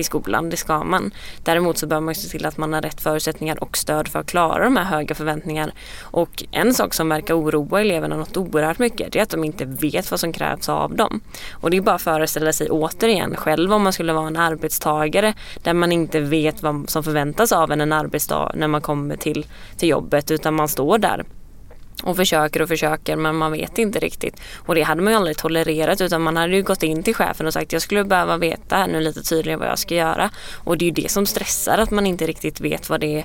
i 0.00 0.04
skolan, 0.04 0.50
det 0.50 0.56
ska 0.56 0.84
man. 0.84 1.10
Däremot 1.44 1.78
så 1.78 1.86
bör 1.86 2.00
man 2.00 2.14
se 2.14 2.28
till 2.28 2.46
att 2.46 2.56
man 2.56 2.72
har 2.72 2.82
rätt 2.82 3.00
förutsättningar 3.00 3.62
och 3.62 3.76
stöd 3.76 4.08
för 4.08 4.18
att 4.18 4.26
klara 4.26 4.64
de 4.64 4.76
här 4.76 4.84
höga 4.84 5.14
förväntningarna. 5.14 5.72
Och 6.00 6.44
en 6.50 6.74
sak 6.74 6.94
som 6.94 7.08
verkar 7.08 7.40
oroa 7.40 7.80
eleverna 7.80 8.16
något 8.16 8.36
oerhört 8.36 8.78
mycket 8.78 9.12
det 9.12 9.18
är 9.18 9.22
att 9.22 9.30
de 9.30 9.44
inte 9.44 9.64
vet 9.64 10.10
vad 10.10 10.20
som 10.20 10.32
krävs 10.32 10.68
av 10.68 10.96
dem. 10.96 11.20
Och 11.52 11.70
det 11.70 11.76
är 11.76 11.80
bara 11.80 11.94
att 11.94 12.02
föreställa 12.02 12.52
sig 12.52 12.70
återigen 12.70 13.36
själv 13.36 13.72
om 13.72 13.82
man 13.82 13.92
skulle 13.92 14.12
vara 14.12 14.26
en 14.26 14.36
arbetstagare 14.36 15.34
där 15.62 15.74
man 15.74 15.92
inte 15.92 16.20
vet 16.20 16.62
vad 16.62 16.90
som 16.90 17.04
förväntas 17.04 17.52
av 17.52 17.72
en 17.72 17.80
en 17.80 17.92
arbetsdag 17.92 18.52
när 18.54 18.68
man 18.68 18.80
kommer 18.80 19.16
till, 19.16 19.46
till 19.76 19.88
jobbet 19.88 20.30
utan 20.30 20.54
man 20.54 20.68
står 20.68 20.98
där 20.98 21.24
och 22.02 22.16
försöker 22.16 22.62
och 22.62 22.68
försöker 22.68 23.16
men 23.16 23.36
man 23.36 23.52
vet 23.52 23.78
inte 23.78 23.98
riktigt. 23.98 24.40
Och 24.56 24.74
det 24.74 24.82
hade 24.82 25.02
man 25.02 25.12
ju 25.12 25.16
aldrig 25.16 25.36
tolererat 25.36 26.00
utan 26.00 26.22
man 26.22 26.36
hade 26.36 26.56
ju 26.56 26.62
gått 26.62 26.82
in 26.82 27.02
till 27.02 27.14
chefen 27.14 27.46
och 27.46 27.52
sagt 27.52 27.72
jag 27.72 27.82
skulle 27.82 28.04
behöva 28.04 28.36
veta 28.36 28.86
nu 28.86 29.00
lite 29.00 29.22
tydligare 29.22 29.58
vad 29.58 29.68
jag 29.68 29.78
ska 29.78 29.94
göra. 29.94 30.30
Och 30.64 30.78
det 30.78 30.84
är 30.84 30.86
ju 30.86 31.02
det 31.02 31.10
som 31.10 31.26
stressar 31.26 31.78
att 31.78 31.90
man 31.90 32.06
inte 32.06 32.26
riktigt 32.26 32.60
vet 32.60 32.90
vad 32.90 33.00
det 33.00 33.18
är 33.18 33.24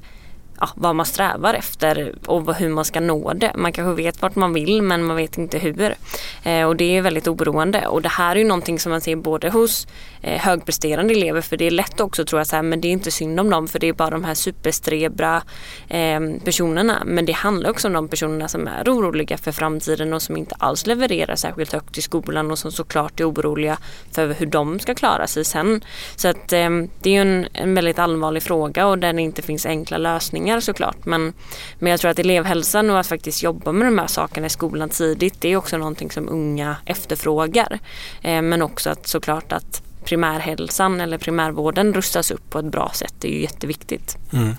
ja, 0.59 0.69
vad 0.75 0.95
man 0.95 1.05
strävar 1.05 1.53
efter 1.53 2.15
och 2.25 2.55
hur 2.55 2.69
man 2.69 2.85
ska 2.85 2.99
nå 2.99 3.33
det. 3.33 3.51
Man 3.55 3.71
kanske 3.71 4.03
vet 4.03 4.21
vart 4.21 4.35
man 4.35 4.53
vill 4.53 4.81
men 4.81 5.03
man 5.03 5.15
vet 5.15 5.37
inte 5.37 5.57
hur. 5.57 5.95
Eh, 6.43 6.63
och 6.63 6.75
det 6.75 6.97
är 6.97 7.01
väldigt 7.01 7.27
oroande 7.27 7.87
och 7.87 8.01
det 8.01 8.09
här 8.09 8.35
är 8.35 8.39
ju 8.39 8.45
någonting 8.45 8.79
som 8.79 8.91
man 8.91 9.01
ser 9.01 9.15
både 9.15 9.49
hos 9.49 9.87
eh, 10.21 10.41
högpresterande 10.41 11.13
elever 11.13 11.41
för 11.41 11.57
det 11.57 11.67
är 11.67 11.71
lätt 11.71 11.99
också 11.99 12.21
att 12.21 12.27
tro 12.27 12.39
att 12.39 12.47
så 12.47 12.55
här, 12.55 12.63
men 12.63 12.81
det 12.81 12.87
är 12.87 12.91
inte 12.91 13.11
synd 13.11 13.39
om 13.39 13.49
dem 13.49 13.67
för 13.67 13.79
det 13.79 13.87
är 13.87 13.93
bara 13.93 14.09
de 14.09 14.23
här 14.23 14.33
superstrebra 14.33 15.41
eh, 15.87 16.19
personerna. 16.43 17.03
Men 17.05 17.25
det 17.25 17.33
handlar 17.33 17.69
också 17.69 17.87
om 17.87 17.93
de 17.93 18.07
personerna 18.07 18.47
som 18.47 18.67
är 18.67 18.83
oroliga 18.83 19.37
för 19.37 19.51
framtiden 19.51 20.13
och 20.13 20.21
som 20.21 20.37
inte 20.37 20.55
alls 20.59 20.87
levererar 20.87 21.35
särskilt 21.35 21.73
högt 21.73 21.97
i 21.97 22.01
skolan 22.01 22.51
och 22.51 22.59
som 22.59 22.71
såklart 22.71 23.19
är 23.19 23.29
oroliga 23.29 23.77
för 24.11 24.33
hur 24.33 24.45
de 24.45 24.79
ska 24.79 24.95
klara 24.95 25.27
sig 25.27 25.45
sen. 25.45 25.83
Så 26.15 26.27
att 26.27 26.53
eh, 26.53 26.69
det 27.01 27.09
är 27.09 27.13
ju 27.13 27.21
en, 27.21 27.47
en 27.53 27.75
väldigt 27.75 27.99
allvarlig 27.99 28.43
fråga 28.43 28.87
och 28.87 28.99
där 28.99 29.13
det 29.13 29.21
inte 29.21 29.41
finns 29.41 29.65
enkla 29.65 29.97
lösningar 29.97 30.44
pengar 30.45 30.59
såklart. 30.59 31.05
Men, 31.05 31.33
men 31.79 31.91
jag 31.91 31.99
tror 31.99 32.11
att 32.11 32.19
elevhälsan 32.19 32.89
och 32.89 32.99
att 32.99 33.07
faktiskt 33.07 33.43
jobba 33.43 33.71
med 33.71 33.87
de 33.87 33.97
här 33.99 34.07
sakerna 34.07 34.47
i 34.47 34.49
skolan 34.49 34.89
tidigt 34.89 35.41
det 35.41 35.49
är 35.49 35.57
också 35.57 35.77
någonting 35.77 36.11
som 36.11 36.29
unga 36.29 36.77
efterfrågar. 36.85 37.79
Eh, 38.21 38.41
men 38.41 38.61
också 38.61 38.89
att 38.89 39.07
såklart 39.07 39.51
att 39.51 39.81
primärhälsan 40.03 41.01
eller 41.01 41.17
primärvården 41.17 41.93
rustas 41.93 42.31
upp 42.31 42.49
på 42.49 42.59
ett 42.59 42.65
bra 42.65 42.91
sätt 42.93 43.13
det 43.19 43.27
är 43.27 43.31
ju 43.31 43.41
jätteviktigt. 43.41 44.17
Mm. 44.33 44.55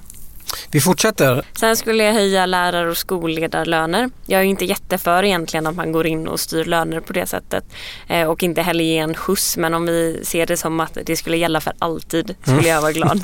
Vi 0.71 0.81
fortsätter. 0.81 1.45
Sen 1.59 1.77
skulle 1.77 2.05
jag 2.05 2.12
höja 2.12 2.47
lärar 2.47 2.87
och 2.87 2.97
skolledarlöner. 2.97 4.11
Jag 4.27 4.40
är 4.40 4.45
inte 4.45 4.64
jätteför 4.64 5.23
egentligen 5.23 5.66
att 5.66 5.75
man 5.75 5.92
går 5.92 6.07
in 6.07 6.29
och 6.29 6.40
styr 6.40 6.64
löner 6.64 7.01
på 7.01 7.12
det 7.12 7.27
sättet. 7.27 7.64
Eh, 8.09 8.29
och 8.29 8.42
inte 8.42 8.62
heller 8.62 8.85
ge 8.85 8.99
en 8.99 9.14
skjuts. 9.14 9.57
Men 9.57 9.75
om 9.75 9.87
vi 9.87 10.21
ser 10.25 10.47
det 10.47 10.57
som 10.57 10.81
att 10.81 10.99
det 11.07 11.16
skulle 11.16 11.37
gälla 11.37 11.61
för 11.61 11.73
alltid 11.79 12.35
skulle 12.42 12.59
mm. 12.59 12.71
jag 12.71 12.81
vara 12.81 12.92
glad. 12.92 13.21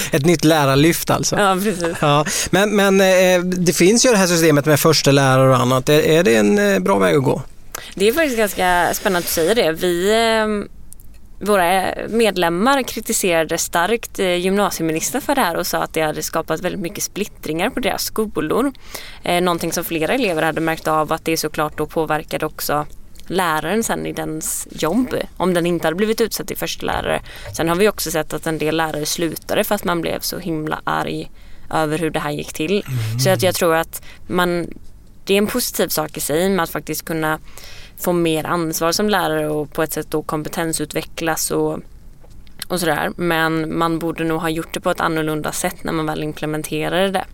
Ett 0.12 0.26
nytt 0.26 0.44
lärarlyft 0.44 1.10
alltså. 1.10 1.36
Ja, 1.38 1.54
precis. 1.54 1.96
Ja. 2.00 2.24
Men, 2.50 2.76
men 2.76 3.00
eh, 3.00 3.40
det 3.44 3.72
finns 3.72 4.06
ju 4.06 4.10
det 4.10 4.16
här 4.16 4.26
systemet 4.26 4.66
med 4.66 4.80
första 4.80 5.10
lärare 5.10 5.50
och 5.50 5.56
annat. 5.56 5.88
Är, 5.88 6.22
det 6.22 6.36
en 6.36 6.58
eh, 6.58 6.78
bra 6.78 6.98
väg 6.98 7.16
att 7.16 7.24
gå? 7.24 7.42
Det 7.94 8.08
är 8.08 8.12
faktiskt 8.12 8.36
ganska 8.36 8.94
spännande 8.94 9.26
att 9.26 9.32
säga 9.32 9.54
det. 9.54 9.72
Vi 9.72 10.12
våra 11.40 11.94
medlemmar 12.08 12.82
kritiserade 12.82 13.58
starkt 13.58 14.18
eh, 14.18 14.34
gymnasieministern 14.36 15.22
för 15.22 15.34
det 15.34 15.40
här 15.40 15.56
och 15.56 15.66
sa 15.66 15.78
att 15.78 15.94
det 15.94 16.00
hade 16.00 16.22
skapat 16.22 16.60
väldigt 16.60 16.80
mycket 16.80 17.04
splittringar 17.04 17.70
på 17.70 17.80
deras 17.80 18.04
skolor. 18.04 18.72
Eh, 19.22 19.42
någonting 19.42 19.72
som 19.72 19.84
flera 19.84 20.14
elever 20.14 20.42
hade 20.42 20.60
märkt 20.60 20.88
av 20.88 21.12
att 21.12 21.24
det 21.24 21.36
såklart 21.36 21.78
då 21.78 21.86
påverkade 21.86 22.46
också 22.46 22.86
läraren 23.26 23.84
sen 23.84 24.06
i 24.06 24.12
dens 24.12 24.68
jobb 24.70 25.14
om 25.36 25.54
den 25.54 25.66
inte 25.66 25.86
hade 25.86 25.96
blivit 25.96 26.20
utsedd 26.20 26.46
till 26.46 26.56
förstelärare. 26.56 27.22
Sen 27.56 27.68
har 27.68 27.76
vi 27.76 27.88
också 27.88 28.10
sett 28.10 28.32
att 28.32 28.46
en 28.46 28.58
del 28.58 28.76
lärare 28.76 29.06
slutade 29.06 29.64
för 29.64 29.74
att 29.74 29.84
man 29.84 30.00
blev 30.00 30.20
så 30.20 30.38
himla 30.38 30.80
arg 30.84 31.30
över 31.70 31.98
hur 31.98 32.10
det 32.10 32.20
här 32.20 32.30
gick 32.30 32.52
till. 32.52 32.84
Mm. 32.86 33.18
Så 33.18 33.30
att 33.30 33.42
jag 33.42 33.54
tror 33.54 33.74
att 33.74 34.02
man, 34.26 34.66
det 35.24 35.34
är 35.34 35.38
en 35.38 35.46
positiv 35.46 35.88
sak 35.88 36.16
i 36.16 36.20
sig 36.20 36.50
med 36.50 36.62
att 36.62 36.70
faktiskt 36.70 37.04
kunna 37.04 37.38
få 38.00 38.12
mer 38.12 38.46
ansvar 38.46 38.92
som 38.92 39.08
lärare 39.08 39.48
och 39.48 39.72
på 39.72 39.82
ett 39.82 39.92
sätt 39.92 40.10
då 40.10 40.22
kompetensutvecklas 40.22 41.50
och, 41.50 41.78
och 42.68 42.80
sådär. 42.80 43.12
Men 43.16 43.78
man 43.78 43.98
borde 43.98 44.24
nog 44.24 44.40
ha 44.40 44.48
gjort 44.48 44.74
det 44.74 44.80
på 44.80 44.90
ett 44.90 45.00
annorlunda 45.00 45.52
sätt 45.52 45.84
när 45.84 45.92
man 45.92 46.06
väl 46.06 46.22
implementerade 46.22 47.10
det. 47.10 47.24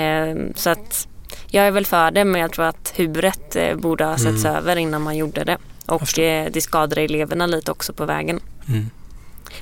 Eh, 0.00 0.36
så 0.54 0.70
att 0.70 1.08
jag 1.50 1.66
är 1.66 1.70
väl 1.70 1.86
för 1.86 2.10
det 2.10 2.24
men 2.24 2.40
jag 2.40 2.52
tror 2.52 2.64
att 2.64 2.92
huvudet 2.96 3.56
eh, 3.56 3.76
borde 3.76 4.04
ha 4.04 4.18
setts 4.18 4.44
mm. 4.44 4.56
över 4.56 4.76
innan 4.76 5.02
man 5.02 5.16
gjorde 5.16 5.44
det. 5.44 5.58
Och 5.86 6.18
eh, 6.18 6.48
det 6.52 6.60
skadade 6.60 7.00
eleverna 7.00 7.46
lite 7.46 7.70
också 7.70 7.92
på 7.92 8.04
vägen. 8.04 8.40
Mm. 8.68 8.90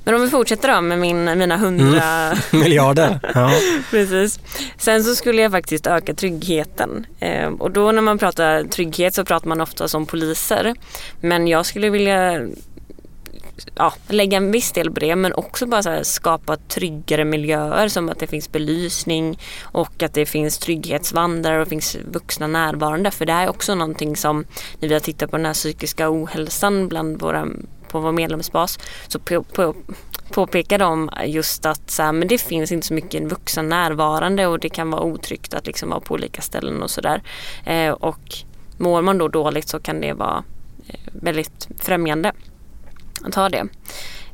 Men 0.05 0.15
om 0.15 0.23
vi 0.23 0.29
fortsätter 0.29 0.75
då 0.75 0.81
med 0.81 0.99
min, 0.99 1.39
mina 1.39 1.57
hundra 1.57 2.03
mm. 2.03 2.39
miljarder. 2.63 3.21
Ja. 3.35 3.53
Precis. 3.91 4.41
Sen 4.79 5.05
så 5.05 5.15
skulle 5.15 5.43
jag 5.43 5.53
faktiskt 5.53 5.87
öka 5.87 6.15
tryggheten. 6.15 7.07
Eh, 7.21 7.49
och 7.49 7.71
då 7.71 7.93
när 7.93 8.03
man 8.03 8.19
pratar 8.19 8.65
trygghet 8.65 9.15
så 9.15 9.25
pratar 9.25 9.49
man 9.49 9.61
ofta 9.61 9.89
som 9.89 10.07
poliser. 10.07 10.75
Men 11.21 11.49
jag 11.49 11.67
skulle 11.67 11.91
vilja 11.91 12.47
ja, 13.75 13.95
lägga 14.09 14.37
en 14.37 14.53
viss 14.53 14.73
del 14.73 14.91
på 14.91 15.01
det 15.01 15.17
men 15.17 15.33
också 15.33 15.67
bara 15.67 16.05
skapa 16.05 16.57
tryggare 16.57 17.25
miljöer 17.25 17.89
som 17.89 18.09
att 18.09 18.19
det 18.19 18.27
finns 18.27 18.53
belysning 18.53 19.39
och 19.63 20.03
att 20.03 20.15
det 20.15 20.27
finns 20.27 20.59
trygghetsvandrare 20.59 21.63
och 21.63 21.69
finns 21.69 21.97
vuxna 22.13 22.47
närvarande. 22.47 23.11
För 23.11 23.27
det 23.27 23.33
här 23.33 23.45
är 23.45 23.51
också 23.51 23.75
någonting 23.75 24.17
som 24.17 24.45
när 24.79 24.89
vi 24.89 24.95
har 24.95 25.01
tittat 25.01 25.31
på 25.31 25.37
den 25.37 25.47
här 25.47 25.55
psykiska 25.55 26.11
ohälsan 26.11 26.89
bland 26.89 27.21
våra 27.21 27.47
på 27.91 28.01
vår 28.01 28.13
medlemsbas 28.13 28.79
så 29.09 29.19
på, 29.19 29.43
på, 29.43 29.75
påpekar 30.31 30.79
de 30.79 31.11
just 31.27 31.67
att 31.67 31.91
så 31.91 32.03
här, 32.03 32.13
men 32.13 32.29
det 32.29 32.39
finns 32.39 32.73
inte 32.73 32.87
så 32.87 32.95
mycket 32.95 33.23
vuxna 33.23 33.63
närvarande 33.63 34.47
och 34.47 34.59
det 34.59 34.69
kan 34.69 34.91
vara 34.91 35.03
otryggt 35.03 35.55
att 35.55 35.67
liksom 35.67 35.91
vara 35.91 36.01
på 36.01 36.15
olika 36.15 36.43
ställen 36.43 36.83
och 36.83 36.91
sådär. 36.91 37.23
Eh, 37.65 37.91
och 37.91 38.35
mår 38.77 39.03
man 39.03 39.19
då 39.19 39.29
dåligt 39.29 39.69
så 39.69 39.81
kan 39.81 40.01
det 40.01 40.13
vara 40.13 40.45
eh, 40.89 41.01
väldigt 41.13 41.69
främjande 41.79 42.33
att 43.25 43.35
ha 43.35 43.49
det. 43.49 43.67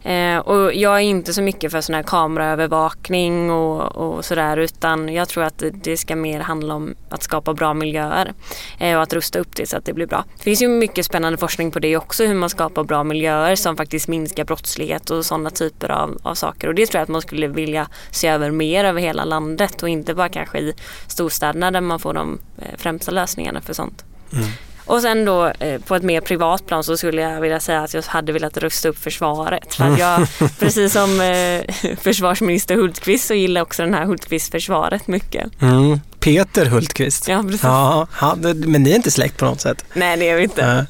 Eh, 0.03 0.39
och 0.39 0.75
jag 0.75 0.97
är 0.97 1.01
inte 1.01 1.33
så 1.33 1.43
mycket 1.43 1.73
för 1.73 1.81
sån 1.81 1.95
här 1.95 2.03
kameraövervakning 2.03 3.51
och, 3.51 3.97
och 3.97 4.25
sådär 4.25 4.57
utan 4.57 5.09
jag 5.09 5.29
tror 5.29 5.45
att 5.45 5.63
det 5.73 5.97
ska 5.97 6.17
mer 6.17 6.41
handla 6.41 6.75
om 6.75 6.95
att 7.11 7.23
skapa 7.23 7.55
bra 7.55 7.75
miljöer 7.75 8.33
eh, 8.79 8.97
och 8.97 9.03
att 9.03 9.13
rusta 9.13 9.39
upp 9.39 9.57
det 9.57 9.69
så 9.69 9.77
att 9.77 9.85
det 9.85 9.93
blir 9.93 10.07
bra. 10.07 10.25
Det 10.37 10.43
finns 10.43 10.63
ju 10.63 10.69
mycket 10.69 11.07
spännande 11.07 11.39
forskning 11.39 11.71
på 11.71 11.79
det 11.79 11.97
också 11.97 12.25
hur 12.25 12.35
man 12.35 12.51
skapar 12.51 12.85
bra 12.85 13.05
miljöer 13.05 13.57
som 13.57 13.77
faktiskt 13.77 14.09
minskar 14.09 14.45
brottslighet 14.45 15.11
och 15.11 15.27
sådana 15.27 15.51
typer 15.51 15.91
av, 15.91 16.19
av 16.23 16.35
saker 16.35 16.69
och 16.69 16.75
det 16.75 16.87
tror 16.87 16.99
jag 16.99 17.03
att 17.03 17.09
man 17.09 17.23
skulle 17.23 17.49
vilja 17.49 17.89
se 18.11 18.29
över 18.29 18.51
mer 18.51 18.85
över 18.85 19.01
hela 19.01 19.25
landet 19.25 19.83
och 19.83 19.89
inte 19.89 20.15
bara 20.15 20.29
kanske 20.29 20.59
i 20.59 20.75
storstäderna 21.07 21.71
där 21.71 21.81
man 21.81 21.99
får 22.01 22.15
de 22.15 22.39
eh, 22.59 22.79
främsta 22.79 23.11
lösningarna 23.11 23.61
för 23.61 23.73
sånt. 23.73 24.05
Mm. 24.33 24.49
Och 24.87 25.03
sen 25.03 25.25
då 25.25 25.47
eh, 25.47 25.81
på 25.81 25.95
ett 25.95 26.03
mer 26.03 26.21
privat 26.21 26.67
plan 26.67 26.85
så 26.85 26.97
skulle 26.97 27.23
jag 27.23 27.41
vilja 27.41 27.61
säga 27.61 27.81
att 27.81 27.95
jag 27.95 28.03
hade 28.03 28.33
velat 28.33 28.57
rusta 28.57 28.89
upp 28.89 28.99
försvaret. 28.99 29.75
För 29.75 29.85
att 29.85 29.99
jag, 29.99 30.29
precis 30.59 30.93
som 30.93 31.21
eh, 31.21 31.97
försvarsminister 32.01 32.77
Hultqvist 32.77 33.27
så 33.27 33.35
gillar 33.35 33.61
också 33.61 33.83
den 33.83 33.95
här 33.95 34.05
Hultqvist-försvaret 34.05 35.07
mycket. 35.07 35.63
Mm. 35.63 36.01
Peter 36.27 36.67
Hultqvist. 36.67 37.29
Ja, 37.29 37.43
precis. 37.43 37.63
Ja, 37.63 38.07
men 38.55 38.83
ni 38.83 38.91
är 38.91 38.97
inte 38.97 39.11
släkt 39.11 39.37
på 39.37 39.45
något 39.45 39.61
sätt? 39.61 39.85
Nej, 39.95 40.17
det 40.17 40.29
är 40.29 40.37
vi 40.37 40.43
inte. 40.43 40.63
Eh, 40.63 40.85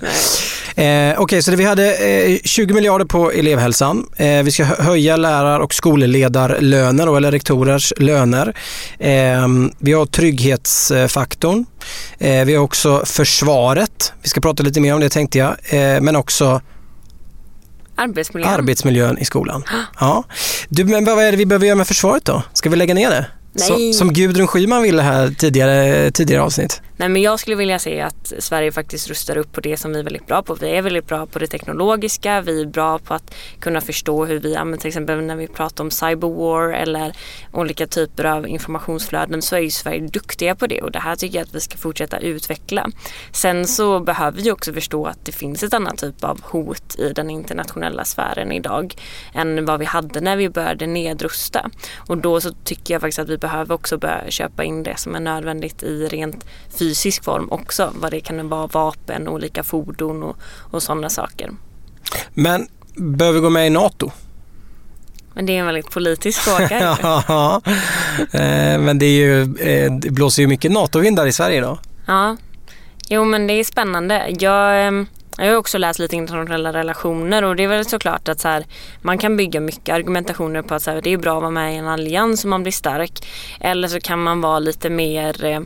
Okej, 0.76 1.18
okay, 1.18 1.42
så 1.42 1.56
vi 1.56 1.64
hade 1.64 1.94
eh, 1.94 2.38
20 2.44 2.74
miljarder 2.74 3.04
på 3.04 3.30
elevhälsan. 3.30 4.06
Eh, 4.16 4.42
vi 4.42 4.50
ska 4.50 4.64
höja 4.64 5.16
lärar 5.16 5.60
och 5.60 5.74
skolledarlöner, 5.74 7.16
eller 7.16 7.32
rektorers 7.32 7.92
löner. 7.96 8.54
Eh, 8.98 9.48
vi 9.78 9.92
har 9.92 10.06
trygghetsfaktorn. 10.06 11.66
Eh, 12.18 12.44
vi 12.44 12.54
har 12.54 12.64
också 12.64 13.02
försvaret. 13.06 14.12
Vi 14.22 14.28
ska 14.28 14.40
prata 14.40 14.62
lite 14.62 14.80
mer 14.80 14.94
om 14.94 15.00
det 15.00 15.08
tänkte 15.08 15.38
jag. 15.38 15.56
Eh, 15.64 16.00
men 16.00 16.16
också 16.16 16.60
Arbetsmiljön. 17.96 18.52
Arbetsmiljön 18.52 19.18
i 19.18 19.24
skolan. 19.24 19.64
Ja. 20.00 20.24
Du, 20.68 20.84
men 20.84 21.04
vad 21.04 21.24
är 21.24 21.30
det 21.30 21.36
vi 21.36 21.46
behöver 21.46 21.66
göra 21.66 21.76
med 21.76 21.86
försvaret 21.86 22.24
då? 22.24 22.42
Ska 22.52 22.70
vi 22.70 22.76
lägga 22.76 22.94
ner 22.94 23.10
det? 23.10 23.26
Så, 23.56 23.92
som 23.92 24.12
Gudrun 24.12 24.46
Schyman 24.46 24.82
ville 24.82 25.02
här 25.02 25.34
tidigare, 25.38 26.10
tidigare 26.10 26.42
avsnitt. 26.42 26.80
Nej 26.98 27.08
men 27.08 27.22
jag 27.22 27.40
skulle 27.40 27.56
vilja 27.56 27.78
se 27.78 28.00
att 28.00 28.32
Sverige 28.38 28.72
faktiskt 28.72 29.08
rustar 29.08 29.36
upp 29.36 29.52
på 29.52 29.60
det 29.60 29.76
som 29.76 29.92
vi 29.92 29.98
är 29.98 30.02
väldigt 30.02 30.26
bra 30.26 30.42
på. 30.42 30.54
Vi 30.54 30.70
är 30.70 30.82
väldigt 30.82 31.06
bra 31.06 31.26
på 31.26 31.38
det 31.38 31.46
teknologiska, 31.46 32.40
vi 32.40 32.60
är 32.60 32.66
bra 32.66 32.98
på 32.98 33.14
att 33.14 33.34
kunna 33.60 33.80
förstå 33.80 34.24
hur 34.24 34.40
vi 34.40 34.56
använder 34.56 34.80
till 34.80 34.88
exempel 34.88 35.22
när 35.22 35.36
vi 35.36 35.48
pratar 35.48 35.84
om 35.84 35.90
cyberwar 35.90 36.72
eller 36.72 37.12
olika 37.52 37.86
typer 37.86 38.24
av 38.24 38.48
informationsflöden 38.48 39.42
så 39.42 39.56
är 39.56 39.60
ju 39.60 39.70
Sverige 39.70 40.00
duktiga 40.00 40.54
på 40.54 40.66
det 40.66 40.82
och 40.82 40.90
det 40.90 40.98
här 40.98 41.16
tycker 41.16 41.38
jag 41.38 41.44
att 41.44 41.54
vi 41.54 41.60
ska 41.60 41.76
fortsätta 41.76 42.18
utveckla. 42.18 42.90
Sen 43.32 43.66
så 43.66 44.00
behöver 44.00 44.42
vi 44.42 44.50
också 44.50 44.72
förstå 44.72 45.06
att 45.06 45.24
det 45.24 45.32
finns 45.32 45.62
ett 45.62 45.74
annat 45.74 45.98
typ 45.98 46.24
av 46.24 46.40
hot 46.42 46.98
i 46.98 47.12
den 47.12 47.30
internationella 47.30 48.04
sfären 48.04 48.52
idag 48.52 48.94
än 49.34 49.64
vad 49.64 49.78
vi 49.80 49.84
hade 49.84 50.20
när 50.20 50.36
vi 50.36 50.48
började 50.50 50.86
nedrusta. 50.86 51.70
Och 51.96 52.18
då 52.18 52.40
så 52.40 52.52
tycker 52.64 52.94
jag 52.94 53.00
faktiskt 53.00 53.18
att 53.18 53.28
vi 53.28 53.38
behöver 53.38 53.74
också 53.74 53.98
börja 53.98 54.30
köpa 54.30 54.64
in 54.64 54.82
det 54.82 54.98
som 54.98 55.14
är 55.14 55.20
nödvändigt 55.20 55.82
i 55.82 56.08
rent 56.08 56.46
fysisk 56.86 57.24
form 57.24 57.48
också. 57.50 57.92
Vad 57.94 58.10
det 58.10 58.20
kan 58.20 58.48
vara 58.48 58.66
vapen, 58.66 59.28
olika 59.28 59.62
fordon 59.62 60.22
och, 60.22 60.36
och 60.70 60.82
sådana 60.82 61.10
saker. 61.10 61.50
Men 62.34 62.68
behöver 62.94 63.38
vi 63.38 63.42
gå 63.42 63.50
med 63.50 63.66
i 63.66 63.70
NATO? 63.70 64.10
Men 65.34 65.46
det 65.46 65.56
är 65.56 65.60
en 65.60 65.66
väldigt 65.66 65.90
politisk 65.90 66.40
fråga. 66.40 66.98
ja, 67.02 67.60
eh, 68.32 68.78
men 68.78 68.98
det, 68.98 69.06
är 69.06 69.10
ju, 69.10 69.42
eh, 69.42 69.92
det 69.92 70.10
blåser 70.10 70.42
ju 70.42 70.48
mycket 70.48 70.72
NATO-vindar 70.72 71.26
i 71.26 71.32
Sverige 71.32 71.60
då. 71.60 71.78
Ja, 72.06 72.36
jo 73.08 73.24
men 73.24 73.46
det 73.46 73.52
är 73.52 73.64
spännande. 73.64 74.26
Jag, 74.40 74.86
ehm, 74.86 75.06
jag 75.38 75.46
har 75.46 75.56
också 75.56 75.78
läst 75.78 75.98
lite 75.98 76.16
internationella 76.16 76.72
relationer 76.72 77.44
och 77.44 77.56
det 77.56 77.64
är 77.64 77.68
väl 77.68 77.84
såklart 77.84 78.28
att 78.28 78.40
så 78.40 78.48
här, 78.48 78.66
man 79.02 79.18
kan 79.18 79.36
bygga 79.36 79.60
mycket 79.60 79.94
argumentationer 79.94 80.62
på 80.62 80.74
att 80.74 80.82
så 80.82 80.90
här, 80.90 81.00
det 81.02 81.12
är 81.12 81.18
bra 81.18 81.36
att 81.36 81.42
vara 81.42 81.50
med 81.50 81.74
i 81.74 81.76
en 81.76 81.88
allians 81.88 82.44
om 82.44 82.50
man 82.50 82.62
blir 82.62 82.72
stark. 82.72 83.26
Eller 83.60 83.88
så 83.88 84.00
kan 84.00 84.22
man 84.22 84.40
vara 84.40 84.58
lite 84.58 84.90
mer 84.90 85.44
eh, 85.44 85.60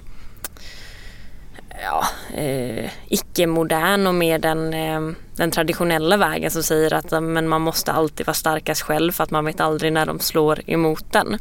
ja, 1.82 2.04
eh, 2.34 2.90
icke-modern 3.08 4.06
och 4.06 4.14
mer 4.14 4.38
den, 4.38 4.74
eh, 4.74 5.00
den 5.36 5.50
traditionella 5.50 6.16
vägen 6.16 6.50
som 6.50 6.62
säger 6.62 6.94
att 6.94 7.12
eh, 7.12 7.20
men 7.20 7.48
man 7.48 7.62
måste 7.62 7.92
alltid 7.92 8.26
vara 8.26 8.34
starkast 8.34 8.82
själv 8.82 9.12
för 9.12 9.24
att 9.24 9.30
man 9.30 9.44
vet 9.44 9.60
aldrig 9.60 9.92
när 9.92 10.06
de 10.06 10.18
slår 10.18 10.70
emot 10.70 11.12
den. 11.12 11.38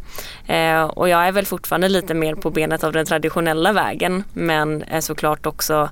Eh, 0.48 0.84
och 0.84 1.10
jag 1.10 1.28
är 1.28 1.32
väl 1.32 1.46
fortfarande 1.46 1.90
lite 1.90 2.14
mer 2.14 2.36
på 2.36 2.52
benet 2.52 2.84
av 2.84 2.92
den 2.92 3.06
traditionella 3.06 3.74
vägen 3.74 4.24
men 4.34 4.84
är 4.84 5.02
såklart 5.02 5.46
också 5.46 5.90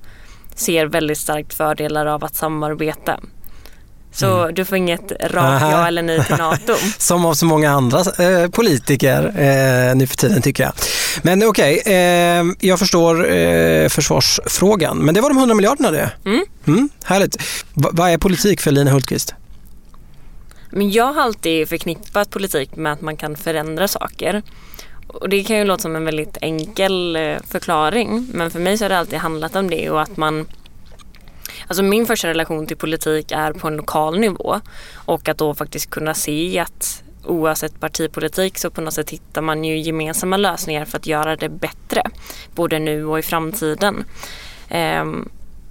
ser 0.54 0.86
väldigt 0.86 1.18
starkt 1.18 1.54
fördelar 1.54 2.06
av 2.06 2.24
att 2.24 2.34
samarbeta. 2.34 3.20
Så 4.12 4.42
mm. 4.42 4.54
du 4.54 4.64
får 4.64 4.78
inget 4.78 5.12
rakt 5.20 5.62
ja 5.62 5.86
eller 5.86 6.02
nej 6.02 6.24
till 6.24 6.36
NATO. 6.36 6.74
Som 6.98 7.24
av 7.24 7.34
så 7.34 7.46
många 7.46 7.70
andra 7.70 7.98
eh, 7.98 8.50
politiker 8.50 9.24
eh, 9.26 9.96
nu 9.96 10.06
för 10.06 10.16
tiden 10.16 10.42
tycker 10.42 10.62
jag. 10.62 10.72
Men 11.22 11.48
okej, 11.48 11.80
okay, 11.80 11.94
eh, 11.94 12.44
jag 12.60 12.78
förstår 12.78 13.32
eh, 13.32 13.88
försvarsfrågan. 13.88 14.98
Men 14.98 15.14
det 15.14 15.20
var 15.20 15.28
de 15.28 15.38
100 15.38 15.54
miljarderna 15.54 15.90
det. 15.90 16.10
Mm. 16.24 16.44
Mm, 16.66 16.88
härligt. 17.04 17.36
V 17.74 17.88
vad 17.92 18.10
är 18.10 18.18
politik 18.18 18.60
för 18.60 18.70
Lina 18.70 18.90
Hultqvist? 18.90 19.34
Men 20.70 20.90
jag 20.90 21.12
har 21.12 21.22
alltid 21.22 21.68
förknippat 21.68 22.30
politik 22.30 22.76
med 22.76 22.92
att 22.92 23.00
man 23.00 23.16
kan 23.16 23.36
förändra 23.36 23.88
saker. 23.88 24.42
Och 25.06 25.28
det 25.28 25.44
kan 25.44 25.56
ju 25.56 25.64
låta 25.64 25.82
som 25.82 25.96
en 25.96 26.04
väldigt 26.04 26.36
enkel 26.40 27.16
eh, 27.16 27.36
förklaring 27.46 28.26
men 28.32 28.50
för 28.50 28.60
mig 28.60 28.78
så 28.78 28.84
har 28.84 28.88
det 28.88 28.98
alltid 28.98 29.18
handlat 29.18 29.56
om 29.56 29.70
det 29.70 29.90
och 29.90 30.02
att 30.02 30.16
man 30.16 30.46
Alltså 31.68 31.82
min 31.82 32.06
första 32.06 32.28
relation 32.28 32.66
till 32.66 32.76
politik 32.76 33.32
är 33.32 33.52
på 33.52 33.68
en 33.68 33.76
lokal 33.76 34.18
nivå 34.18 34.60
och 34.94 35.28
att 35.28 35.38
då 35.38 35.54
faktiskt 35.54 35.90
kunna 35.90 36.14
se 36.14 36.58
att 36.58 37.02
oavsett 37.24 37.80
partipolitik 37.80 38.58
så 38.58 38.70
på 38.70 38.80
något 38.80 38.94
sätt 38.94 39.10
hittar 39.10 39.42
man 39.42 39.64
ju 39.64 39.78
gemensamma 39.78 40.36
lösningar 40.36 40.84
för 40.84 40.98
att 40.98 41.06
göra 41.06 41.36
det 41.36 41.48
bättre. 41.48 42.02
Både 42.54 42.78
nu 42.78 43.04
och 43.04 43.18
i 43.18 43.22
framtiden. 43.22 44.04
Um, 45.00 45.28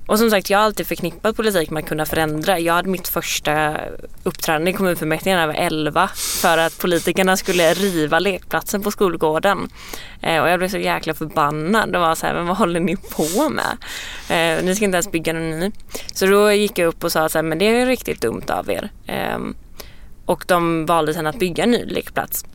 och 0.07 0.19
som 0.19 0.29
sagt, 0.29 0.49
jag 0.49 0.57
har 0.57 0.65
alltid 0.65 0.87
förknippat 0.87 1.35
politik 1.35 1.69
med 1.69 1.83
att 1.83 1.89
kunna 1.89 2.05
förändra. 2.05 2.59
Jag 2.59 2.73
hade 2.73 2.89
mitt 2.89 3.07
första 3.07 3.77
uppträdande 4.23 4.71
i 4.71 4.73
kommunfullmäktige 4.73 5.33
när 5.33 5.39
jag 5.39 5.47
var 5.47 5.53
11 5.53 6.07
för 6.41 6.57
att 6.57 6.79
politikerna 6.79 7.37
skulle 7.37 7.73
riva 7.73 8.19
lekplatsen 8.19 8.83
på 8.83 8.91
skolgården. 8.91 9.69
Eh, 10.21 10.41
och 10.41 10.49
jag 10.49 10.59
blev 10.59 10.69
så 10.69 10.77
jäkla 10.77 11.13
förbannad. 11.13 11.95
och 11.95 12.01
var 12.01 12.15
så 12.15 12.25
här, 12.25 12.33
men 12.33 12.47
vad 12.47 12.57
håller 12.57 12.79
ni 12.79 12.95
på 12.95 13.49
med? 13.49 13.77
Eh, 14.29 14.63
ni 14.65 14.75
ska 14.75 14.85
inte 14.85 14.95
ens 14.95 15.11
bygga 15.11 15.33
någon 15.33 15.59
ny. 15.59 15.71
Så 16.13 16.25
då 16.25 16.51
gick 16.51 16.77
jag 16.77 16.87
upp 16.87 17.03
och 17.03 17.11
sa 17.11 17.29
så 17.29 17.37
här, 17.37 17.43
men 17.43 17.59
det 17.59 17.65
är 17.65 17.85
riktigt 17.85 18.21
dumt 18.21 18.45
av 18.47 18.71
er. 18.71 18.89
Eh, 19.07 19.39
och 20.25 20.43
de 20.47 20.85
valde 20.85 21.13
sen 21.13 21.27
att 21.27 21.39
bygga 21.39 21.63
en 21.63 21.71
ny 21.71 21.85
lekplats. 21.85 22.45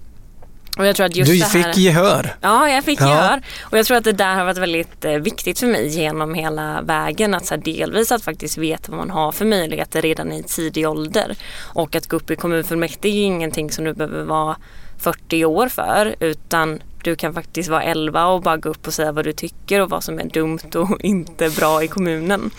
Och 0.78 0.86
jag 0.86 0.96
tror 0.96 1.06
att 1.06 1.16
just 1.16 1.32
du 1.32 1.38
fick 1.38 1.64
här, 1.64 1.78
gehör. 1.78 2.36
Ja, 2.40 2.68
jag 2.68 2.84
fick 2.84 3.00
ja. 3.00 3.08
gehör. 3.08 3.42
Och 3.62 3.78
jag 3.78 3.86
tror 3.86 3.96
att 3.96 4.04
det 4.04 4.12
där 4.12 4.34
har 4.34 4.44
varit 4.44 4.58
väldigt 4.58 5.04
eh, 5.04 5.12
viktigt 5.12 5.58
för 5.58 5.66
mig 5.66 5.88
genom 5.88 6.34
hela 6.34 6.82
vägen. 6.82 7.34
Att 7.34 7.46
så 7.46 7.56
delvis 7.56 8.12
att 8.12 8.22
faktiskt 8.22 8.58
veta 8.58 8.92
vad 8.92 8.98
man 8.98 9.10
har 9.10 9.32
för 9.32 9.44
möjligheter 9.44 10.02
redan 10.02 10.32
i 10.32 10.42
tidig 10.42 10.88
ålder. 10.88 11.36
Och 11.74 11.94
att 11.94 12.06
gå 12.06 12.16
upp 12.16 12.30
i 12.30 12.36
kommunfullmäktige 12.36 13.16
är 13.16 13.24
ingenting 13.24 13.70
som 13.70 13.84
du 13.84 13.94
behöver 13.94 14.24
vara 14.24 14.56
40 14.98 15.44
år 15.44 15.68
för. 15.68 16.14
Utan 16.20 16.82
du 17.04 17.16
kan 17.16 17.34
faktiskt 17.34 17.68
vara 17.68 17.82
11 17.82 18.26
och 18.26 18.42
bara 18.42 18.56
gå 18.56 18.68
upp 18.68 18.86
och 18.86 18.94
säga 18.94 19.12
vad 19.12 19.24
du 19.24 19.32
tycker 19.32 19.80
och 19.80 19.90
vad 19.90 20.04
som 20.04 20.18
är 20.18 20.24
dumt 20.24 20.74
och 20.74 21.00
inte 21.04 21.50
bra 21.50 21.82
i 21.82 21.88
kommunen. 21.88 22.50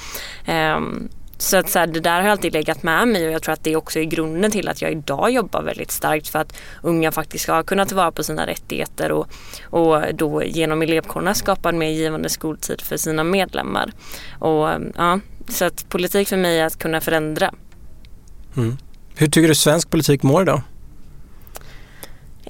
Um, 0.48 1.10
så 1.44 1.58
att 1.58 1.70
så 1.70 1.80
här, 1.80 1.88
det 1.88 2.00
där 2.00 2.22
har 2.22 2.30
alltid 2.30 2.54
legat 2.54 2.84
med 2.84 3.08
mig 3.08 3.28
och 3.28 3.34
jag 3.34 3.42
tror 3.42 3.54
att 3.54 3.64
det 3.64 3.76
också 3.76 4.00
är 4.00 4.04
grunden 4.04 4.52
till 4.52 4.68
att 4.68 4.82
jag 4.82 4.92
idag 4.92 5.32
jobbar 5.32 5.64
väldigt 5.64 5.92
starkt 5.92 6.28
för 6.28 6.40
att 6.40 6.56
unga 6.82 7.12
faktiskt 7.12 7.44
ska 7.44 7.64
kunna 7.64 7.86
tillvara 7.86 8.12
på 8.12 8.24
sina 8.24 8.48
rättigheter 8.48 9.12
och, 9.12 9.28
och 9.64 10.02
då 10.14 10.44
genom 10.44 10.82
elevkårerna 10.82 11.34
skapa 11.34 11.70
en 11.70 11.78
mer 11.78 11.90
givande 11.90 12.30
skoltid 12.30 12.82
för 12.82 12.98
sina 12.98 13.24
medlemmar. 13.24 13.92
Och, 14.40 14.70
ja, 14.96 15.20
så 15.48 15.66
att 15.66 15.90
politik 15.90 16.28
för 16.28 16.38
mig 16.38 16.60
är 16.60 16.66
att 16.66 16.80
kunna 16.80 17.02
förändra. 17.02 17.54
Mm. 18.58 18.78
Hur 19.16 19.28
tycker 19.28 19.48
du 19.48 19.56
svensk 19.56 19.90
politik 19.90 20.24
mår 20.24 20.42
idag? 20.42 20.62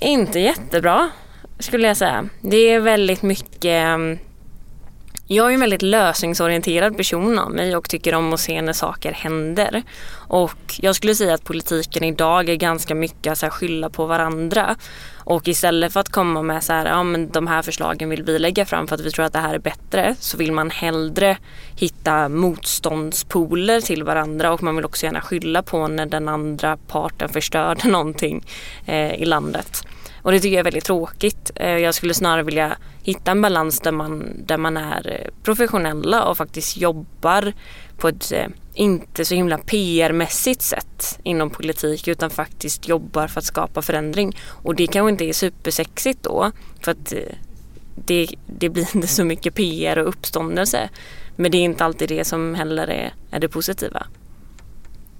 Inte 0.01 0.39
jättebra 0.39 1.10
skulle 1.60 1.88
jag 1.88 1.97
säga. 1.97 2.29
Det 2.41 2.58
är 2.58 2.79
väldigt 2.79 3.21
mycket 3.21 3.86
jag 5.27 5.49
är 5.49 5.53
en 5.53 5.59
väldigt 5.59 5.81
lösningsorienterad 5.81 6.97
person 6.97 7.39
av 7.39 7.51
mig 7.51 7.75
och 7.75 7.89
tycker 7.89 8.15
om 8.15 8.33
att 8.33 8.39
se 8.39 8.62
när 8.62 8.73
saker 8.73 9.12
händer. 9.12 9.83
Och 10.27 10.75
jag 10.81 10.95
skulle 10.95 11.15
säga 11.15 11.33
att 11.33 11.43
politiken 11.43 12.03
idag 12.03 12.49
är 12.49 12.55
ganska 12.55 12.95
mycket 12.95 13.31
att 13.31 13.38
så 13.38 13.45
här, 13.45 13.51
skylla 13.51 13.89
på 13.89 14.05
varandra. 14.05 14.75
Och 15.15 15.47
istället 15.47 15.93
för 15.93 15.99
att 15.99 16.09
komma 16.09 16.41
med 16.41 16.63
så 16.63 16.73
här, 16.73 16.86
ja 16.86 17.03
men 17.03 17.29
de 17.29 17.47
här 17.47 17.62
förslagen 17.62 18.09
vill 18.09 18.23
vi 18.23 18.39
lägga 18.39 18.65
fram 18.65 18.88
för 18.88 18.95
att 18.95 19.01
vi 19.01 19.12
tror 19.12 19.25
att 19.25 19.33
det 19.33 19.39
här 19.39 19.53
är 19.53 19.59
bättre 19.59 20.15
så 20.19 20.38
vill 20.38 20.51
man 20.51 20.69
hellre 20.69 21.38
hitta 21.75 22.29
motståndspoler 22.29 23.81
till 23.81 24.03
varandra 24.03 24.53
och 24.53 24.63
man 24.63 24.75
vill 24.75 24.86
också 24.86 25.05
gärna 25.05 25.21
skylla 25.21 25.63
på 25.63 25.88
när 25.88 26.05
den 26.05 26.29
andra 26.29 26.77
parten 26.77 27.29
förstörde 27.29 27.88
någonting 27.88 28.45
eh, 28.86 29.13
i 29.13 29.25
landet. 29.25 29.83
Och 30.23 30.31
det 30.31 30.39
tycker 30.39 30.53
jag 30.53 30.59
är 30.59 30.63
väldigt 30.63 30.86
tråkigt. 30.86 31.51
Eh, 31.55 31.77
jag 31.77 31.95
skulle 31.95 32.13
snarare 32.13 32.43
vilja 32.43 32.77
hitta 33.03 33.31
en 33.31 33.41
balans 33.41 33.79
där 33.79 33.91
man, 33.91 34.45
där 34.45 34.57
man 34.57 34.77
är 34.77 35.12
eh, 35.12 35.43
professionella 35.43 36.23
och 36.23 36.38
faktiskt 36.38 36.77
jobbar 36.77 37.53
på 37.97 38.07
ett 38.07 38.31
eh, 38.31 38.47
inte 38.73 39.25
så 39.25 39.36
himla 39.36 39.57
PR-mässigt 39.57 40.62
sätt 40.62 41.19
inom 41.23 41.49
politik 41.49 42.07
utan 42.07 42.29
faktiskt 42.29 42.88
jobbar 42.88 43.27
för 43.27 43.39
att 43.39 43.45
skapa 43.45 43.81
förändring. 43.81 44.38
Och 44.47 44.75
det 44.75 44.88
kanske 44.88 45.09
inte 45.09 45.25
är 45.25 45.33
supersexigt 45.33 46.23
då 46.23 46.51
för 46.81 46.91
att 46.91 47.13
det, 47.95 48.27
det 48.59 48.69
blir 48.69 48.95
inte 48.95 49.07
så 49.07 49.23
mycket 49.23 49.55
PR 49.55 49.97
och 49.97 50.09
uppståndelse. 50.09 50.89
Men 51.36 51.51
det 51.51 51.57
är 51.57 51.63
inte 51.63 51.86
alltid 51.86 52.09
det 52.09 52.25
som 52.25 52.55
heller 52.55 52.88
är, 52.88 53.13
är 53.31 53.39
det 53.39 53.49
positiva. 53.49 54.07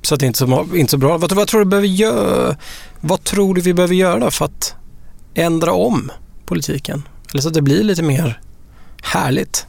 Så 0.02 0.16
det 0.16 0.26
är 0.26 0.28
inte 0.28 0.39
så, 0.39 0.68
inte 0.76 0.92
så 0.92 0.98
bra. 0.98 1.18
Vad, 1.18 1.32
vad, 1.32 1.48
tror 1.48 1.60
du 1.60 1.66
behöver 1.66 1.88
göra, 1.88 2.56
vad 3.02 3.24
tror 3.24 3.56
du 3.56 3.62
vi 3.62 3.74
behöver 3.74 3.96
göra 3.96 4.32
för 4.32 4.46
att 4.46 4.76
ändra 5.36 5.74
om 5.74 6.12
politiken? 6.46 7.04
Eller 7.32 7.41
så 7.41 7.48
att 7.48 7.54
det 7.54 7.62
blir 7.62 7.84
lite 7.84 8.04
mer 8.04 8.39
härligt? 9.04 9.67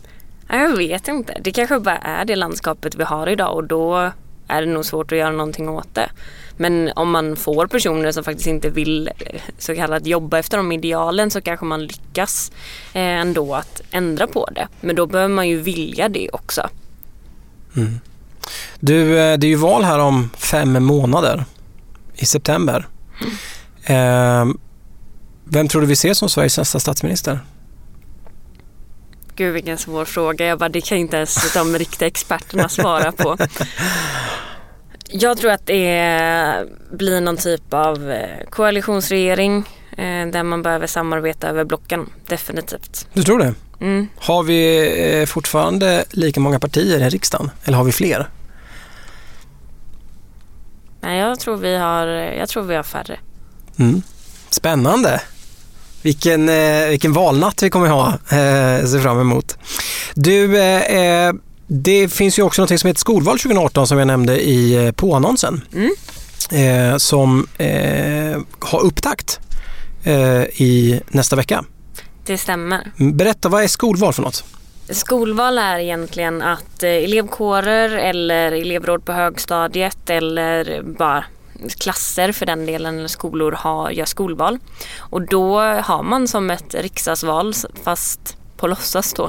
Jag 0.48 0.77
vet 0.77 1.09
inte. 1.09 1.40
Det 1.44 1.53
kanske 1.53 1.81
bara 1.81 1.98
är 1.98 2.24
det 2.24 2.37
landskapet 2.37 2.94
vi 2.94 3.05
har 3.05 3.29
idag 3.29 3.55
och 3.57 3.64
då 3.64 4.12
är 4.48 4.61
det 4.61 4.72
nog 4.72 4.85
svårt 4.85 5.12
att 5.12 5.18
göra 5.18 5.31
någonting 5.31 5.68
åt 5.68 5.94
det. 5.94 6.11
Men 6.57 6.90
om 6.96 7.11
man 7.11 7.37
får 7.37 7.66
personer 7.66 8.12
som 8.12 8.24
faktiskt 8.24 8.46
inte 8.46 8.70
vill 8.70 9.09
eh, 9.09 9.40
så 9.59 9.74
kallat 9.74 10.07
jobba 10.07 10.38
efter 10.38 10.57
de 10.57 10.72
idealen 10.72 11.31
så 11.31 11.40
kanske 11.40 11.66
man 11.66 11.83
lyckas 11.83 12.53
eh, 12.92 13.03
ändå 13.03 13.55
att 13.55 13.83
ändra 13.90 14.27
på 14.27 14.48
det. 14.55 14.68
Men 14.81 14.96
då 14.96 15.07
behöver 15.07 15.35
man 15.35 15.48
ju 15.48 15.61
vilja 15.61 16.09
det 16.09 16.31
också. 16.33 16.68
Mm. 17.77 18.00
Du, 18.81 19.18
eh, 19.18 19.38
det 19.38 19.46
är 19.46 19.48
ju 19.48 19.57
val 19.57 19.85
här 19.85 19.98
om 19.98 20.31
fem 20.37 20.85
månader 20.85 21.44
i 22.14 22.27
september. 22.27 22.87
Mm. 23.87 24.59
Vem 25.45 25.68
tror 25.68 25.80
du 25.80 25.86
vi 25.86 25.97
ser 25.97 26.14
som 26.14 26.28
Sveriges 26.28 26.59
nästa 26.59 26.80
statsminister? 26.80 27.40
Gud 29.36 29.55
vilken 29.55 29.78
svår 29.78 30.05
fråga. 30.05 30.47
Jag 30.47 30.59
bara, 30.59 30.68
det 30.68 30.80
kan 30.80 30.99
inte 30.99 31.16
ens 31.16 31.53
de 31.53 31.78
riktiga 31.78 32.07
experterna 32.07 32.68
svara 32.68 33.12
på. 33.12 33.36
Jag 35.09 35.38
tror 35.38 35.51
att 35.51 35.66
det 35.66 36.66
blir 36.90 37.20
någon 37.20 37.36
typ 37.36 37.74
av 37.74 38.11
eh, 38.11 38.47
koalitionsregering 38.51 39.57
eh, 39.90 40.26
där 40.26 40.42
man 40.42 40.62
behöver 40.62 40.86
samarbeta 40.86 41.49
över 41.49 41.64
blocken, 41.64 42.11
definitivt. 42.26 43.09
Du 43.12 43.22
tror 43.22 43.38
det? 43.38 43.55
Mm. 43.80 44.09
Har 44.16 44.42
vi 44.42 45.20
eh, 45.20 45.26
fortfarande 45.26 46.05
lika 46.11 46.40
många 46.40 46.61
partier 46.61 47.01
i 47.01 47.09
riksdagen 47.09 47.51
eller 47.64 47.76
har 47.76 47.84
vi 47.84 47.92
fler? 47.92 48.28
Nej, 51.01 51.18
jag 51.18 51.40
tror 51.40 51.57
vi 51.57 51.76
har, 51.76 52.07
jag 52.07 52.49
tror 52.49 52.62
vi 52.62 52.74
har 52.74 52.82
färre. 52.82 53.18
Mm. 53.76 54.03
Spännande. 54.51 55.20
Vilken, 56.05 56.48
eh, 56.48 56.88
vilken 56.88 57.12
valnatt 57.12 57.62
vi 57.62 57.70
kommer 57.70 57.88
ha 57.88 58.09
eh, 58.09 58.86
se 58.86 59.00
fram 59.00 59.20
emot. 59.20 59.59
Du, 60.14 60.59
eh, 60.59 61.26
eh, 61.26 61.32
det 61.66 62.09
finns 62.09 62.38
ju 62.38 62.42
också 62.42 62.62
något 62.62 62.80
som 62.80 62.88
heter 62.88 63.00
Skolval 63.00 63.38
2018 63.38 63.86
som 63.86 63.98
jag 63.98 64.07
nämnde 64.07 64.40
i 64.40 64.86
eh, 64.86 64.92
påannonsen. 64.92 65.61
Mm. 65.74 65.90
Eh, 66.50 66.96
som 66.96 67.46
eh, 67.59 68.40
har 68.59 68.84
upptakt 68.84 69.40
i 70.52 71.00
nästa 71.09 71.36
vecka. 71.36 71.64
Det 72.26 72.38
stämmer. 72.38 72.92
Berätta, 72.96 73.48
vad 73.48 73.62
är 73.62 73.68
skolval 73.68 74.12
för 74.12 74.22
något? 74.22 74.44
Skolval 74.90 75.59
är 75.59 75.78
egentligen 75.78 76.42
att 76.42 76.82
elevkårer 76.82 77.88
eller 77.88 78.52
elevråd 78.52 79.05
på 79.05 79.12
högstadiet 79.12 80.11
eller 80.11 80.82
bara 80.82 81.24
klasser 81.69 82.33
för 82.33 82.47
den 82.47 82.67
delen 82.67 82.99
eller 82.99 83.09
skolor 83.09 83.53
har, 83.53 83.91
gör 83.91 84.05
skolval. 84.05 84.59
Och 84.99 85.23
då 85.23 85.61
har 85.61 86.03
man 86.03 86.29
som 86.29 86.51
ett 86.51 86.75
riksdagsval 86.75 87.55
fast 87.85 88.37
på 88.57 88.67
låtsas 88.67 89.15
då. 89.15 89.25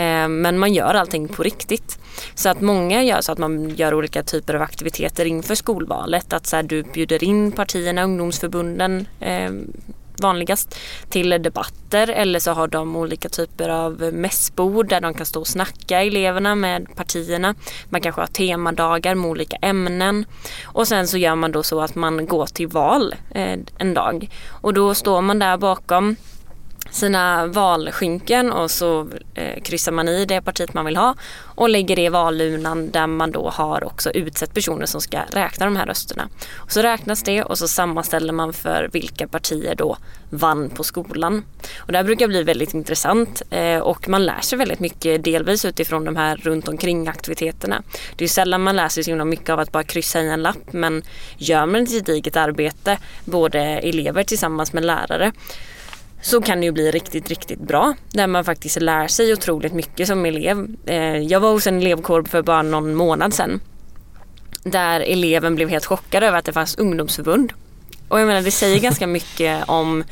Eh, 0.00 0.28
men 0.28 0.58
man 0.58 0.74
gör 0.74 0.94
allting 0.94 1.28
på 1.28 1.42
riktigt. 1.42 1.98
Så 2.34 2.48
att 2.48 2.60
många 2.60 3.02
gör 3.02 3.20
så 3.20 3.32
att 3.32 3.38
man 3.38 3.70
gör 3.70 3.94
olika 3.94 4.22
typer 4.22 4.54
av 4.54 4.62
aktiviteter 4.62 5.24
inför 5.24 5.54
skolvalet. 5.54 6.32
Att 6.32 6.46
så 6.46 6.56
här, 6.56 6.62
du 6.62 6.82
bjuder 6.82 7.24
in 7.24 7.52
partierna, 7.52 8.02
ungdomsförbunden 8.02 9.06
eh, 9.20 9.50
vanligast 10.20 10.78
till 11.08 11.30
debatter. 11.30 12.08
Eller 12.08 12.38
så 12.38 12.50
har 12.50 12.68
de 12.68 12.96
olika 12.96 13.28
typer 13.28 13.68
av 13.68 14.10
mässbord 14.12 14.88
där 14.88 15.00
de 15.00 15.14
kan 15.14 15.26
stå 15.26 15.40
och 15.40 15.46
snacka 15.46 16.02
eleverna 16.02 16.54
med 16.54 16.96
partierna. 16.96 17.54
Man 17.88 18.00
kanske 18.00 18.20
har 18.20 18.26
temadagar 18.26 19.14
med 19.14 19.30
olika 19.30 19.56
ämnen. 19.56 20.24
Och 20.64 20.88
sen 20.88 21.08
så 21.08 21.18
gör 21.18 21.34
man 21.34 21.52
då 21.52 21.62
så 21.62 21.80
att 21.80 21.94
man 21.94 22.26
går 22.26 22.46
till 22.46 22.68
val 22.68 23.14
eh, 23.30 23.58
en 23.78 23.94
dag. 23.94 24.30
Och 24.50 24.74
då 24.74 24.94
står 24.94 25.20
man 25.20 25.38
där 25.38 25.56
bakom 25.56 26.16
sina 26.90 27.46
valskynken 27.46 28.52
och 28.52 28.70
så 28.70 29.08
eh, 29.34 29.62
kryssar 29.62 29.92
man 29.92 30.08
i 30.08 30.24
det 30.24 30.40
partiet 30.40 30.74
man 30.74 30.84
vill 30.84 30.96
ha 30.96 31.14
och 31.56 31.68
lägger 31.68 31.96
det 31.96 32.02
i 32.02 32.08
valurnan 32.08 32.90
där 32.90 33.06
man 33.06 33.30
då 33.30 33.50
har 33.50 33.84
också 33.84 34.10
utsett 34.10 34.54
personer 34.54 34.86
som 34.86 35.00
ska 35.00 35.20
räkna 35.30 35.66
de 35.66 35.76
här 35.76 35.86
rösterna. 35.86 36.28
Och 36.54 36.72
så 36.72 36.82
räknas 36.82 37.22
det 37.22 37.42
och 37.42 37.58
så 37.58 37.68
sammanställer 37.68 38.32
man 38.32 38.52
för 38.52 38.90
vilka 38.92 39.28
partier 39.28 39.74
då 39.74 39.96
vann 40.30 40.70
på 40.70 40.84
skolan. 40.84 41.44
Och 41.78 41.92
det 41.92 41.98
här 41.98 42.04
brukar 42.04 42.28
bli 42.28 42.42
väldigt 42.42 42.74
intressant 42.74 43.42
eh, 43.50 43.78
och 43.78 44.08
man 44.08 44.26
lär 44.26 44.40
sig 44.40 44.58
väldigt 44.58 44.80
mycket 44.80 45.24
delvis 45.24 45.64
utifrån 45.64 46.04
de 46.04 46.16
här 46.16 46.36
runt 46.36 46.68
omkring 46.68 47.08
aktiviteterna. 47.08 47.82
Det 48.16 48.24
är 48.24 48.28
sällan 48.28 48.62
man 48.62 48.76
lär 48.76 48.88
sig 48.88 49.04
så 49.04 49.10
himla 49.10 49.24
mycket 49.24 49.50
av 49.50 49.60
att 49.60 49.72
bara 49.72 49.82
kryssa 49.82 50.22
i 50.22 50.28
en 50.28 50.42
lapp 50.42 50.72
men 50.72 51.02
gör 51.36 51.66
man 51.66 51.82
ett 51.82 51.90
gediget 51.90 52.36
arbete, 52.36 52.98
både 53.24 53.60
elever 53.60 54.22
tillsammans 54.22 54.72
med 54.72 54.84
lärare 54.84 55.32
så 56.26 56.40
kan 56.40 56.60
det 56.60 56.66
ju 56.66 56.72
bli 56.72 56.90
riktigt, 56.90 57.28
riktigt 57.28 57.60
bra. 57.60 57.94
Där 58.10 58.26
man 58.26 58.44
faktiskt 58.44 58.80
lär 58.80 59.08
sig 59.08 59.32
otroligt 59.32 59.72
mycket 59.72 60.08
som 60.08 60.26
elev. 60.26 60.66
Eh, 60.86 61.16
jag 61.16 61.40
var 61.40 61.50
hos 61.50 61.66
en 61.66 61.78
elevkår 61.78 62.22
för 62.22 62.42
bara 62.42 62.62
någon 62.62 62.94
månad 62.94 63.34
sedan. 63.34 63.60
Där 64.62 65.00
eleven 65.00 65.54
blev 65.54 65.68
helt 65.68 65.86
chockad 65.86 66.22
över 66.22 66.38
att 66.38 66.44
det 66.44 66.52
fanns 66.52 66.78
ungdomsförbund. 66.78 67.52
Och 68.08 68.20
jag 68.20 68.26
menar 68.26 68.42
det 68.42 68.50
säger 68.50 68.80
ganska 68.80 69.06
mycket 69.16 69.68
om 69.68 70.04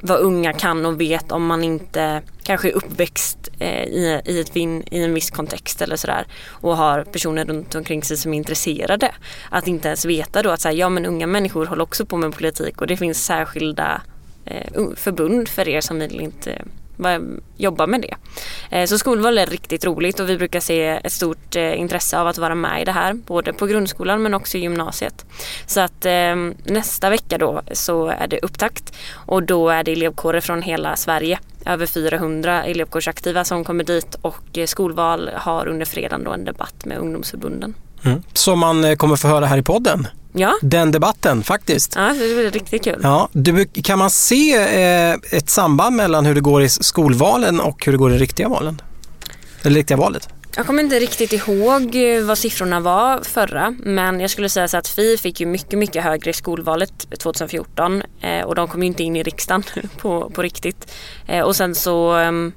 vad 0.00 0.20
unga 0.20 0.52
kan 0.52 0.86
och 0.86 1.00
vet 1.00 1.32
om 1.32 1.46
man 1.46 1.64
inte 1.64 2.22
kanske 2.42 2.68
är 2.68 2.72
uppväxt 2.72 3.48
eh, 3.58 3.84
i, 3.84 4.20
i, 4.24 4.40
ett 4.40 4.56
vin, 4.56 4.82
i 4.90 5.02
en 5.02 5.14
viss 5.14 5.30
kontext 5.30 5.82
eller 5.82 5.96
sådär 5.96 6.26
och 6.48 6.76
har 6.76 7.04
personer 7.04 7.44
runt 7.44 7.74
omkring 7.74 8.02
sig 8.02 8.16
som 8.16 8.34
är 8.34 8.36
intresserade. 8.36 9.14
Att 9.50 9.68
inte 9.68 9.88
ens 9.88 10.04
veta 10.04 10.42
då 10.42 10.50
att 10.50 10.60
så 10.60 10.68
här, 10.68 10.74
ja 10.74 10.88
men 10.88 11.06
unga 11.06 11.26
människor 11.26 11.66
håller 11.66 11.82
också 11.82 12.06
på 12.06 12.16
med 12.16 12.34
politik 12.34 12.80
och 12.80 12.86
det 12.86 12.96
finns 12.96 13.24
särskilda 13.24 14.02
Eh, 14.44 14.82
förbund 14.96 15.48
för 15.48 15.68
er 15.68 15.80
som 15.80 15.98
vill 15.98 16.20
inte 16.20 16.52
eh, 17.04 17.18
jobba 17.56 17.86
med 17.86 18.00
det. 18.00 18.14
Eh, 18.76 18.86
så 18.86 18.98
skolval 18.98 19.38
är 19.38 19.46
riktigt 19.46 19.84
roligt 19.84 20.20
och 20.20 20.28
vi 20.28 20.38
brukar 20.38 20.60
se 20.60 20.86
ett 20.86 21.12
stort 21.12 21.54
intresse 21.54 22.18
av 22.18 22.26
att 22.26 22.38
vara 22.38 22.54
med 22.54 22.82
i 22.82 22.84
det 22.84 22.92
här 22.92 23.14
både 23.14 23.52
på 23.52 23.66
grundskolan 23.66 24.22
men 24.22 24.34
också 24.34 24.58
i 24.58 24.60
gymnasiet. 24.60 25.24
Så 25.66 25.80
att 25.80 26.06
nästa 26.64 27.10
vecka 27.10 27.38
då 27.38 27.62
så 27.72 28.06
är 28.06 28.26
det 28.26 28.38
upptakt 28.38 28.92
och 29.14 29.42
då 29.42 29.68
är 29.68 29.84
det 29.84 29.92
elevkårer 29.92 30.40
från 30.40 30.62
hela 30.62 30.96
Sverige. 30.96 31.38
Över 31.66 31.86
400 31.86 32.64
elevkårsaktiva 32.64 33.44
som 33.44 33.64
kommer 33.64 33.84
dit 33.84 34.14
och 34.22 34.58
skolval 34.66 35.30
har 35.34 35.68
under 35.68 35.86
fredagen 35.86 36.24
då 36.24 36.32
en 36.32 36.44
debatt 36.44 36.84
med 36.84 36.98
ungdomsförbunden. 36.98 37.74
Mm. 38.04 38.22
Som 38.32 38.58
man 38.58 38.96
kommer 38.96 39.16
få 39.16 39.28
höra 39.28 39.46
här 39.46 39.58
i 39.58 39.62
podden. 39.62 40.06
Ja. 40.32 40.54
Den 40.62 40.92
debatten 40.92 41.42
faktiskt. 41.42 41.92
Ja, 41.96 42.08
det 42.08 42.34
blir 42.34 42.50
riktigt 42.50 42.84
kul. 42.84 43.00
Ja, 43.02 43.28
du, 43.32 43.64
kan 43.64 43.98
man 43.98 44.10
se 44.10 44.54
eh, 44.54 45.16
ett 45.30 45.50
samband 45.50 45.96
mellan 45.96 46.26
hur 46.26 46.34
det 46.34 46.40
går 46.40 46.62
i 46.62 46.68
skolvalen 46.68 47.60
och 47.60 47.86
hur 47.86 47.92
det 47.92 47.98
går 47.98 48.12
i 48.12 48.18
riktiga 48.18 48.48
valen? 48.48 48.82
Eller 49.62 49.76
riktiga 49.76 49.96
valet? 49.96 50.28
Jag 50.56 50.66
kommer 50.66 50.82
inte 50.82 50.98
riktigt 51.00 51.32
ihåg 51.32 51.94
eh, 51.94 52.24
vad 52.24 52.38
siffrorna 52.38 52.80
var 52.80 53.20
förra 53.22 53.74
men 53.78 54.20
jag 54.20 54.30
skulle 54.30 54.48
säga 54.48 54.68
så 54.68 54.76
att 54.76 54.88
Fi 54.88 55.16
fick 55.18 55.40
ju 55.40 55.46
mycket, 55.46 55.78
mycket 55.78 56.04
högre 56.04 56.30
i 56.30 56.32
skolvalet 56.32 57.18
2014 57.18 58.02
eh, 58.20 58.44
och 58.44 58.54
de 58.54 58.68
kom 58.68 58.82
ju 58.82 58.86
inte 58.86 59.02
in 59.02 59.16
i 59.16 59.22
riksdagen 59.22 59.62
på, 59.96 60.30
på 60.30 60.42
riktigt. 60.42 60.92
Eh, 61.26 61.40
och 61.40 61.56
sen 61.56 61.74
så 61.74 62.12
ehm, 62.12 62.52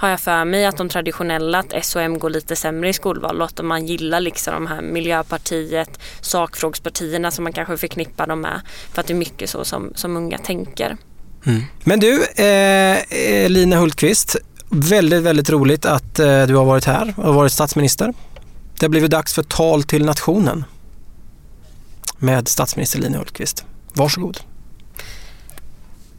har 0.00 0.08
jag 0.08 0.20
för 0.20 0.44
mig 0.44 0.66
att 0.66 0.76
de 0.76 0.88
traditionella, 0.88 1.58
att 1.58 1.84
SOM 1.84 2.18
går 2.18 2.30
lite 2.30 2.56
sämre 2.56 2.88
i 2.88 2.92
skolval 2.92 3.42
och 3.42 3.46
att 3.46 3.64
man 3.64 3.86
gillar 3.86 4.20
liksom 4.20 4.54
de 4.54 4.66
här 4.66 4.82
Miljöpartiet, 4.82 6.00
sakfrågspartierna 6.20 7.30
som 7.30 7.44
man 7.44 7.52
kanske 7.52 7.76
förknippar 7.76 8.26
dem 8.26 8.40
med 8.40 8.60
för 8.92 9.00
att 9.00 9.06
det 9.06 9.12
är 9.12 9.16
mycket 9.16 9.50
så 9.50 9.64
som, 9.64 9.92
som 9.94 10.16
unga 10.16 10.38
tänker. 10.38 10.96
Mm. 11.46 11.62
Men 11.84 12.00
du, 12.00 12.24
eh, 12.24 13.48
Lina 13.48 13.76
Hultqvist, 13.76 14.36
väldigt, 14.68 15.22
väldigt 15.22 15.50
roligt 15.50 15.86
att 15.86 16.18
eh, 16.18 16.42
du 16.42 16.54
har 16.56 16.64
varit 16.64 16.84
här 16.84 17.14
och 17.16 17.34
varit 17.34 17.52
statsminister. 17.52 18.14
Det 18.78 18.86
har 18.86 18.90
blivit 18.90 19.10
dags 19.10 19.34
för 19.34 19.42
tal 19.42 19.82
till 19.82 20.04
nationen 20.04 20.64
med 22.18 22.48
statsminister 22.48 22.98
Lina 22.98 23.18
Hultqvist. 23.18 23.64
Varsågod. 23.92 24.40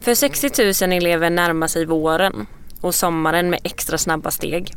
För 0.00 0.14
60 0.14 0.86
000 0.86 0.92
elever 0.92 1.30
närmar 1.30 1.66
sig 1.66 1.86
våren 1.86 2.46
och 2.82 2.94
sommaren 2.94 3.50
med 3.50 3.60
extra 3.64 3.98
snabba 3.98 4.30
steg. 4.30 4.72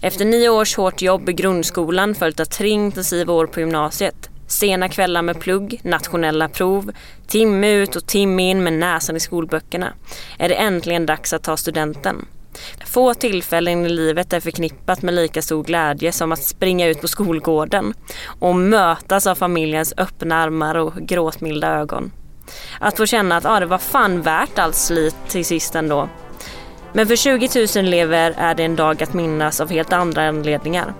Efter 0.00 0.24
nio 0.24 0.48
års 0.48 0.76
hårt 0.76 1.02
jobb 1.02 1.28
i 1.28 1.32
grundskolan 1.32 2.14
följt 2.14 2.40
av 2.40 2.44
tre 2.44 2.68
intensiva 2.68 3.32
år 3.32 3.46
på 3.46 3.60
gymnasiet, 3.60 4.30
sena 4.46 4.88
kvällar 4.88 5.22
med 5.22 5.40
plugg, 5.40 5.80
nationella 5.84 6.48
prov, 6.48 6.92
timme 7.26 7.72
ut 7.72 7.96
och 7.96 8.06
timme 8.06 8.50
in 8.50 8.62
med 8.62 8.72
näsan 8.72 9.16
i 9.16 9.20
skolböckerna, 9.20 9.92
är 10.38 10.48
det 10.48 10.54
äntligen 10.54 11.06
dags 11.06 11.32
att 11.32 11.42
ta 11.42 11.56
studenten. 11.56 12.26
Få 12.86 13.14
tillfällen 13.14 13.86
i 13.86 13.88
livet 13.88 14.32
är 14.32 14.40
förknippat 14.40 15.02
med 15.02 15.14
lika 15.14 15.42
stor 15.42 15.64
glädje 15.64 16.12
som 16.12 16.32
att 16.32 16.44
springa 16.44 16.86
ut 16.86 17.00
på 17.00 17.08
skolgården 17.08 17.94
och 18.40 18.56
mötas 18.56 19.26
av 19.26 19.34
familjens 19.34 19.94
öppna 19.96 20.36
armar 20.36 20.74
och 20.74 20.94
gråtmilda 20.94 21.68
ögon. 21.68 22.12
Att 22.80 22.96
få 22.96 23.06
känna 23.06 23.36
att 23.36 23.46
ah, 23.46 23.60
det 23.60 23.66
var 23.66 23.78
fan 23.78 24.22
värt 24.22 24.58
allt 24.58 24.76
slit 24.76 25.16
till 25.28 25.44
sist 25.44 25.74
ändå 25.74 26.08
men 26.92 27.06
för 27.06 27.16
20 27.16 27.48
000 27.76 27.86
elever 27.86 28.34
är 28.36 28.54
det 28.54 28.64
en 28.64 28.76
dag 28.76 29.02
att 29.02 29.14
minnas 29.14 29.60
av 29.60 29.70
helt 29.70 29.92
andra 29.92 30.28
anledningar. 30.28 30.94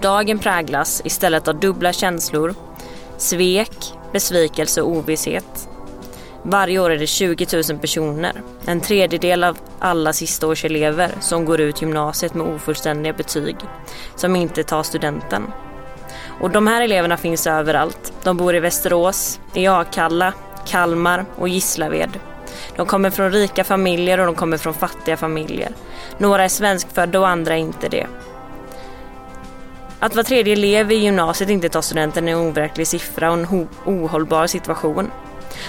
Dagen 0.00 0.38
präglas 0.38 1.02
istället 1.04 1.48
av 1.48 1.60
dubbla 1.60 1.92
känslor, 1.92 2.54
svek, 3.16 3.92
besvikelse 4.12 4.82
och 4.82 4.90
ovisshet. 4.90 5.68
Varje 6.42 6.78
år 6.78 6.90
är 6.90 6.98
det 6.98 7.06
20 7.06 7.46
000 7.70 7.78
personer, 7.78 8.32
en 8.66 8.80
tredjedel 8.80 9.44
av 9.44 9.58
alla 9.78 10.12
sistaårselever 10.12 11.10
som 11.20 11.44
går 11.44 11.60
ut 11.60 11.82
gymnasiet 11.82 12.34
med 12.34 12.46
ofullständiga 12.46 13.12
betyg, 13.12 13.56
som 14.16 14.36
inte 14.36 14.64
tar 14.64 14.82
studenten. 14.82 15.52
Och 16.40 16.50
de 16.50 16.66
här 16.66 16.82
eleverna 16.82 17.16
finns 17.16 17.46
överallt. 17.46 18.12
De 18.22 18.36
bor 18.36 18.54
i 18.54 18.60
Västerås, 18.60 19.40
i 19.54 19.66
Akalla, 19.66 20.32
Kalmar 20.66 21.24
och 21.36 21.48
Gislaved. 21.48 22.10
De 22.78 22.86
kommer 22.86 23.10
från 23.10 23.32
rika 23.32 23.64
familjer 23.64 24.20
och 24.20 24.26
de 24.26 24.34
kommer 24.34 24.56
från 24.56 24.74
fattiga 24.74 25.16
familjer. 25.16 25.72
Några 26.18 26.44
är 26.44 26.48
svenskfödda 26.48 27.20
och 27.20 27.28
andra 27.28 27.54
är 27.54 27.58
inte 27.58 27.88
det. 27.88 28.06
Att 29.98 30.16
var 30.16 30.22
tredje 30.22 30.52
elev 30.52 30.92
i 30.92 30.94
gymnasiet 30.94 31.50
inte 31.50 31.68
tar 31.68 31.80
studenten 31.80 32.28
är 32.28 32.32
en 32.32 32.38
overklig 32.38 32.86
siffra 32.86 33.30
och 33.30 33.38
en 33.38 33.68
ohållbar 33.84 34.46
situation. 34.46 35.10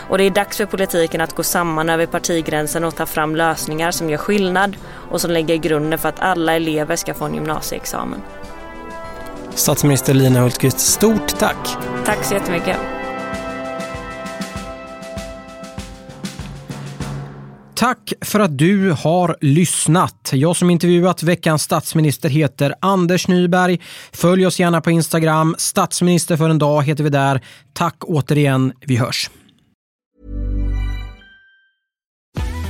Och 0.09 0.17
det 0.17 0.23
är 0.23 0.29
dags 0.29 0.57
för 0.57 0.65
politiken 0.65 1.21
att 1.21 1.35
gå 1.35 1.43
samman 1.43 1.89
över 1.89 2.05
partigränsen 2.05 2.83
och 2.83 2.95
ta 2.95 3.05
fram 3.05 3.35
lösningar 3.35 3.91
som 3.91 4.09
gör 4.09 4.17
skillnad 4.17 4.77
och 5.11 5.21
som 5.21 5.31
lägger 5.31 5.55
grunden 5.55 5.99
för 5.99 6.09
att 6.09 6.19
alla 6.19 6.55
elever 6.55 6.95
ska 6.95 7.13
få 7.13 7.25
en 7.25 7.33
gymnasieexamen. 7.33 8.21
Statsminister 9.55 10.13
Lina 10.13 10.39
Hultqvist, 10.39 10.79
stort 10.79 11.39
tack! 11.39 11.77
Tack 12.05 12.23
så 12.23 12.33
jättemycket. 12.33 12.77
Tack 17.79 18.13
för 18.21 18.39
att 18.39 18.57
du 18.57 18.91
har 18.91 19.37
lyssnat. 19.41 20.29
Jag 20.33 20.55
som 20.55 20.69
intervjuat 20.69 21.23
veckans 21.23 21.63
statsminister 21.63 22.29
heter 22.29 22.73
Anders 22.79 23.27
Nyberg. 23.27 23.79
Följ 24.11 24.45
oss 24.45 24.59
gärna 24.59 24.81
på 24.81 24.91
Instagram. 24.91 25.55
Statsminister 25.57 26.37
för 26.37 26.49
en 26.49 26.57
dag 26.57 26.83
heter 26.83 27.03
vi 27.03 27.09
där. 27.09 27.41
Tack 27.73 27.95
återigen. 27.99 28.73
Vi 28.79 28.95
hörs. 28.95 29.29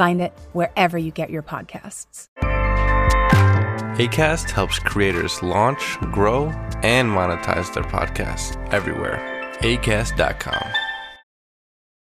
Find 0.00 0.22
it 0.22 0.32
wherever 0.54 0.96
you 0.96 1.10
get 1.10 1.28
your 1.28 1.42
podcasts. 1.42 2.28
ACAST 3.98 4.48
helps 4.48 4.78
creators 4.78 5.42
launch, 5.42 5.98
grow, 6.10 6.46
and 6.82 7.10
monetize 7.10 7.74
their 7.74 7.84
podcasts 7.84 8.56
everywhere. 8.72 9.18
ACAST.com. 9.60 10.89